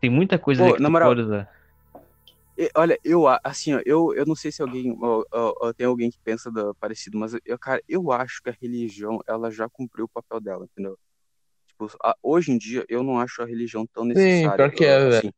[0.00, 1.48] Tem muita coisa Pô, ali que na tu moral, pode usar.
[2.76, 6.10] Olha, eu assim, ó, eu, eu não sei se alguém ó, ó, ó, tem alguém
[6.10, 10.04] que pensa da- parecido, mas eu, cara, eu acho que a religião ela já cumpriu
[10.04, 10.96] o papel dela, entendeu?
[11.66, 14.68] Tipo, a- hoje em dia eu não acho a religião tão necessária.
[14.68, 15.16] pior que é, velho.
[15.18, 15.30] assim.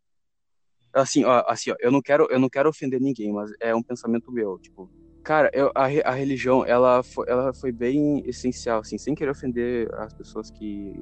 [0.92, 3.82] Assim, ó, assim, ó, eu não quero, eu não quero ofender ninguém, mas é um
[3.82, 4.90] pensamento meu, tipo,
[5.22, 9.88] cara, eu, a, a religião ela foi, ela foi bem essencial, assim, sem querer ofender
[9.94, 10.92] as pessoas que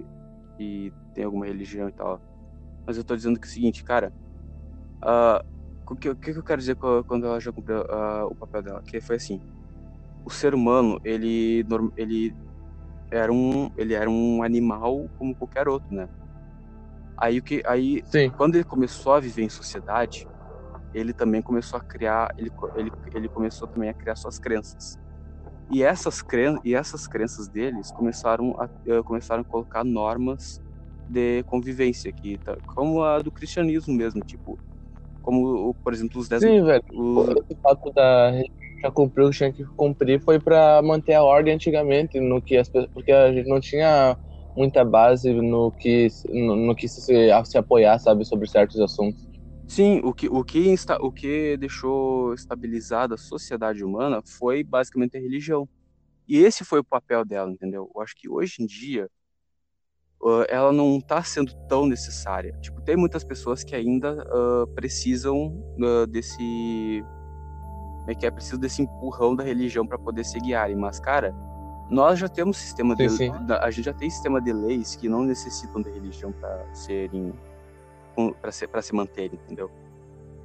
[0.62, 2.20] que têm alguma religião e tal.
[2.86, 4.12] Mas eu tô dizendo que é o seguinte, cara,
[5.02, 5.42] ah,
[5.88, 8.82] o que, o que eu quero dizer quando ela já cumpriu ah, o papel dela?
[8.86, 9.40] Que foi assim,
[10.24, 11.64] o ser humano, ele,
[11.96, 12.34] ele,
[13.10, 16.08] era um, ele era um animal como qualquer outro, né?
[17.18, 18.30] Aí, o que, aí, Sim.
[18.30, 20.26] quando ele começou a viver em sociedade,
[20.94, 24.98] ele também começou a criar, ele, ele, ele começou também a criar suas crenças.
[25.70, 30.60] E essas, cren e essas crenças deles começaram a, eh, começaram a colocar normas
[31.08, 34.58] de convivência, que, tá- como a do cristianismo mesmo, tipo,
[35.22, 36.82] como, por exemplo, os dez Sim, velho.
[36.92, 38.32] os- O fato da
[38.82, 42.56] já cumpriu o que tinha que cumprir foi pra manter a ordem antigamente, no que
[42.56, 44.18] as porque a gente não tinha
[44.56, 47.00] muita base no que no, no que se,
[47.44, 49.22] se apoiar, sabe, sobre certos assuntos.
[49.66, 55.16] Sim, o que, o, que insta, o que deixou estabilizada a sociedade humana foi basicamente
[55.16, 55.68] a religião.
[56.28, 57.90] E esse foi o papel dela, entendeu?
[57.94, 59.08] Eu acho que hoje em dia
[60.24, 62.52] ah, ela não está sendo tão necessária.
[62.60, 65.52] Tipo, tem muitas pessoas que ainda ah, precisam
[65.82, 67.04] ah, desse.
[67.98, 68.30] Como é que é?
[68.30, 70.76] Precisam desse empurrão da religião para poder se guiarem.
[70.76, 71.34] Mas, cara,
[71.90, 73.08] nós já temos sistema de.
[73.08, 73.46] Sim, sim.
[73.46, 77.32] da- A gente já tem sistema de leis que não necessitam da religião para serem
[78.40, 79.70] para se, pra se manter, entendeu?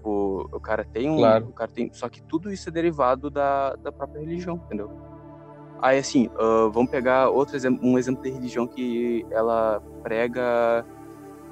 [0.03, 1.18] O, o cara tem um.
[1.18, 1.48] Claro.
[1.48, 4.89] O cara tem, só que tudo isso é derivado da, da própria religião, entendeu?
[5.81, 10.85] Aí, assim, ah, vamos pegar outro exemplo, um exemplo de religião que ela prega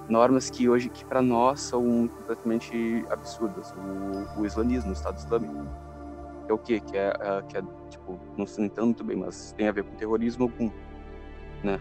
[0.08, 3.74] normas que hoje, que para nós são completamente absurdas.
[3.74, 5.54] O, o islamismo, o Estado Islâmico.
[6.46, 6.80] Que é o quê?
[6.80, 9.84] Que é, ah, que é, tipo, não se entendo muito bem, mas tem a ver
[9.84, 10.72] com terrorismo algum,
[11.64, 11.80] né?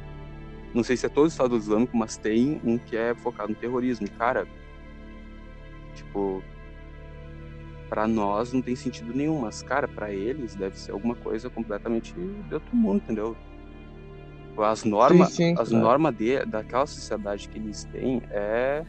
[0.75, 3.55] Não sei se é todo o Estado Islâmico, mas tem um que é focado no
[3.55, 4.07] terrorismo.
[4.07, 4.47] E, Cara,
[5.95, 6.43] tipo,
[7.89, 12.13] pra nós não tem sentido nenhum, mas, cara, pra eles deve ser alguma coisa completamente
[12.13, 13.37] de outro mundo, entendeu?
[14.59, 15.85] As normas, Sim, sim, as claro.
[15.85, 18.85] normas de, daquela sociedade que eles têm é,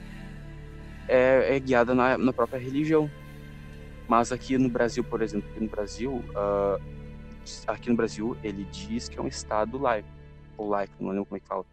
[1.08, 3.10] é, é guiada na, na própria religião.
[4.08, 6.80] Mas aqui no Brasil, por exemplo, aqui no Brasil, ah,
[7.68, 10.10] aqui no Brasil, ele diz que é um Estado laico,
[10.58, 11.66] ou laico, não lembro como é que fala.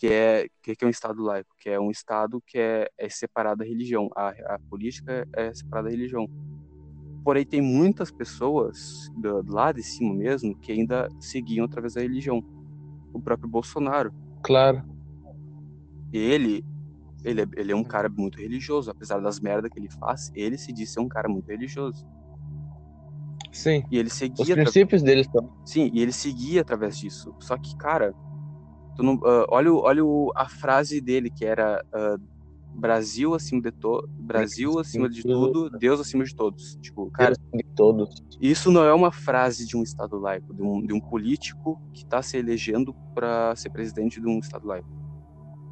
[0.00, 1.54] Que é, que é um Estado laico?
[1.58, 4.08] Que é um Estado que é, é separado da religião.
[4.16, 6.26] A, a política é separada da religião.
[7.22, 12.42] Porém, tem muitas pessoas do, lá de cima mesmo que ainda seguiam através da religião.
[13.12, 14.10] O próprio Bolsonaro.
[14.42, 14.82] Claro.
[16.10, 16.64] Ele,
[17.22, 18.90] ele, é, ele é um cara muito religioso.
[18.90, 22.06] Apesar das merdas que ele faz, ele se diz ser um cara muito religioso.
[23.52, 23.84] Sim.
[23.90, 24.54] E ele Os seguia...
[24.54, 25.52] atra- princípios deles são.
[25.62, 27.34] Sim, e ele seguia através disso.
[27.38, 28.14] Só que, cara,
[29.00, 32.16] tu não, ah, olha, o- olha o- a frase dele, que era ah,
[32.74, 36.76] Brasil acima de to Brasil acima de tudo, Deus acima de todos.
[36.80, 38.22] Tipo, cara, de todos.
[38.40, 42.04] isso não é uma frase de um Estado laico, de um, de um político que
[42.04, 44.88] está se elegendo para ser presidente de um Estado laico.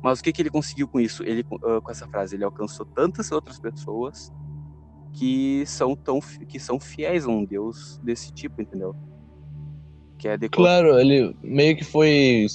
[0.03, 1.23] Mas o que, que ele conseguiu com isso?
[1.23, 4.33] Ele, ah, com essa frase, ele alcançou tantas outras pessoas
[5.13, 8.95] que são tão que são fiéis a um Deus desse tipo, entendeu?
[10.19, 12.47] Que é de Claro, ele meio que foi.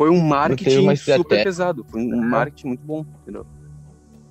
[0.00, 3.44] Foi um marketing super pesado, foi um marketing muito bom, entendeu?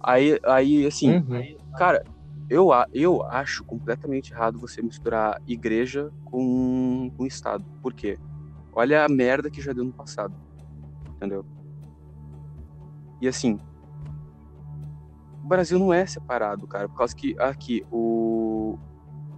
[0.01, 1.43] Aí, aí assim, Uhum.
[1.77, 2.03] cara,
[2.49, 7.63] eu, eu acho completamente errado você misturar igreja com, com Estado.
[7.83, 8.17] Por quê?
[8.73, 10.33] Olha a merda que já deu no passado,
[11.17, 11.45] entendeu?
[13.21, 13.59] E assim,
[15.43, 18.75] o Brasil não é separado, cara, por causa que aqui, o...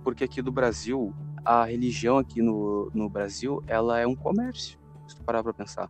[0.01, 1.13] Porque aqui do Brasil,
[1.43, 4.79] a religião aqui no, no Brasil, ela é um comércio,
[5.09, 5.89] se tu parar pra pensar.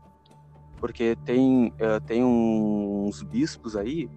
[0.81, 4.09] Porque tem, eh, tem uns bispos aí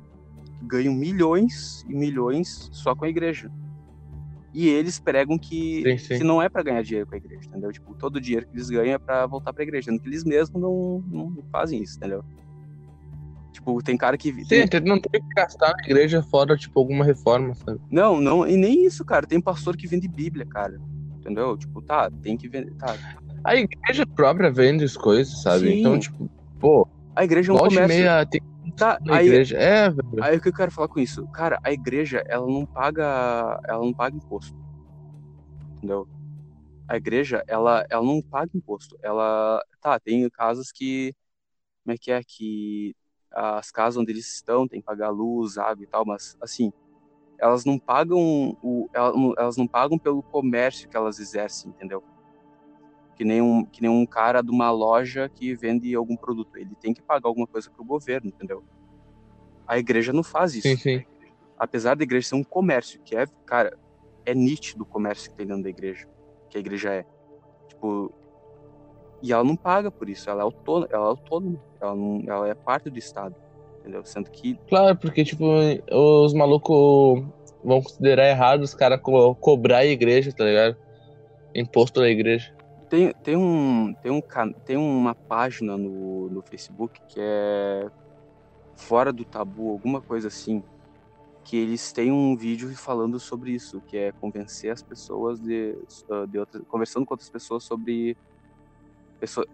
[0.58, 3.50] que ganham milhões e milhões só com a igreja.
[4.52, 6.24] E eles pregam que, Sim, sim.
[6.24, 7.70] não é pra ganhar dinheiro com a igreja, entendeu?
[7.70, 10.24] Tipo, todo o dinheiro que eles ganham é pra voltar pra igreja, sendo que eles
[10.24, 12.24] mesmos não, não fazem isso, entendeu?
[13.52, 14.32] Tipo, tem cara que.
[14.44, 17.78] Sim, tem- não tem que gastar na igreja fora, tipo, alguma reforma, sabe?
[17.90, 19.26] Não, não, e nem isso, cara.
[19.26, 20.76] Tem pastor que vende Bíblia, cara.
[21.18, 21.56] Entendeu?
[21.56, 22.72] Tipo, tá, tem que vender.
[22.74, 22.96] Tá.
[23.44, 25.68] A igreja própria vende as coisas, sabe?
[25.68, 25.80] Sim.
[25.80, 27.86] Então, tipo, pô, A igreja é um comércio.
[27.86, 28.40] meia tem
[28.76, 29.56] Tá, aí, igreja.
[29.56, 30.24] É, velho.
[30.24, 31.26] aí o que eu quero falar com isso?
[31.28, 33.60] Cara, a igreja, ela não paga.
[33.66, 34.56] Ela não paga imposto.
[35.76, 36.08] Entendeu?
[36.88, 38.98] A igreja, ela, ela não paga imposto.
[39.02, 39.62] Ela.
[39.80, 41.14] Tá, tem casas que.
[41.84, 42.20] Como é que é?
[42.24, 42.96] Que
[43.30, 46.72] as casas onde eles estão tem que pagar luz, água e tal, mas assim.
[47.36, 48.88] Elas não pagam o,
[49.36, 52.02] elas não pagam pelo comércio que elas exercem, entendeu?
[53.14, 56.56] Que nem, um, que nem um cara de uma loja que vende algum produto.
[56.56, 58.64] Ele tem que pagar alguma coisa pro governo, entendeu?
[59.66, 61.04] A igreja não faz isso Sim, sim.
[61.58, 63.78] apesar da igreja ser um comércio, que é, cara,
[64.26, 66.08] é nítido o comércio que tem dentro da igreja,
[66.50, 67.06] que a igreja é.
[67.68, 68.12] Tipo,
[69.22, 72.48] e ela não paga por isso, ela é autônoma, ela é, autônoma, ela, não, ela
[72.48, 73.34] é parte do Estado,
[73.80, 74.04] entendeu?
[74.04, 75.44] Sendo que, Claro, porque, tipo,
[75.90, 77.24] os malucos
[77.64, 80.76] vão considerar errado os caras co cobrar a igreja, tá ligado?
[81.54, 82.54] Imposto da igreja.
[82.94, 84.20] Tem, tem, um, tem, um,
[84.64, 87.88] tem uma página no, no Facebook que é
[88.76, 90.62] Fora do Tabu, alguma coisa assim,
[91.44, 95.74] que eles têm um vídeo falando sobre isso, que é convencer as pessoas de,
[96.10, 98.16] ah, de outras, conversando com outras pessoas sobre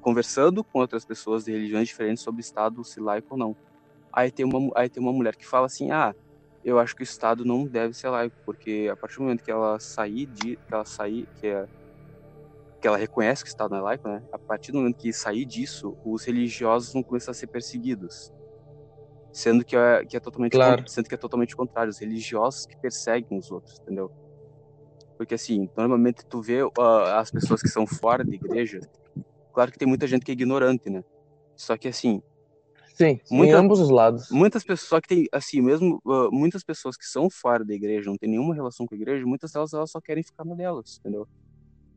[0.01, 3.57] conversando com outras pessoas de religiões diferentes sobre o Estado se laico ou não.
[4.15, 6.15] Aí tem uma aí tem uma mulher que fala assim: "Ah,
[6.65, 9.51] eu acho que o Estado não deve ser laico, porque a partir do momento que
[9.51, 11.67] ela sair de que ela sair que é
[12.81, 14.23] que ela reconhece que o Estado não é laico, né?
[14.33, 18.31] A partir do momento que sair disso, os religiosos vão começar a ser perseguidos.
[19.33, 20.85] Sendo que é, que é totalmente Claro.
[20.89, 24.11] sendo que é totalmente contrário, os religiosos que perseguem os outros, entendeu?
[25.17, 28.81] Porque assim, normalmente tu vê ah, as pessoas que são fora da igreja,
[29.53, 31.03] claro que tem muita gente que é ignorante, né?
[31.57, 32.23] Só que assim,
[32.97, 34.29] Sim, Muita- em ambos os lados.
[34.31, 38.11] muitas pessoas, só que tem assim, mesmo ah, muitas pessoas que são fora da igreja,
[38.11, 40.99] não tem nenhuma relação com a igreja, muitas delas elas só querem ficar na delas,
[41.01, 41.27] entendeu?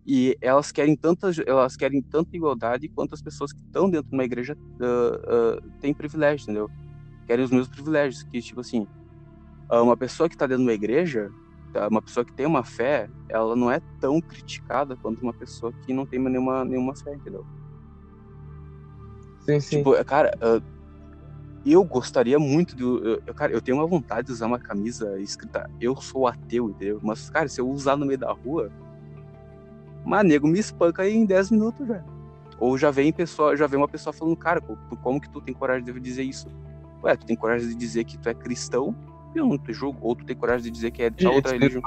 [0.06, 4.16] E elas querem tanta, elas querem tanta igualdade quanto as pessoas que estão dentro de
[4.18, 5.20] uma igreja ah,
[5.58, 6.72] ah, têm privilégio, entendeu?
[7.28, 8.88] Querem os mesmos privilégios, que tipo assim,
[9.70, 11.34] ah, uma pessoa que está dentro de uma igreja,
[11.72, 15.74] tá, uma pessoa que tem uma fé, ela não é tão criticada quanto uma pessoa
[15.82, 17.46] que não tem nenhuma, nenhuma fé, entendeu?
[19.40, 19.88] Sim, sim.
[19.88, 20.60] Tipo, cara, ah,
[21.66, 22.84] eu gostaria muito de.
[22.84, 27.00] eu- cara, eu tenho uma vontade de usar uma camisa escrita Eu sou ateu, entendeu?
[27.02, 28.70] Mas, cara, se eu usar no meio da rua,
[30.06, 32.04] mas nego me espanca aí em 10 minutos, velho.
[32.60, 34.62] Ou já vem pessoa, já vem uma pessoa falando, cara,
[35.02, 36.48] como que tu tem coragem de dizer isso?
[37.04, 38.96] Ué, tu tem coragem de dizer que tu é cristão,
[39.36, 40.00] eu não te julgo.
[40.02, 41.82] Ou tu tem coragem de dizer que é de outra religião.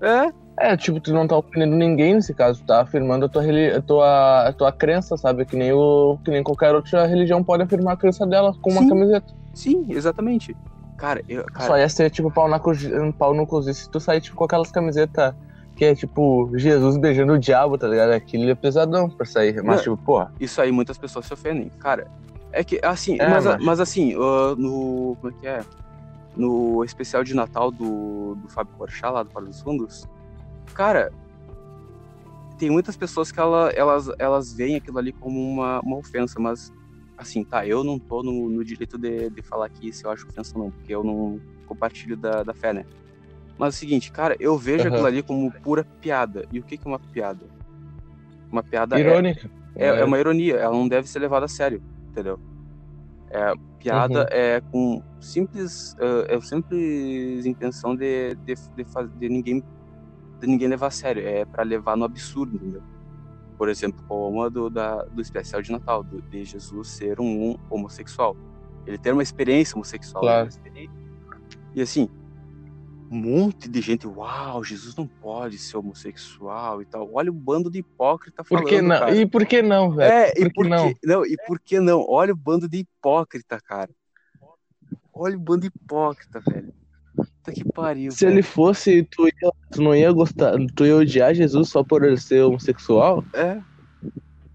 [0.00, 3.42] É, É, tipo, tu não tá ofendendo ninguém nesse caso, tu tá afirmando a tua,
[3.76, 5.44] a tua, a tua crença, sabe?
[5.46, 8.82] Que nem, o, que nem qualquer outra religião pode afirmar a crença dela com uma
[8.82, 8.88] Sim.
[8.88, 9.32] camiseta.
[9.54, 10.56] sim, exatamente.
[10.98, 13.98] Cara, eu, cara, Só ia ser, tipo, pau, na, cozi- pau no cozice se tu
[13.98, 15.34] sair, tipo, com aquelas camisetas
[15.82, 18.12] que é tipo Jesus beijando o diabo, tá ligado?
[18.12, 19.60] Aquilo é pesadão pra sair.
[19.64, 19.82] Mas, Não.
[19.82, 21.70] tipo, porra, Isso aí muitas pessoas se ofendem.
[21.70, 22.06] Cara,
[22.52, 25.16] é que assim, É, mas, mas- mas assim, ah, no.
[25.20, 25.60] Como é que é?
[26.36, 30.06] No especial de Natal do, do Fábio Porchat, lá do Para dos Fundos,
[30.72, 31.10] cara,
[32.58, 36.72] tem muitas pessoas que ela, elas, elas veem aquilo ali como uma, uma ofensa, mas
[37.18, 40.28] assim, tá, eu não tô no, no direito de, de falar que se eu acho
[40.28, 42.84] ofensa ou não, porque eu não compartilho da, da fé, né?
[43.58, 44.92] Mas é o seguinte, cara, eu vejo Aham.
[44.94, 46.44] aquilo ali como pura piada.
[46.52, 47.46] E o que, que é uma piada?
[48.50, 49.50] Uma piada é, irônica.
[49.76, 52.38] é, é uma ironia, ela não deve ser levada a sério, entendeu?
[53.30, 54.26] É, piada Uhum.
[54.30, 55.96] é com simples,
[56.28, 59.62] é, é simples intenção de, de, de, faz- de ninguém
[60.40, 62.82] de ninguém levar a sério, é pra levar no absurdo, entendeu?
[63.56, 67.56] Por exemplo, como a do, da, do especial de Natal, do, de Jesus ser um,
[67.70, 68.36] homossexual.
[68.84, 70.20] Ele ter uma experiência homossexual.
[70.20, 70.42] Claro.
[70.46, 70.90] uma experiência-
[71.76, 72.08] E assim,
[73.12, 77.10] um monte de gente, uau, Jesus não pode ser homossexual e tal.
[77.12, 78.98] Olha o bando de hipócrita Por falando, que não?
[78.98, 79.14] cara.
[79.14, 80.12] E por que não, velho?
[80.12, 80.94] É, e por que por não?
[81.04, 81.26] não?
[81.26, 82.06] E por que não?
[82.08, 83.90] Olha o bando de hipócrita, cara.
[85.12, 86.72] Olha o bando de hipócrita, velho.
[87.14, 88.10] Puta que pariu.
[88.12, 88.36] Se velho.
[88.36, 92.16] ele fosse, tu, ia, tu não ia gostar, tu ia odiar Jesus só por ele
[92.16, 93.22] ser homossexual?
[93.34, 93.60] É.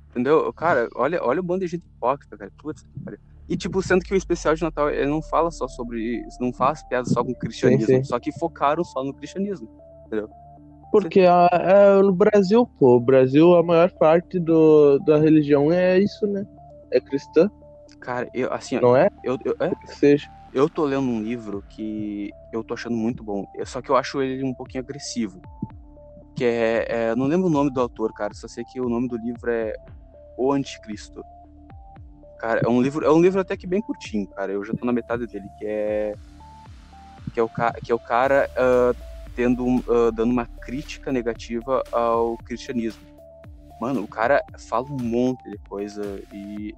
[0.10, 0.52] Entendeu?
[0.52, 2.52] Cara, olha, olha o bando de gente hipócrita, cara.
[2.58, 3.20] Putz, que pariu.
[3.50, 6.22] E, tipo, sendo que o especial de Natal, ele não fala só sobre.
[6.40, 7.86] Não faz piada só com o cristianismo.
[7.88, 8.04] sim.
[8.04, 9.70] Só que focaram só no cristianismo.
[10.92, 16.00] Porque a, é, no Brasil, pô, o Brasil, a maior parte do, da religião é
[16.00, 16.46] isso, né?
[16.92, 17.50] É cristã,
[18.00, 19.10] Cara, eu, assim, não é?
[19.24, 20.30] eu, eu, é, seja.
[20.54, 23.46] eu tô lendo um livro que eu tô achando muito bom.
[23.58, 25.42] é Só que eu acho ele um pouquinho agressivo.
[26.36, 28.34] Que é, é- Não lembro o nome do autor, cara.
[28.34, 29.74] Só sei que o nome do livro é
[30.38, 31.22] O Anticristo.
[32.38, 34.52] Cara, é um livro, é um livro até que bem curtinho, cara.
[34.52, 36.14] Eu já tô na metade dele, que é.
[37.34, 37.50] Que é o,
[37.84, 38.94] que é o cara ah,
[39.36, 43.02] tendo ah, dando uma crítica negativa ao cristianismo.
[43.80, 46.74] Mano, o cara fala um monte de coisa e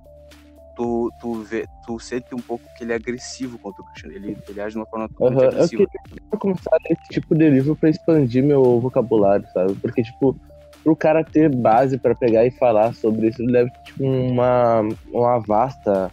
[0.76, 4.26] tu, tu, vê, tu sente um pouco que ele é agressivo contra o cristianismo.
[4.26, 5.86] Ele, ele age de uma forma totalmente eu agressiva.
[6.32, 9.76] Vou começar a ler esse tipo de livro pra expandir meu vocabulário, sabe?
[9.76, 10.36] Porque, tipo,
[10.84, 14.82] pro cara ter base pra pegar e falar sobre isso, ele deve ter, tipo, uma,
[15.08, 16.12] uma vasta,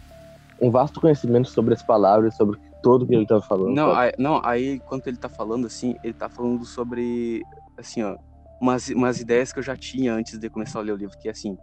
[0.61, 3.73] um vasto conhecimento sobre as palavras, sobre tudo que ele tá falando.
[3.73, 7.41] Não, aí, não, aí enquanto ele tá falando assim, ele tá falando sobre,
[7.77, 8.15] assim, ó,
[8.61, 11.27] umas, umas ideias que eu já tinha antes de começar a ler o livro, que
[11.27, 11.57] é assim,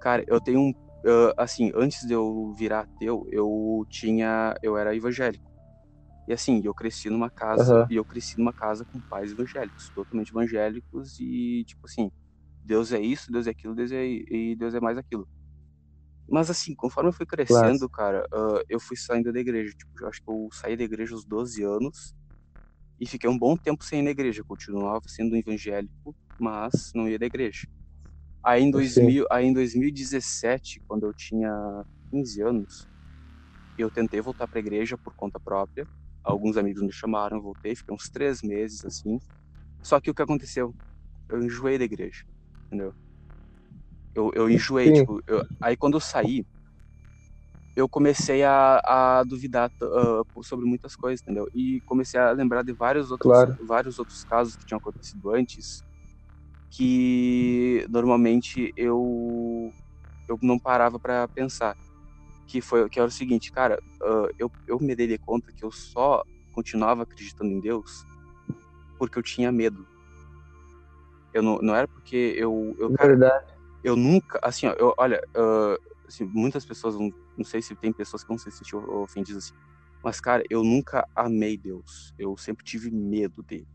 [0.00, 0.72] cara, eu tenho um,
[1.06, 5.50] ah, assim, antes de eu virar ateu, eu tinha, eu era evangélico.
[6.28, 7.86] E assim, eu cresci numa casa, Aham.
[7.90, 12.10] e eu cresci numa casa com pais evangélicos, totalmente evangélicos e, tipo assim,
[12.64, 15.28] Deus é isso, Deus é aquilo, Deus é, e Deus é mais aquilo.
[16.28, 19.72] Mas assim, conforme eu fui crescendo, cara, ah, eu fui saindo da igreja.
[19.76, 22.14] Tipo, eu acho que eu saí da igreja aos 12 anos
[23.00, 24.40] e fiquei um bom tempo sem ir na igreja.
[24.42, 27.66] Eu continuava sendo evangélico, mas não ia da igreja.
[28.44, 29.10] Aí em, Sim.
[29.10, 31.50] 2000, aí em 2017, quando eu tinha
[32.10, 32.88] 15 anos,
[33.76, 35.86] eu tentei voltar pra igreja por conta própria.
[36.24, 39.18] Alguns amigos me chamaram, voltei, fiquei uns três meses assim.
[39.82, 40.74] Só que o que aconteceu?
[41.30, 42.24] Eu enjoei da igreja,
[42.70, 42.94] entendeu?
[44.14, 46.44] Eu, eu enjoei, tipo, eu- aí quando eu saí,
[47.76, 48.80] eu comecei a,
[49.20, 51.46] a duvidar ah, sobre muitas coisas, entendeu?
[51.54, 53.56] E comecei a lembrar de vários outros, Claro.
[53.60, 55.84] vários outros casos que tinham acontecido antes,
[56.70, 59.74] que normalmente eu
[60.28, 61.76] eu não parava pra pensar.
[62.46, 65.64] Que foi que era o seguinte, cara, ah, eu, eu me dei de conta que
[65.64, 66.22] eu só
[66.52, 68.06] continuava acreditando em Deus
[68.98, 69.88] porque eu tinha medo.
[71.32, 73.60] Eu não, não era porque eu, eu cara, Verdade.
[73.82, 75.76] eu nunca, assim, ó, eu, olha, ah,
[76.08, 79.54] assim, muitas pessoas, não, não sei se tem pessoas que vão se sentir ofendidas assim,
[80.02, 82.12] mas, cara, eu nunca amei Deus.
[82.18, 83.68] Eu sempre tive medo dele.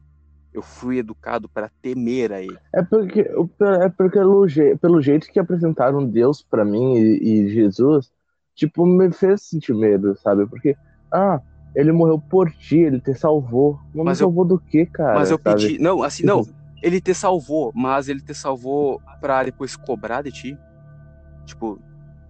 [0.53, 2.61] Eu fui educado para temer a ele.
[2.73, 7.49] É porque, é porque pelo, je- pelo jeito que apresentaram Deus pra mim e, e
[7.49, 8.11] Jesus,
[8.53, 10.45] tipo, me fez sentir medo, sabe?
[10.47, 10.77] Porque,
[11.11, 11.41] ah,
[11.73, 13.79] ele morreu por ti, ele te salvou.
[14.03, 15.29] Mas, Mas eu- salvou do quê, cara?
[15.29, 15.73] mas eu sabe?
[15.73, 16.45] pedi, não, assim, não,
[16.85, 20.55] ele te salvou, mas ele te salvou pra depois cobrar de ti.
[21.47, 21.79] Tipo,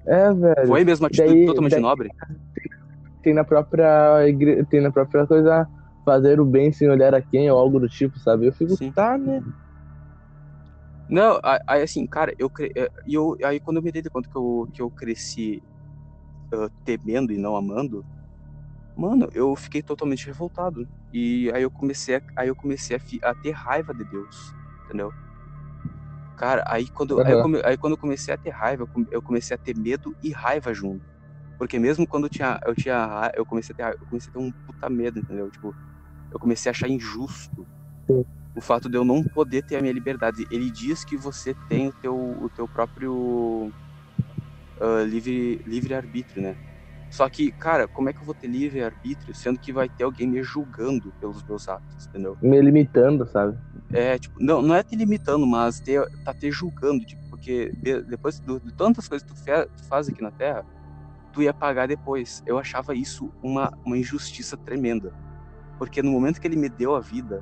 [0.07, 0.68] É, velho.
[0.68, 2.10] foi mesmo atitude daí- totalmente daí- nobre?
[3.22, 4.65] Tem na própria igre...
[4.68, 5.68] tem na própria coisa
[6.06, 8.48] fazer o bem sem olhar a quem ou algo do tipo, sabe?
[8.48, 8.91] Eu fico, Sim.
[8.94, 9.41] tá, né?
[11.10, 12.72] Não, aí assim, cara, eu, cre...
[12.76, 15.61] eh, eu aí quando eu me dei de conta que eu, que eu cresci
[16.53, 18.06] ah, temendo e não amando,
[18.95, 20.88] mano, eu fiquei totalmente revoltado.
[21.16, 24.56] E aí eu comecei a, aí eu comecei a, a ter raiva de Deus,
[24.86, 25.16] entendeu?
[26.36, 29.22] Cara, aí quando, aí, eu aí quando eu comecei a ter raiva, eu come- eu
[29.24, 31.04] comecei a ter medo e raiva junto.
[31.58, 34.40] Porque mesmo quando eu tinha, eu tinha, eu comecei a ter, eu comecei a ter
[34.40, 35.50] um puta medo, entendeu?
[35.52, 35.76] Tipo,
[36.32, 37.68] eu comecei a achar injusto
[38.56, 40.46] O fato de eu não poder ter a minha liberdade.
[40.50, 43.74] Ele diz que você tem o teu, o teu próprio
[44.80, 46.58] ah, livre, livre arbítrio, né?
[47.16, 50.04] Só que, cara, como é que eu vou ter livre arbítrio sendo que vai ter
[50.04, 52.38] alguém me julgando pelos meus atos, entendeu?
[52.42, 53.58] Me limitando, sabe?
[53.94, 58.04] É, tipo, não, não é te limitando, mas ter, tá te julgando, tipo, porque de-
[58.04, 60.66] depois do- de tantas coisas que tu, fe- tu faz aqui na Terra,
[61.32, 62.42] tu ia pagar depois.
[62.46, 65.14] Eu achava isso uma, uma injustiça tremenda.
[65.80, 67.42] Porque no momento que ele me deu a vida,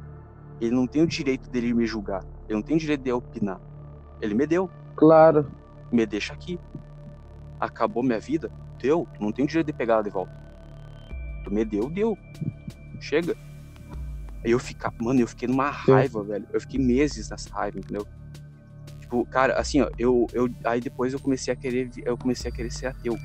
[0.61, 2.23] ele não tem o direito dele me julgar.
[2.47, 3.59] Ele não tem o direito de opinar.
[4.21, 5.51] Ele me deu, Claro.
[5.91, 6.59] me deixa aqui.
[7.63, 8.51] Acabou minha vida?
[8.77, 9.07] Deu.
[9.13, 10.33] Tu não tem o direito de pegar ela de volta.
[11.45, 12.17] Tu me deu, deu.
[12.99, 13.37] Chega.
[14.43, 16.45] Aí eu ficar, mano, eu fiquei numa raiva, velho.
[16.51, 18.05] Eu fiquei meses nessa raiva, entendeu?
[18.99, 22.53] Tipo, cara, assim, ó, eu, eu aí depois eu comecei a querer, eu comecei a
[22.53, 23.17] querer ser ateu.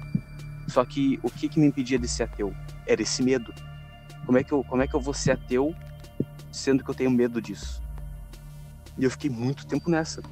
[0.68, 2.54] Só que o que que me impedia de ser ateu?
[2.86, 3.52] Era esse medo.
[4.24, 5.74] Como é que eu, como é que eu vou ser ateu
[6.52, 7.82] sendo que eu tenho medo disso?
[8.96, 10.22] E eu fiquei muito tempo nessa.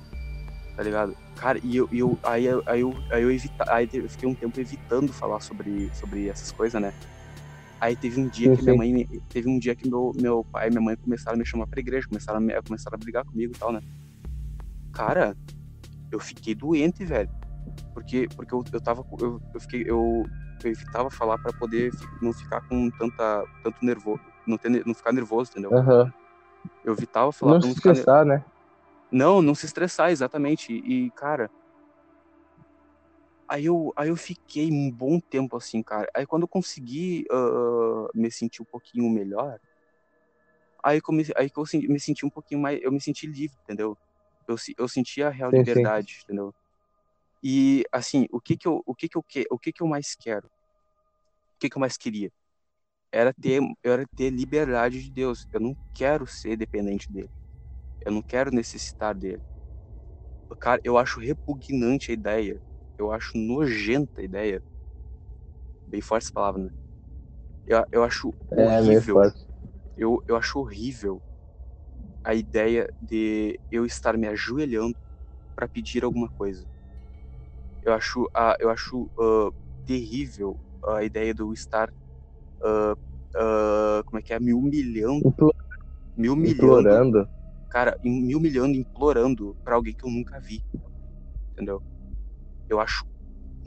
[0.76, 1.16] Tá ligado?
[1.34, 4.34] Cara, e eu, eu aí, eu- aí eu, aí eu evita, aí eu fiquei um
[4.34, 6.92] tempo evitando falar sobre, sobre essas coisas, né?
[7.80, 10.44] Aí teve um dia Sim, que minha mãe, me- teve um dia que meu, meu
[10.52, 12.98] pai e minha mãe começaram a me chamar pra igreja, começaram a, me, começaram a
[12.98, 13.80] brigar comigo e tal, né?
[14.92, 15.36] Cara,
[16.10, 17.28] eu fiquei doente, velho.
[17.94, 20.24] Porque, porque eu, eu tava, eu, eu fiquei, eu,
[20.62, 21.90] eu evitava falar pra poder
[22.20, 25.74] não ficar com tanta, tanto nervoso, não, ter, não ficar nervoso, entendeu?
[25.76, 26.10] Aham.
[26.84, 28.44] Eu evitava falar Não pra não ficar estressar, né?
[29.10, 30.72] Não, não se estressar, exatamente.
[30.72, 31.50] E, cara.
[33.48, 36.08] Aí eu, aí eu fiquei um bom tempo assim, cara.
[36.14, 39.58] Aí quando eu consegui ah, me sentir um pouquinho melhor,
[40.82, 42.80] aí, come, aí que eu me senti um pouquinho mais.
[42.82, 43.98] Eu me senti livre, entendeu?
[44.48, 45.92] Eu, eu senti a real Sim, sim.
[45.94, 46.54] liberdade, entendeu?
[47.42, 50.16] E assim, o que que eu, o que que eu, o que que eu mais
[50.16, 50.48] quero?
[50.48, 50.50] O
[51.60, 52.30] que que eu mais queria?
[53.12, 55.46] Era ter, era ter liberdade de Deus.
[55.52, 57.30] Eu não quero ser dependente dele.
[58.06, 59.42] Eu não quero necessitar dele.
[60.60, 62.60] Cara, eu acho repugnante a ideia.
[62.98, 64.62] Eu acho nojenta a ideia.
[65.86, 66.70] Bem forte essa palavra, né?
[67.66, 69.14] Eu, eu acho É, horrível.
[69.14, 69.46] forte.
[69.96, 71.22] eu, eu acho horrível
[72.24, 74.94] a ideia de eu estar me ajoelhando
[75.56, 76.66] para pedir alguma coisa.
[77.82, 79.50] Eu acho, a, eu acho ah,
[79.84, 81.92] terrível a ideia de eu estar,
[83.34, 85.52] ah, como é que é, me humilhando, Implo-
[86.16, 87.28] me humilhando, Implorando.
[87.76, 90.64] Cara, me humilhando, implorando para alguém que eu nunca vi,
[91.52, 91.82] entendeu?
[92.68, 93.04] Eu acho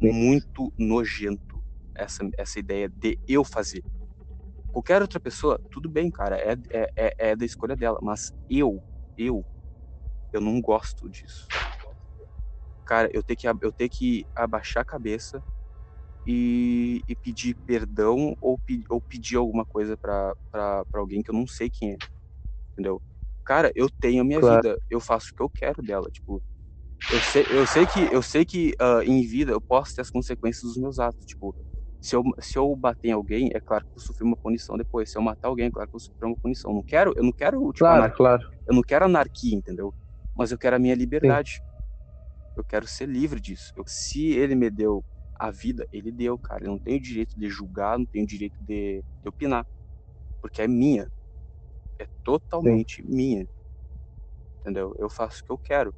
[0.02, 1.64] muito nojento
[1.96, 3.84] essa, essa ideia de eu fazer.
[4.72, 8.84] Qualquer outra pessoa, tudo bem, cara, é, é, é, é da escolha dela, mas eu,
[9.18, 9.46] eu,
[10.34, 11.52] eu não gosto disso.
[12.86, 15.44] Cara, eu tenho que, eu tenho que abaixar a cabeça
[16.26, 20.34] e, e pedir perdão ou, pe- ou pedir alguma coisa pra
[20.94, 21.98] alguém que eu não sei quem é,
[22.74, 23.02] entendeu?
[23.50, 24.62] Cara, eu tenho a minha Claro.
[24.62, 26.40] vida, eu faço o que eu quero dela, tipo,
[27.10, 30.12] eu sei, eu sei que, eu sei que ah, em vida eu posso ter as
[30.12, 31.56] consequências dos meus atos, tipo,
[32.02, 34.78] se eu, se eu bater em alguém, é claro que eu vou sofrer uma punição
[34.78, 35.12] depois.
[35.12, 36.72] Se eu matar alguém, é claro que eu vou sofrer uma punição.
[36.72, 38.44] Eu não quero, eu não quero, tipo, Claro, anar- claro.
[38.68, 39.94] eu não quero anarquia, entendeu?
[40.36, 41.62] Mas eu quero a minha liberdade.
[42.56, 43.72] Eu quero ser livre disso.
[43.76, 45.04] Eu- se ele me deu
[45.40, 46.66] a vida, ele deu, cara.
[46.66, 49.66] Eu não tenho direito de julgar, não tenho direito de, de opinar.
[50.42, 51.10] Porque é minha.
[52.02, 53.46] É totalmente minha.
[54.62, 54.94] Entendeu?
[54.98, 55.94] Eu faço o que eu quero.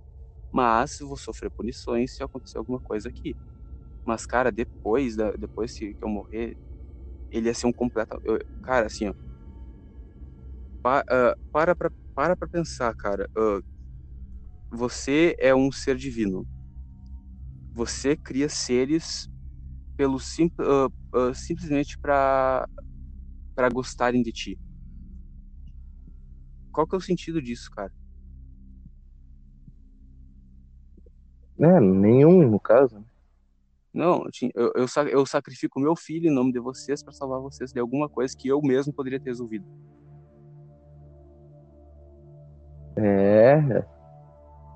[0.51, 3.35] Mas vou sofrer punições se acontecer alguma coisa aqui.
[4.05, 6.55] Mas, cara, depois, da, depois que eu morrer,
[7.31, 8.19] ele ia ser um completo.
[8.25, 9.13] eu- cara, assim, ó.
[10.83, 13.27] Pa, ah, para, pra, para pra pensar, cara.
[13.37, 13.59] ah,
[14.69, 16.45] você é um ser divino.
[17.73, 19.27] Você cria seres
[19.97, 22.67] pelo sim, ah, ah, simplesmente para
[23.55, 24.59] para gostarem de ti.
[26.71, 27.91] Qual que é o sentido disso, cara?
[31.59, 33.05] É, nenhum, no caso.
[33.93, 37.39] Não, eu, eu, eu, sa- eu sacrifico meu filho em nome de vocês para salvar
[37.41, 39.65] vocês de alguma coisa que eu mesmo poderia ter resolvido.
[42.97, 43.55] É,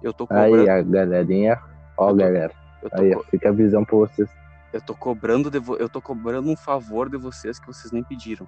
[0.03, 1.59] Eu tô cobrando, aí a galerinha.
[1.97, 2.53] Ó, tô- galera.
[2.81, 4.29] tô, Aí, co- fica a visão pra vocês.
[4.73, 8.03] eu tô cobrando de vo- eu tô cobrando um favor de vocês que vocês nem
[8.03, 8.45] pediram.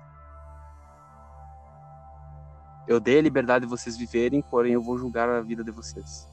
[2.88, 6.28] Eu dei a liberdade de vocês viverem, porém eu vou julgar a vida de vocês.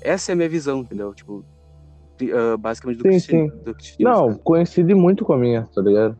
[0.00, 1.12] Essa é a minha visão, entendeu?
[1.14, 1.44] Tipo,
[2.32, 3.64] ah, basicamente do, Sim, cristian- sim.
[3.64, 4.28] do cristianismo.
[4.28, 6.18] Não, coincide muito com a minha, tá ligado?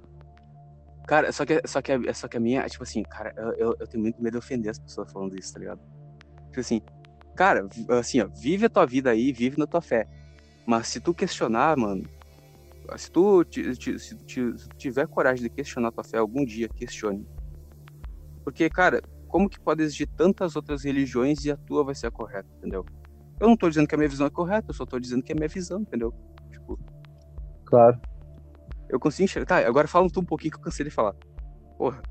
[1.07, 3.87] Cara, só que, só que, a- só que a minha, tipo assim, cara, eu, eu,
[3.87, 5.81] tenho muito medo de ofender as pessoas falando isso, tá ligado?
[6.49, 6.81] Tipo assim,
[7.37, 7.69] cara,
[7.99, 10.07] assim, ó, vive a tua vida aí, vive na tua fé.
[10.67, 12.05] Mas se tu questionar, mano,
[12.97, 16.69] se tu, se tu se tu tiver coragem de questionar a tua fé algum dia,
[16.69, 17.27] questione.
[18.45, 22.11] Porque, cara, como que pode existir tantas outras religiões e a tua vai ser a
[22.11, 22.85] correta, entendeu?
[23.39, 25.33] Eu não tô dizendo que a minha visão é correta, eu só tô dizendo que
[25.33, 26.13] é a minha visão, entendeu?
[26.51, 26.79] Tipo,
[27.67, 28.01] Claro.
[28.89, 29.63] eu consigo enxergar.
[29.63, 31.15] Tá, agora fala tu um pouquinho que eu cansei de falar.
[31.79, 32.03] Porra.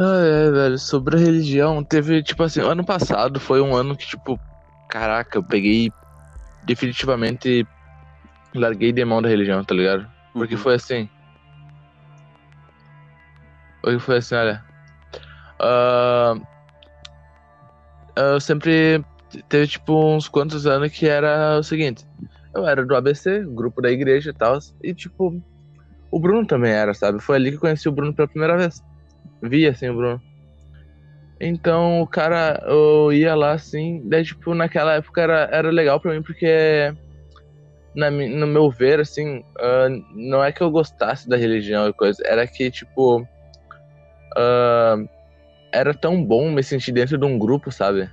[0.00, 4.06] Ah, é, velho, sobre a religião, teve, tipo assim, ano passado foi um ano que,
[4.06, 4.38] tipo,
[4.88, 5.90] caraca, eu peguei
[6.64, 7.66] definitivamente
[8.54, 10.06] larguei de mão da religião, tá ligado?
[10.32, 10.60] Porque Uhum.
[10.60, 11.08] foi assim.
[13.82, 14.67] Porque foi assim, olha.
[15.60, 16.34] Ah,
[18.16, 19.04] eu sempre
[19.48, 22.06] teve, tipo, uns quantos anos que era o seguinte.
[22.54, 25.40] Eu era do ABC, grupo da igreja e tal, e, tipo,
[26.10, 27.20] o Bruno também era, sabe?
[27.20, 28.82] Foi ali que eu conheci o Bruno pela primeira vez
[29.42, 30.22] vi assim o Bruno.
[31.40, 36.12] Então o cara, eu ia lá assim, daí tipo, naquela época era, era legal pra
[36.12, 36.92] mim porque
[37.94, 42.20] na, no meu ver, assim, ah, não é que eu gostasse da religião e coisa,
[42.26, 43.26] era que, tipo,
[44.36, 44.96] ah,
[45.72, 48.10] era tão bom me sentir dentro de um grupo, sabe?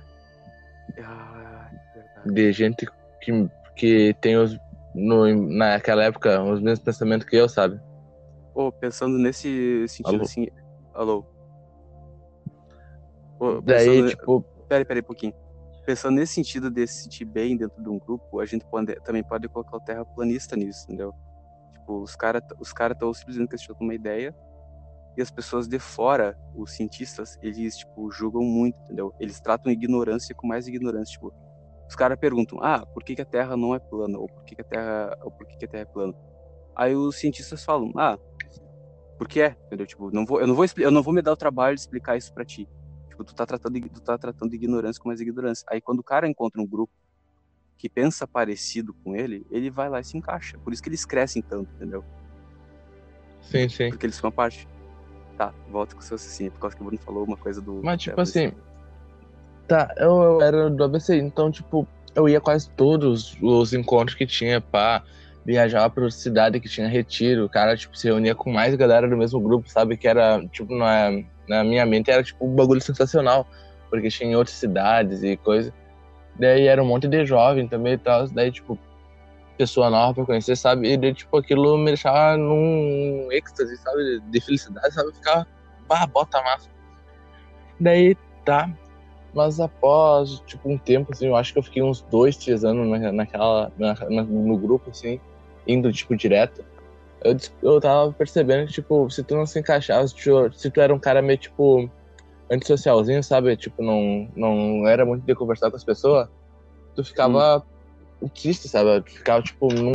[1.02, 2.32] Ah, verdade.
[2.32, 2.86] De gente
[3.20, 4.58] que, que tem os,
[4.94, 5.26] no,
[5.56, 7.80] naquela época os mesmos pensamentos que eu, sabe?
[8.54, 10.22] Pô, pensando nesse sentido Alô?
[10.24, 10.46] assim.
[10.94, 11.26] Alô?
[13.38, 15.32] Pô, Daí, pensando- tipo, Pera aí, pera aí um pouquinho.
[15.84, 19.22] Pensando nesse sentido de se sentir bem dentro de um grupo, a gente pode, também
[19.22, 21.14] pode colocar o terraplanista nisso, entendeu?
[21.74, 24.34] Tipo, os caras os cara estão simplesmente questionando uma ideia
[25.16, 29.14] e as pessoas de fora, os cientistas, eles, tipo, julgam muito, entendeu?
[29.18, 31.32] Eles tratam ignorância com mais ignorância, tipo...
[31.88, 34.18] Os caras perguntam, ah, por que, que a Terra não é plana?
[34.18, 35.16] Ou por que, que a Terra...
[35.22, 36.14] Ou por que, que a Terra é plana?
[36.74, 38.18] Aí os cientistas falam, ah,
[39.16, 39.86] porque é, entendeu?
[39.86, 42.16] Tipo, não vou, eu, não vou, eu não vou me dar o trabalho de explicar
[42.16, 42.68] isso pra ti.
[43.08, 45.64] Tipo, tu tá tratando, tu tá tratando ignorância com mais ignorância.
[45.70, 46.92] Aí quando o cara encontra um grupo
[47.78, 50.58] que pensa parecido com ele, ele vai lá e se encaixa.
[50.58, 52.04] Por isso que eles crescem tanto, entendeu?
[53.40, 53.88] sim, sim.
[53.90, 54.68] Porque eles são uma parte.
[55.36, 57.80] Tá, volta com o seu assim, por causa que o Bruno falou uma coisa do.
[57.82, 58.52] Mas, tipo é, assim,
[59.66, 64.24] Tá, eu, eu era do ABC, então, tipo, eu ia quase todos os encontros que
[64.24, 65.02] tinha, pá,
[65.44, 69.16] viajava pra cidade que tinha retiro, o cara, tipo, se reunia com mais galera do
[69.16, 69.96] mesmo grupo, sabe?
[69.96, 71.10] Que era, tipo, na,
[71.48, 73.46] na minha mente era, tipo, um bagulho sensacional,
[73.90, 75.72] porque tinha em outras cidades e coisa.
[76.38, 78.78] Daí era um monte de jovem também e tal, daí, tipo,
[79.56, 80.92] pessoa nova pra conhecer, sabe?
[80.92, 84.20] E tipo, aquilo me deixava num êxtase, sabe?
[84.30, 85.08] De felicidade, sabe?
[85.08, 85.46] Eu ficava,
[85.88, 86.68] bah, bota massa.
[87.78, 88.70] Daí, tá,
[89.34, 92.88] mas após, tipo, um tempo, assim, eu acho que eu fiquei uns dois, três anos
[92.88, 95.20] na, naquela, na, na- no grupo, assim,
[95.66, 96.64] indo, tipo, direto.
[97.22, 100.80] Eu, eu tava percebendo que, tipo, se tu não se encaixava, se tu, se tu
[100.80, 101.90] era um cara meio, tipo,
[102.50, 103.56] antissocialzinho, sabe?
[103.56, 106.28] Tipo, não, não era muito de conversar com as pessoas,
[106.94, 107.62] tu ficava
[108.34, 109.02] triste, sabe?
[109.02, 109.92] Tu ficava, tipo, num...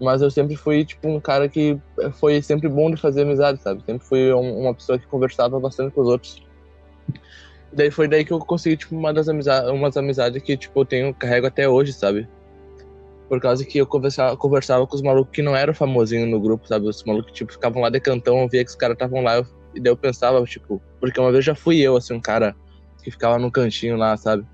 [0.00, 1.76] Mas eu sempre fui, tipo, um cara que
[2.14, 3.82] foi sempre bom de fazer amizade, sabe?
[3.84, 6.36] Sempre fui um- uma pessoa que conversava bastante com os outros.
[7.72, 10.84] Daí foi daí que eu consegui, tipo, uma das amizades, umas amizades que, tipo, eu
[10.86, 12.28] tenho, carrego até hoje, sabe?
[13.28, 16.66] Por causa que eu conversava, conversava com os malucos que não eram famosinhos no grupo,
[16.66, 16.88] sabe?
[16.88, 19.46] Os malucos, tipo, ficavam lá de cantão, eu via que os caras estavam lá, eu,
[19.74, 22.56] e daí eu pensava, tipo, porque uma vez já fui eu, assim, um cara
[23.02, 24.46] que ficava no cantinho lá, sabe?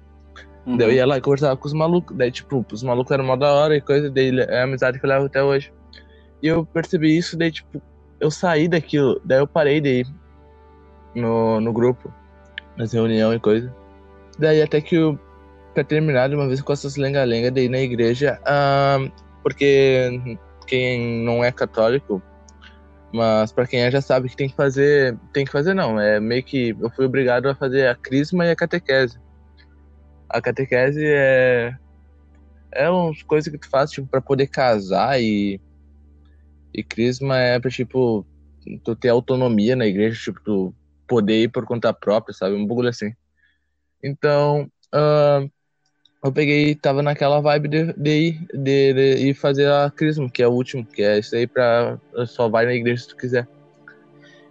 [0.67, 0.77] Uhum.
[0.77, 3.37] Daí eu ia lá e conversava com os malucos, daí, tipo, os malucos eram mó
[3.37, 5.73] da hora e coisa, daí é a amizade que eu levo até hoje.
[6.43, 7.83] E eu percebi isso, daí, tipo,
[8.21, 10.07] eu saí daquilo, daí eu parei ir
[11.15, 12.13] no, no grupo,
[12.77, 13.75] nas reuniões e coisa.
[14.39, 15.19] Daí até que eu,
[15.75, 18.99] pra terminar de uma vez com essas lenga-lenga daí na igreja, ah,
[19.43, 20.21] porque
[20.67, 22.23] quem não é católico,
[23.13, 26.19] mas pra quem é já sabe que tem que fazer, tem que fazer não, é
[26.19, 29.24] meio que eu fui obrigado a fazer a crisma e a catequese.
[30.35, 31.73] A catequese é
[32.73, 35.61] é umas coisas que tu faz tipo para poder casar e
[36.75, 38.27] e crisma é pra tipo
[38.83, 40.75] tu ter autonomia na igreja, tipo tu
[41.07, 42.57] poder ir por conta própria, sabe?
[42.57, 43.13] Um bagulho assim.
[44.03, 45.47] Então, ah,
[46.25, 50.49] eu peguei, tava naquela vibe de, de, de, de ir fazer a crisma, que é
[50.49, 51.97] o último, que é isso aí pra.
[52.27, 53.47] Só vai na igreja se tu quiser.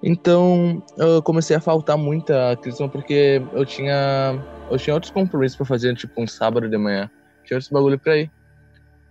[0.01, 4.39] Então, eu comecei a faltar muito a crisma porque eu tinha.
[4.73, 7.07] Eu tinha outros compromissos pra fazer, tipo um sábado de manhã.
[7.45, 8.31] Tinha outros bagulho pra ir.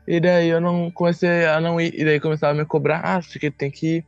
[0.09, 1.95] E daí eu não comecei a não ir.
[1.95, 4.07] E daí começava a me cobrar, ah, aqui tem que ir.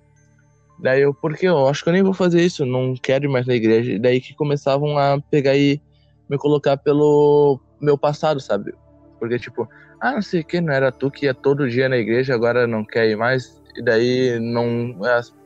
[0.80, 3.46] Daí eu, porque eu acho que eu nem vou fazer isso, não quero ir mais
[3.46, 3.92] na igreja.
[3.92, 5.80] E daí que começavam a pegar e
[6.28, 8.74] me colocar pelo meu passado, sabe?
[9.20, 9.68] Porque, tipo,
[10.00, 12.66] ah, não sei o que, não era tu que ia todo dia na igreja, agora
[12.66, 13.62] não quer ir mais.
[13.76, 14.96] E daí não.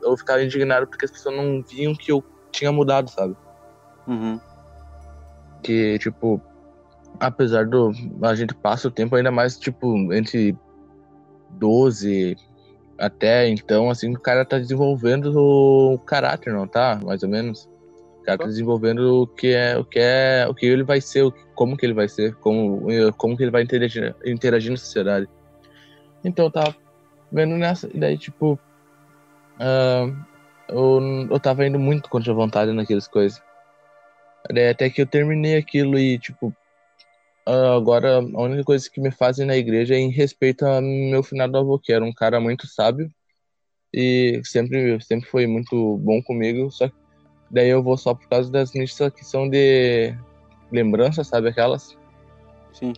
[0.02, 3.36] Eu ficava indignado porque as pessoas não viam que eu tinha mudado, sabe?
[4.06, 4.40] Uhum.
[5.62, 6.40] Que, tipo,
[7.20, 7.92] apesar do.
[8.22, 10.56] A gente passa o tempo ainda mais, tipo, entre
[11.50, 12.36] 12
[12.98, 16.98] até então, assim, o cara tá desenvolvendo o caráter, não tá?
[17.04, 17.70] Mais ou menos.
[18.20, 21.30] O cara tá desenvolvendo o que é, o que é, o que ele vai ser,
[21.54, 22.82] como que ele vai ser, como,
[23.16, 25.28] como que ele vai interagir, interagir na sociedade.
[26.24, 26.74] Então eu tava
[27.30, 28.58] vendo nessa, e daí tipo,
[29.60, 30.12] ah,
[30.68, 33.40] eu, eu tava indo muito contra a vontade naquelas coisas.
[34.52, 36.54] Daí até que eu terminei aquilo e tipo,
[37.46, 41.22] ah, agora a única coisa que me fazem na igreja é em respeito ao meu
[41.22, 43.10] finado avô, que era um cara muito sábio
[43.92, 46.94] e sempre, sempre foi muito bom comigo, só que
[47.50, 50.14] daí eu vou só por causa das missas que são de
[50.70, 51.96] lembrança, sabe aquelas?
[52.72, 52.92] Sim.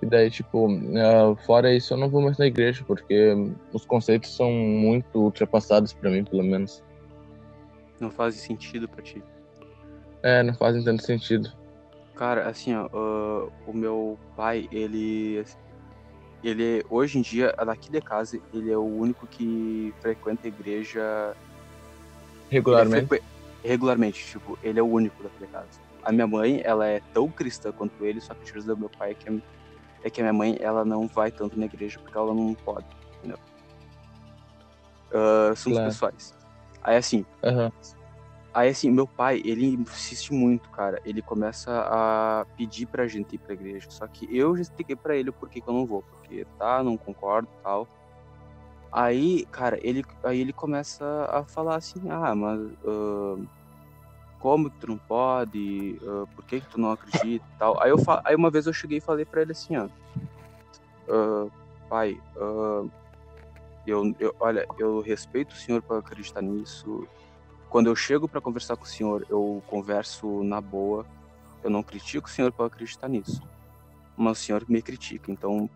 [0.00, 3.34] E daí, tipo, ah, fora isso, eu não vou mais na igreja, porque
[3.72, 6.82] os conceitos são muito ultrapassados pra mim, pelo menos.
[8.00, 9.22] Não faz sentido pra ti.
[10.28, 11.50] É, não fazem tanto sentido.
[12.14, 15.42] Cara, assim, ó, ah, o meu pai, ele.
[16.44, 21.34] Ele, hoje em dia, daqui de casa, ele é o único que frequenta a igreja
[22.50, 23.06] Regularmente.
[23.08, 23.24] frequ-
[23.64, 25.80] regularmente, tipo, ele é o único daqui de casa.
[26.02, 28.90] A minha mãe, ela é tão cristã quanto ele, só que a diferença do meu
[28.90, 29.40] pai é que, a-
[30.04, 32.86] é que a minha mãe, ela não vai tanto na igreja porque ela não pode,
[33.18, 33.38] entendeu?
[35.12, 35.90] Ah, assuntos Claro.
[35.90, 36.34] pessoais.
[36.82, 37.72] Aí, assim, Aham.
[38.52, 41.00] Aí, assim, meu pai, ele insiste muito, cara.
[41.04, 43.86] Ele começa a pedir pra gente ir pra igreja.
[43.90, 46.02] Só que eu já expliquei pra ele o porquê que eu não vou.
[46.02, 47.86] Porque, tá, não concordo tal.
[48.90, 53.36] Aí, cara, ele, aí ele começa a falar assim, ah, mas ah,
[54.38, 56.00] como que tu não pode?
[56.06, 57.80] Ah, por que que tu não acredita e tal?
[57.82, 59.88] Aí, eu aí uma vez eu cheguei e falei pra ele assim, ó.
[61.10, 61.46] "Ah,
[61.88, 62.18] pai,
[63.86, 67.06] eu, eu, olha, eu respeito o senhor por acreditar nisso.
[67.70, 71.06] Quando eu chego pra conversar com o senhor, eu converso na boa.
[71.62, 73.42] Eu não critico o senhor por acreditar nisso.
[74.16, 75.30] Mas o senhor me critica.
[75.30, 75.68] Então,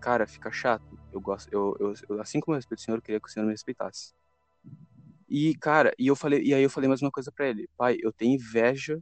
[0.00, 0.98] cara, fica chato.
[1.12, 1.76] Eu gosto, eu,
[2.08, 4.14] eu, assim como eu respeito o senhor, eu queria que o senhor me respeitasse.
[5.28, 7.68] E, cara, e eu falei, e aí eu falei mais uma coisa pra ele.
[7.76, 8.98] Pai, eu tenho inveja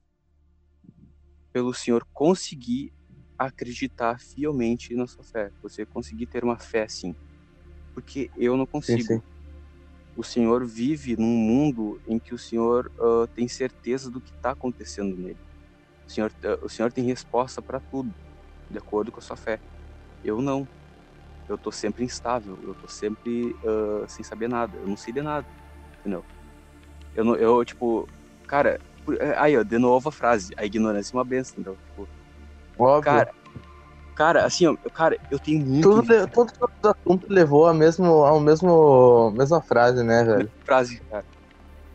[1.53, 2.93] pelo senhor conseguir
[3.39, 5.51] acreditar fielmente na sua fé.
[5.63, 7.15] Você conseguir ter uma fé assim.
[7.95, 9.21] Porque eu não Sim, consigo sim.
[10.17, 14.53] O senhor vive num mundo em que o senhor ah, tem certeza do que está
[14.53, 15.41] acontecendo nele.
[16.07, 18.15] O senhor, ah, o senhor tem resposta para tudo,
[18.71, 19.61] de acordo com a sua fé.
[20.23, 20.69] Eu não.
[21.49, 25.23] Eu tô sempre instável, eu tô sempre ah, sem saber nada, eu não sei de
[25.23, 25.47] nada,
[26.01, 26.25] entendeu?
[27.15, 28.09] Eu, não, eu tipo,
[28.47, 31.79] cara, por- aí ó, de novo a frase, a ignorância é uma benção, entendeu?
[31.89, 32.09] Tipo,
[32.79, 33.05] Óbvio.
[33.05, 33.33] cara,
[34.15, 37.75] cara, assim, ó, cara, eu tenho muito tudo, le- tudo, todo o assunto levou ao
[37.75, 40.53] mesmo, ao mesmo, mesma frase, né, velho?
[40.65, 41.27] frase, cara.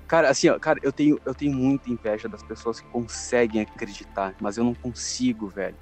[0.08, 4.36] Cara, assim, ó, cara, eu tenho, eu tenho muita inveja das pessoas que conseguem acreditar,
[4.40, 5.80] mas eu não consigo, velho.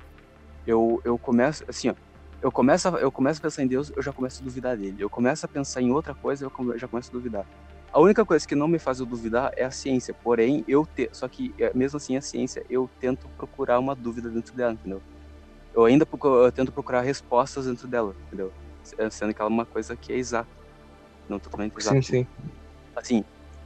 [0.65, 1.95] Eu, eu começo, assim, ó,
[2.41, 4.97] eu começo, a, eu começo a pensar em Deus, eu já começo a duvidar dele.
[5.01, 7.47] Eu começo a pensar em outra coisa, eu come- já começo a duvidar.
[7.91, 11.09] A única coisa que não me faz eu duvidar é a ciência, porém, eu te,
[11.14, 15.03] só que é, mesmo assim a ciência, eu tento procurar uma dúvida dentro dela, entendeu?
[15.77, 18.53] Eu ainda procu- eu tento procurar respostas dentro dela, entendeu?
[19.11, 20.51] Sendo que ela é uma coisa que é exata,
[21.29, 22.27] não totalmente exata Sim, sim.
[22.95, 23.23] assim,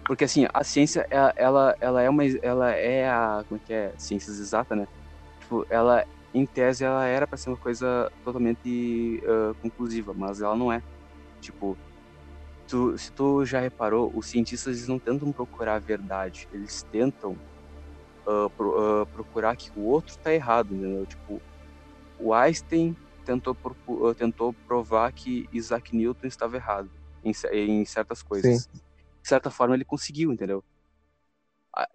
[0.08, 3.74] porque assim, a ciência ela, ela, ela é uma ela é a como é que
[3.74, 4.88] é, ciências exatas, né?
[5.42, 10.56] Tipo, ela em tese ela era para ser uma coisa totalmente ah, conclusiva, mas ela
[10.58, 10.84] não é.
[11.42, 11.80] Tipo,
[12.68, 17.42] tu, se tu já reparou, os cientistas eles não tentam procurar a verdade, eles tentam
[18.28, 21.06] ah, pro- ah, procurar que o outro tá errado, entendeu?
[21.08, 21.44] Tipo,
[22.22, 23.58] o Einstein tentou
[24.10, 26.90] ah, tentou provar que Isaac Newton estava errado
[27.24, 28.68] em, em certas coisas
[29.24, 30.64] de certa forma ele conseguiu, entendeu?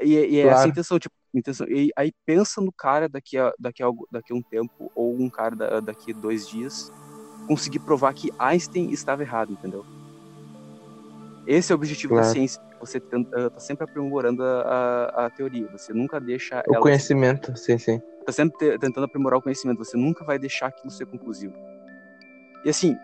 [0.03, 1.67] E, e é essa a intenção, tipo, intenção.
[1.69, 5.31] E aí pensa no cara daqui a, daqui a, daqui a um tempo, ou um
[5.31, 6.91] cara da- daqui a dois dias,
[7.47, 9.85] conseguir provar que Einstein estava errado, entendeu?
[11.47, 12.33] Esse é o objetivo da Claro.
[12.33, 12.59] ciência.
[12.81, 15.69] Você tenta, tá sempre aprimorando a, a, a teoria.
[15.71, 16.83] Você nunca deixa O ela.
[16.83, 18.01] conhecimento, sim, sim.
[18.27, 19.79] Tá sempre te- tentando aprimorar o conhecimento.
[19.79, 21.55] Você nunca vai deixar aquilo ser conclusivo.
[22.65, 22.97] E assim,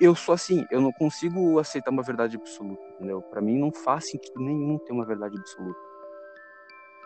[0.00, 3.22] eu sou assim, eu não consigo aceitar uma verdade absoluta, entendeu?
[3.22, 5.78] Pra mim não faz sentido nenhum ter uma verdade absoluta.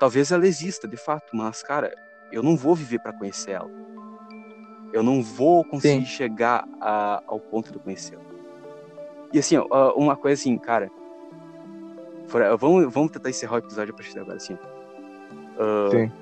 [0.00, 1.94] Talvez ela exista, de fato, mas cara,
[2.32, 3.68] eu não vou viver pra conhecer ela.
[4.92, 6.10] Eu não vou conseguir Sim.
[6.10, 8.22] chegar a- ao ponto de conhecê-la.
[9.32, 10.90] E assim, ó, uma coisa assim, cara,
[12.58, 14.56] vamos, vamos tentar encerrar o episódio a partir de agora, assim.
[15.58, 16.12] Ah, Sim.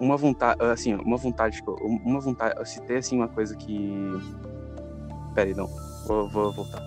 [0.00, 4.10] Uma vontade, assim, uma vontade, eu- uma vontade, se tem assim uma coisa que
[5.34, 5.68] Pera aí, não.
[6.06, 6.82] Vou, vou voltar.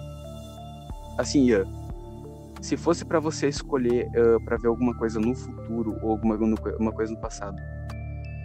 [1.18, 1.66] Assim, Ian,
[2.62, 6.36] se fosse pra você escolher ah, pra ver alguma coisa no futuro ou alguma
[6.80, 7.56] uma coisa no passado,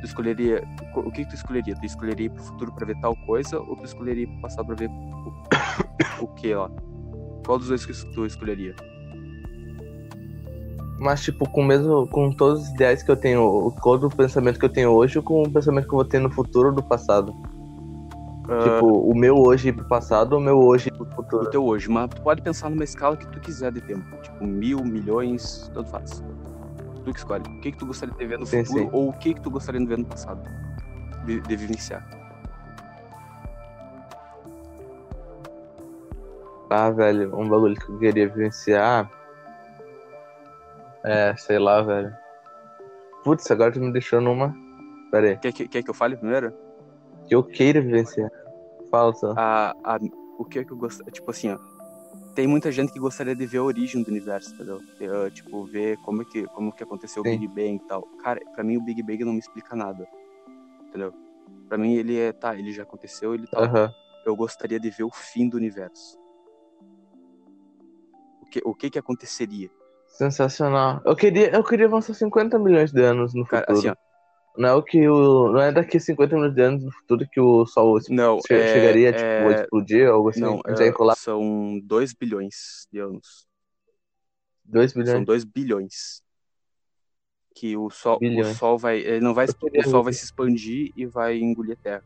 [0.00, 0.62] tu escolheria
[0.94, 1.74] o que que tu escolheria?
[1.74, 4.66] Tu escolheria ir pro futuro pra ver tal coisa ou tu escolheria ir pro passado
[4.66, 6.70] pra ver o, o que lá?
[7.44, 8.76] Qual dos dois que tu escolheria?
[10.98, 14.64] Mas, tipo, com mesmo com todos os ideais que eu tenho, todo o pensamento que
[14.64, 17.34] eu tenho hoje, com o pensamento que eu vou ter no futuro ou do passado?
[18.48, 21.50] Ah, Tipo, o meu hoje pro passado ou o meu hoje pro o futuro?
[21.50, 24.04] teu hoje, mas tu pode pensar numa escala que tu quiser de tempo.
[24.22, 26.22] Tipo, mil, milhões, tanto faz.
[27.04, 27.44] Tu que escolhe.
[27.46, 28.90] O que, que tu gostaria de ver no Sim, futuro sim.
[28.92, 30.40] ou o que, que tu gostaria de ver no passado.
[31.24, 32.02] De, de vivenciar.
[36.70, 39.10] Ah, velho, um bagulho que eu queria vivenciar.
[41.06, 42.12] É, sei lá, velho.
[43.24, 44.54] Putz, agora tu me deixou numa.
[45.10, 45.36] Pera aí.
[45.38, 46.52] Quer que, quer que eu fale primeiro?
[47.28, 48.30] Que eu queira vivenciar.
[48.90, 49.34] Fala só.
[49.36, 49.98] a, a,
[50.38, 51.58] o que é que eu gosto tipo assim ó
[52.36, 55.96] tem muita gente que gostaria de ver a origem do universo entendeu Eu, tipo ver
[55.98, 57.34] como é que como que aconteceu Sim.
[57.34, 60.06] o Big Bang e tal cara pra mim o Big Bang não me explica nada
[60.88, 61.12] entendeu
[61.68, 63.92] Pra mim ele é tá ele já aconteceu ele tá Aham.
[64.24, 66.16] eu gostaria de ver o fim do universo
[68.40, 69.68] o que o que que aconteceria
[70.18, 71.00] Sensacional.
[71.04, 73.78] Eu queria, eu queria avançar 50 milhões de anos no cara futuro.
[73.78, 73.94] assim ó
[74.58, 75.52] Não é o que o.
[75.52, 78.54] Não é daqui a 50 milhões de anos no futuro que o Sol não che-
[78.54, 80.40] é- chegaria, tipo, a é- explodir ou algo assim.
[80.40, 83.46] não já é, colar são 2 bilhões de anos
[84.64, 85.24] 2 São bilhões.
[85.24, 86.22] 2 bilhões.
[87.54, 88.98] Que o sol, o sol vai.
[88.98, 89.46] Ele não vai.
[89.74, 92.04] O sol vai se expandir e vai engolir a Terra.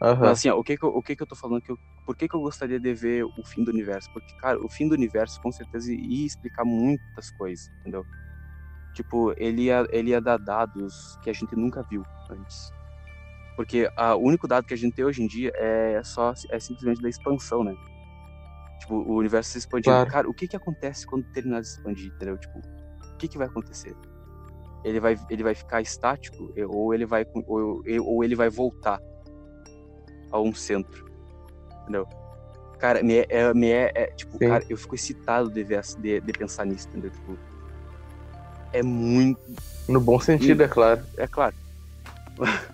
[0.00, 0.20] Aham.
[0.22, 1.78] Mas assim, ó, o que que eu, o que que eu tô falando que eu,
[2.08, 4.10] por que que eu gostaria de ver o fim do universo?
[4.14, 8.02] Porque, cara, o fim do universo com certeza ia explicar muitas coisas, entendeu?
[8.94, 12.70] Tipo, ele ia, ele ia dar dados que a gente nunca viu antes.
[13.56, 16.58] Porque a, o único dado que a gente tem hoje em dia é só é
[16.58, 17.76] simplesmente da expansão, né?
[18.80, 19.94] Tipo, o universo se expandindo.
[19.94, 20.10] Claro.
[20.10, 22.38] Cara, o que que acontece quando terminar de se expandir, entendeu?
[22.38, 23.94] Tipo, o que que vai acontecer?
[24.82, 28.98] Ele vai, ele vai ficar estático ou ele vai ou, ou ele vai voltar
[30.32, 31.07] a um centro,
[31.88, 32.06] entendeu?
[32.78, 34.48] Cara, me é, é- me é, é, tipo, Sim.
[34.48, 37.10] cara, eu fico excitado de ver, de, de pensar nisso, entendeu?
[37.10, 37.38] Tipo,
[38.72, 39.40] é muito,
[39.88, 41.02] No bom sentido, é claro.
[41.16, 41.56] é claro.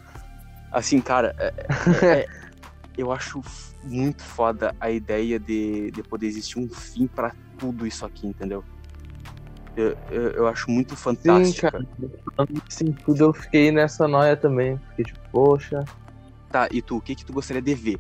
[0.71, 2.27] assim, cara, é- é- é-
[2.99, 3.41] eu acho
[3.83, 8.65] muito foda a ideia de, de poder existir um fim pra tudo isso aqui, entendeu?
[9.77, 11.67] Eu, eu, eu acho muito Sim, fantástico.
[12.37, 14.79] Falando nesse sentido, eu fiquei nessa noia também.
[14.91, 15.85] Fiquei tipo, poxa.
[16.53, 17.99] Tá, e tu, o que que tu gostaria de ver?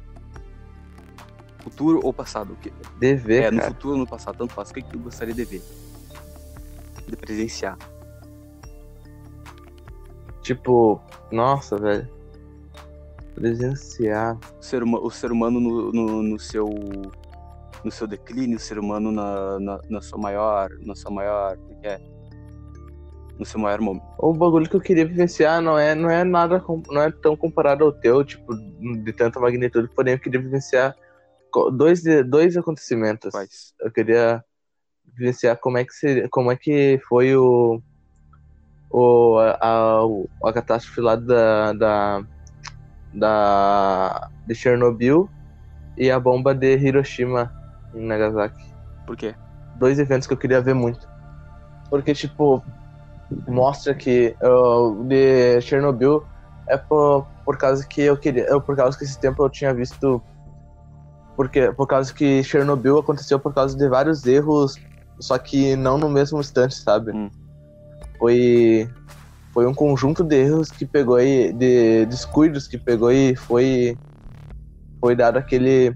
[1.64, 2.52] Futuro ou passado?
[2.52, 3.70] O que, Dever, é, no cara.
[3.72, 4.70] futuro ou no passado, tanto faz.
[4.70, 5.62] O que, que tu gostaria de ver?
[7.08, 7.76] De presenciar.
[10.42, 11.00] Tipo,
[11.32, 12.06] nossa, velho.
[13.34, 14.38] Presenciar.
[14.60, 16.68] O ser, huma- o ser humano no, no, no seu
[17.82, 21.72] no seu declínio, o ser humano na, na, na sua maior, na sua maior, como
[21.72, 22.00] é que é?
[23.38, 24.04] No seu maior momento.
[24.18, 27.36] O bagulho que eu queria vivenciar não é, não é nada, com- não é tão
[27.36, 30.96] comparado ao teu, tipo, de tanta magnitude, porém eu queria vivenciar
[31.72, 33.30] dois, dois acontecimentos.
[33.30, 33.74] Quais?
[33.80, 34.44] Eu queria
[35.16, 37.80] vivenciar como é que seria, como é que foi o
[38.90, 42.24] o a, a, a catástrofe lá da, da
[43.12, 45.28] da de Chernobyl
[45.96, 47.52] e a bomba de Hiroshima
[47.94, 48.72] em Nagasaki.
[49.06, 49.34] Por quê?
[49.76, 51.08] Dois eventos que eu queria ver muito.
[51.90, 52.62] Porque tipo
[53.48, 56.24] mostra que uh, de Chernobyl
[56.68, 59.72] é por, por causa que eu queria, eu, por causa que esse tempo eu tinha
[59.72, 60.22] visto
[61.36, 64.76] porque por causa que Chernobyl aconteceu por causa de vários erros,
[65.20, 67.12] só que não no mesmo instante, sabe?
[67.12, 67.30] Hum.
[68.18, 68.88] Foi
[69.52, 73.96] foi um conjunto de erros que pegou e de descuidos que pegou e foi
[75.00, 75.94] foi dado aquele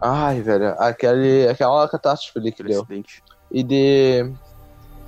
[0.00, 3.22] ai, velho, aquele aquela catástrofe ali que Aquele deu acidente.
[3.50, 4.32] e de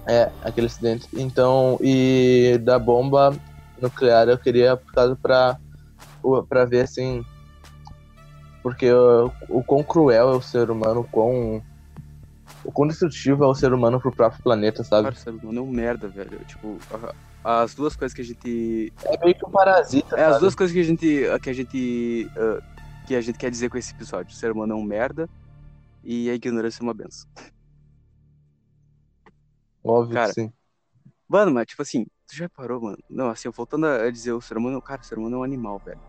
[0.07, 3.35] é aquele acidente então e da bomba
[3.81, 5.59] nuclear eu queria por causa para
[6.49, 7.25] para ver assim
[8.63, 11.63] porque o, o quão cruel é o ser humano o quão
[12.65, 15.61] o quão destrutivo é o ser humano pro próprio planeta sabe Cara, o ser humano
[15.61, 16.39] é um merda, velho.
[16.45, 16.77] Tipo,
[17.43, 18.93] as duas coisas que a gente.
[19.05, 20.41] é meio que um parasita É, as sabe?
[20.41, 21.41] duas coisas que a gente.
[21.43, 22.31] Que a gente.
[22.37, 24.33] ah, que a gente quer dizer com esse episódio.
[24.33, 25.29] O ser humano é um merda
[26.05, 27.29] e a ignorância é uma benção.
[29.83, 30.53] óbvio cara, que sim
[31.29, 32.99] Mano, mas tipo assim, tu já parou, mano?
[33.09, 35.79] Não, assim, voltando a dizer, o ser humano, cara, o ser humano é um animal,
[35.79, 36.01] velho.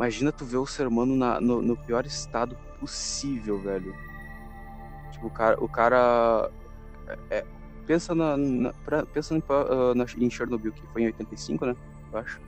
[0.00, 3.94] Imagina tu ver o ser humano na- no, no pior estado possível, velho.
[5.12, 5.62] Tipo, o cara.
[5.62, 6.50] O cara
[7.28, 7.44] é-
[7.86, 8.34] pensa na.
[8.34, 11.76] na- pra- pensa em, ah, na- em Chernobyl, que foi em 85, né?
[12.10, 12.40] Eu acho.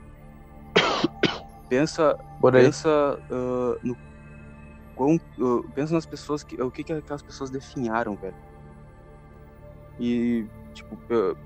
[1.69, 2.17] Pensa,
[2.63, 3.95] pensa ah, no.
[4.95, 6.59] Quão, ah, pensa nas pessoas que.
[6.59, 8.35] O que, que aquelas pessoas definharam, velho.
[9.99, 11.37] E, tipo, pe-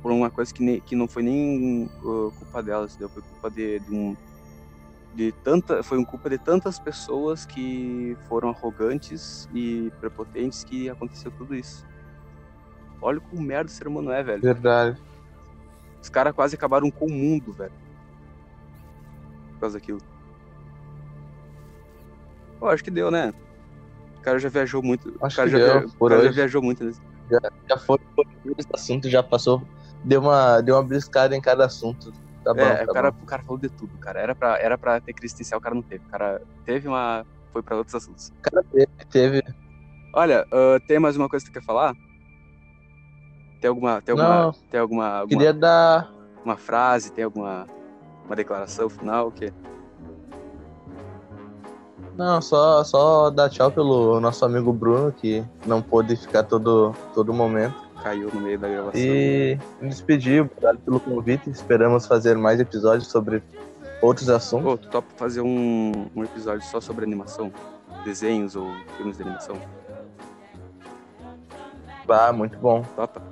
[0.00, 3.10] por uma coisa que, que não foi nem uh, culpa delas, entendeu?
[3.10, 4.16] Foi culpa de, de um
[5.14, 11.30] de tanta, foi um culpa de tantas pessoas que foram arrogantes e prepotentes que aconteceu
[11.32, 11.84] tudo isso.
[13.00, 14.42] Olha como merda o ser humano é, velho.
[14.42, 14.98] Verdade.
[16.00, 17.72] Os caras quase acabaram com o mundo, velho.
[19.54, 20.00] Por causa daquilo.
[22.58, 23.32] Pô, acho que deu, né?
[24.18, 25.08] O cara já viajou muito.
[25.20, 26.84] Acho o cara que já, deu, via- o por cara já viajou muito.
[26.84, 26.92] Né?
[27.68, 28.24] Já foi por
[28.56, 29.66] esse assunto, já passou.
[30.04, 32.12] Deu uma, deu uma briscada em cada assunto.
[32.44, 33.18] Tá bom, é, tá o, cara, bom.
[33.22, 34.20] o cara falou de tudo, cara.
[34.20, 36.04] Era pra, era pra ter crise existencial, o cara não teve.
[36.06, 37.24] O cara teve uma.
[37.52, 38.28] Foi pra outros assuntos.
[38.28, 39.42] O cara teve, teve.
[40.14, 41.94] Olha, ah, tem mais uma coisa que tu quer falar?
[43.60, 44.02] Tem alguma.
[44.02, 44.42] Tem alguma.
[44.42, 44.52] Não.
[44.70, 46.12] Tem alguma, alguma Queria dar.
[46.44, 47.66] uma frase, tem alguma.
[48.26, 49.28] Uma declaração final?
[49.28, 49.52] O quê?
[52.16, 57.32] Não, só, só dar tchau pelo nosso amigo Bruno, que não pôde ficar todo, todo
[57.32, 57.74] momento.
[58.02, 59.00] Caiu no meio da gravação.
[59.00, 61.48] E me despedir, obrigado pelo convite.
[61.50, 63.42] Esperamos fazer mais episódios sobre
[64.00, 64.72] outros assuntos.
[64.72, 67.52] Ô, tu topa fazer um, um episódio só sobre animação?
[68.04, 68.66] Desenhos ou
[68.96, 69.56] filmes de animação?
[72.08, 72.82] Ah, muito bom.
[72.96, 73.22] Topa?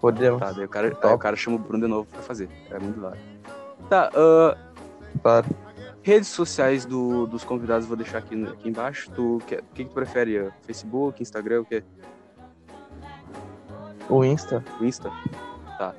[0.00, 0.40] Podemos.
[0.40, 2.48] Tá, daí o cara, aí o cara chama o Bruno de novo pra fazer.
[2.70, 3.18] É muito da hora.
[3.88, 4.56] Tá, ah,
[5.22, 5.46] Claro.
[6.02, 9.10] redes sociais do- dos convidados eu vou deixar aqui, aqui embaixo.
[9.12, 10.38] Tu, o que, que tu prefere?
[10.38, 11.82] ah, Facebook, Instagram, o quê?
[14.08, 14.64] O Insta.
[14.80, 15.10] O Insta?
[15.78, 15.94] Tá.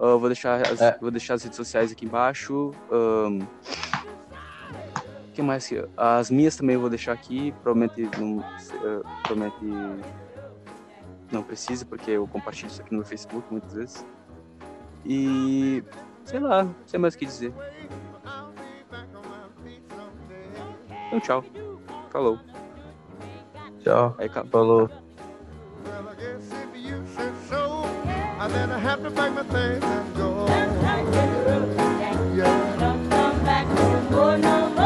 [0.00, 0.98] Eu vou, deixar as, É.
[1.00, 2.72] vou deixar as redes sociais aqui embaixo.
[2.90, 3.38] O
[5.32, 5.70] que mais?
[5.96, 7.52] As minhas também eu vou deixar aqui.
[7.62, 10.02] Provavelmente não, ah, provavelmente
[11.30, 14.06] não precisa, porque eu compartilho isso aqui no Facebook muitas vezes.
[15.04, 15.82] E
[16.24, 17.52] sei lá, não sei mais o que dizer.
[21.06, 21.44] Então tchau.
[22.10, 22.38] Falou.
[23.82, 24.14] Tchau.
[24.18, 24.90] Aí, Falou.
[25.84, 27.84] Well, I guess if you say so,
[28.38, 30.46] I then I have to pack my things and go.
[32.36, 33.66] Yeah, Don't come back.
[34.10, 34.81] More, no more,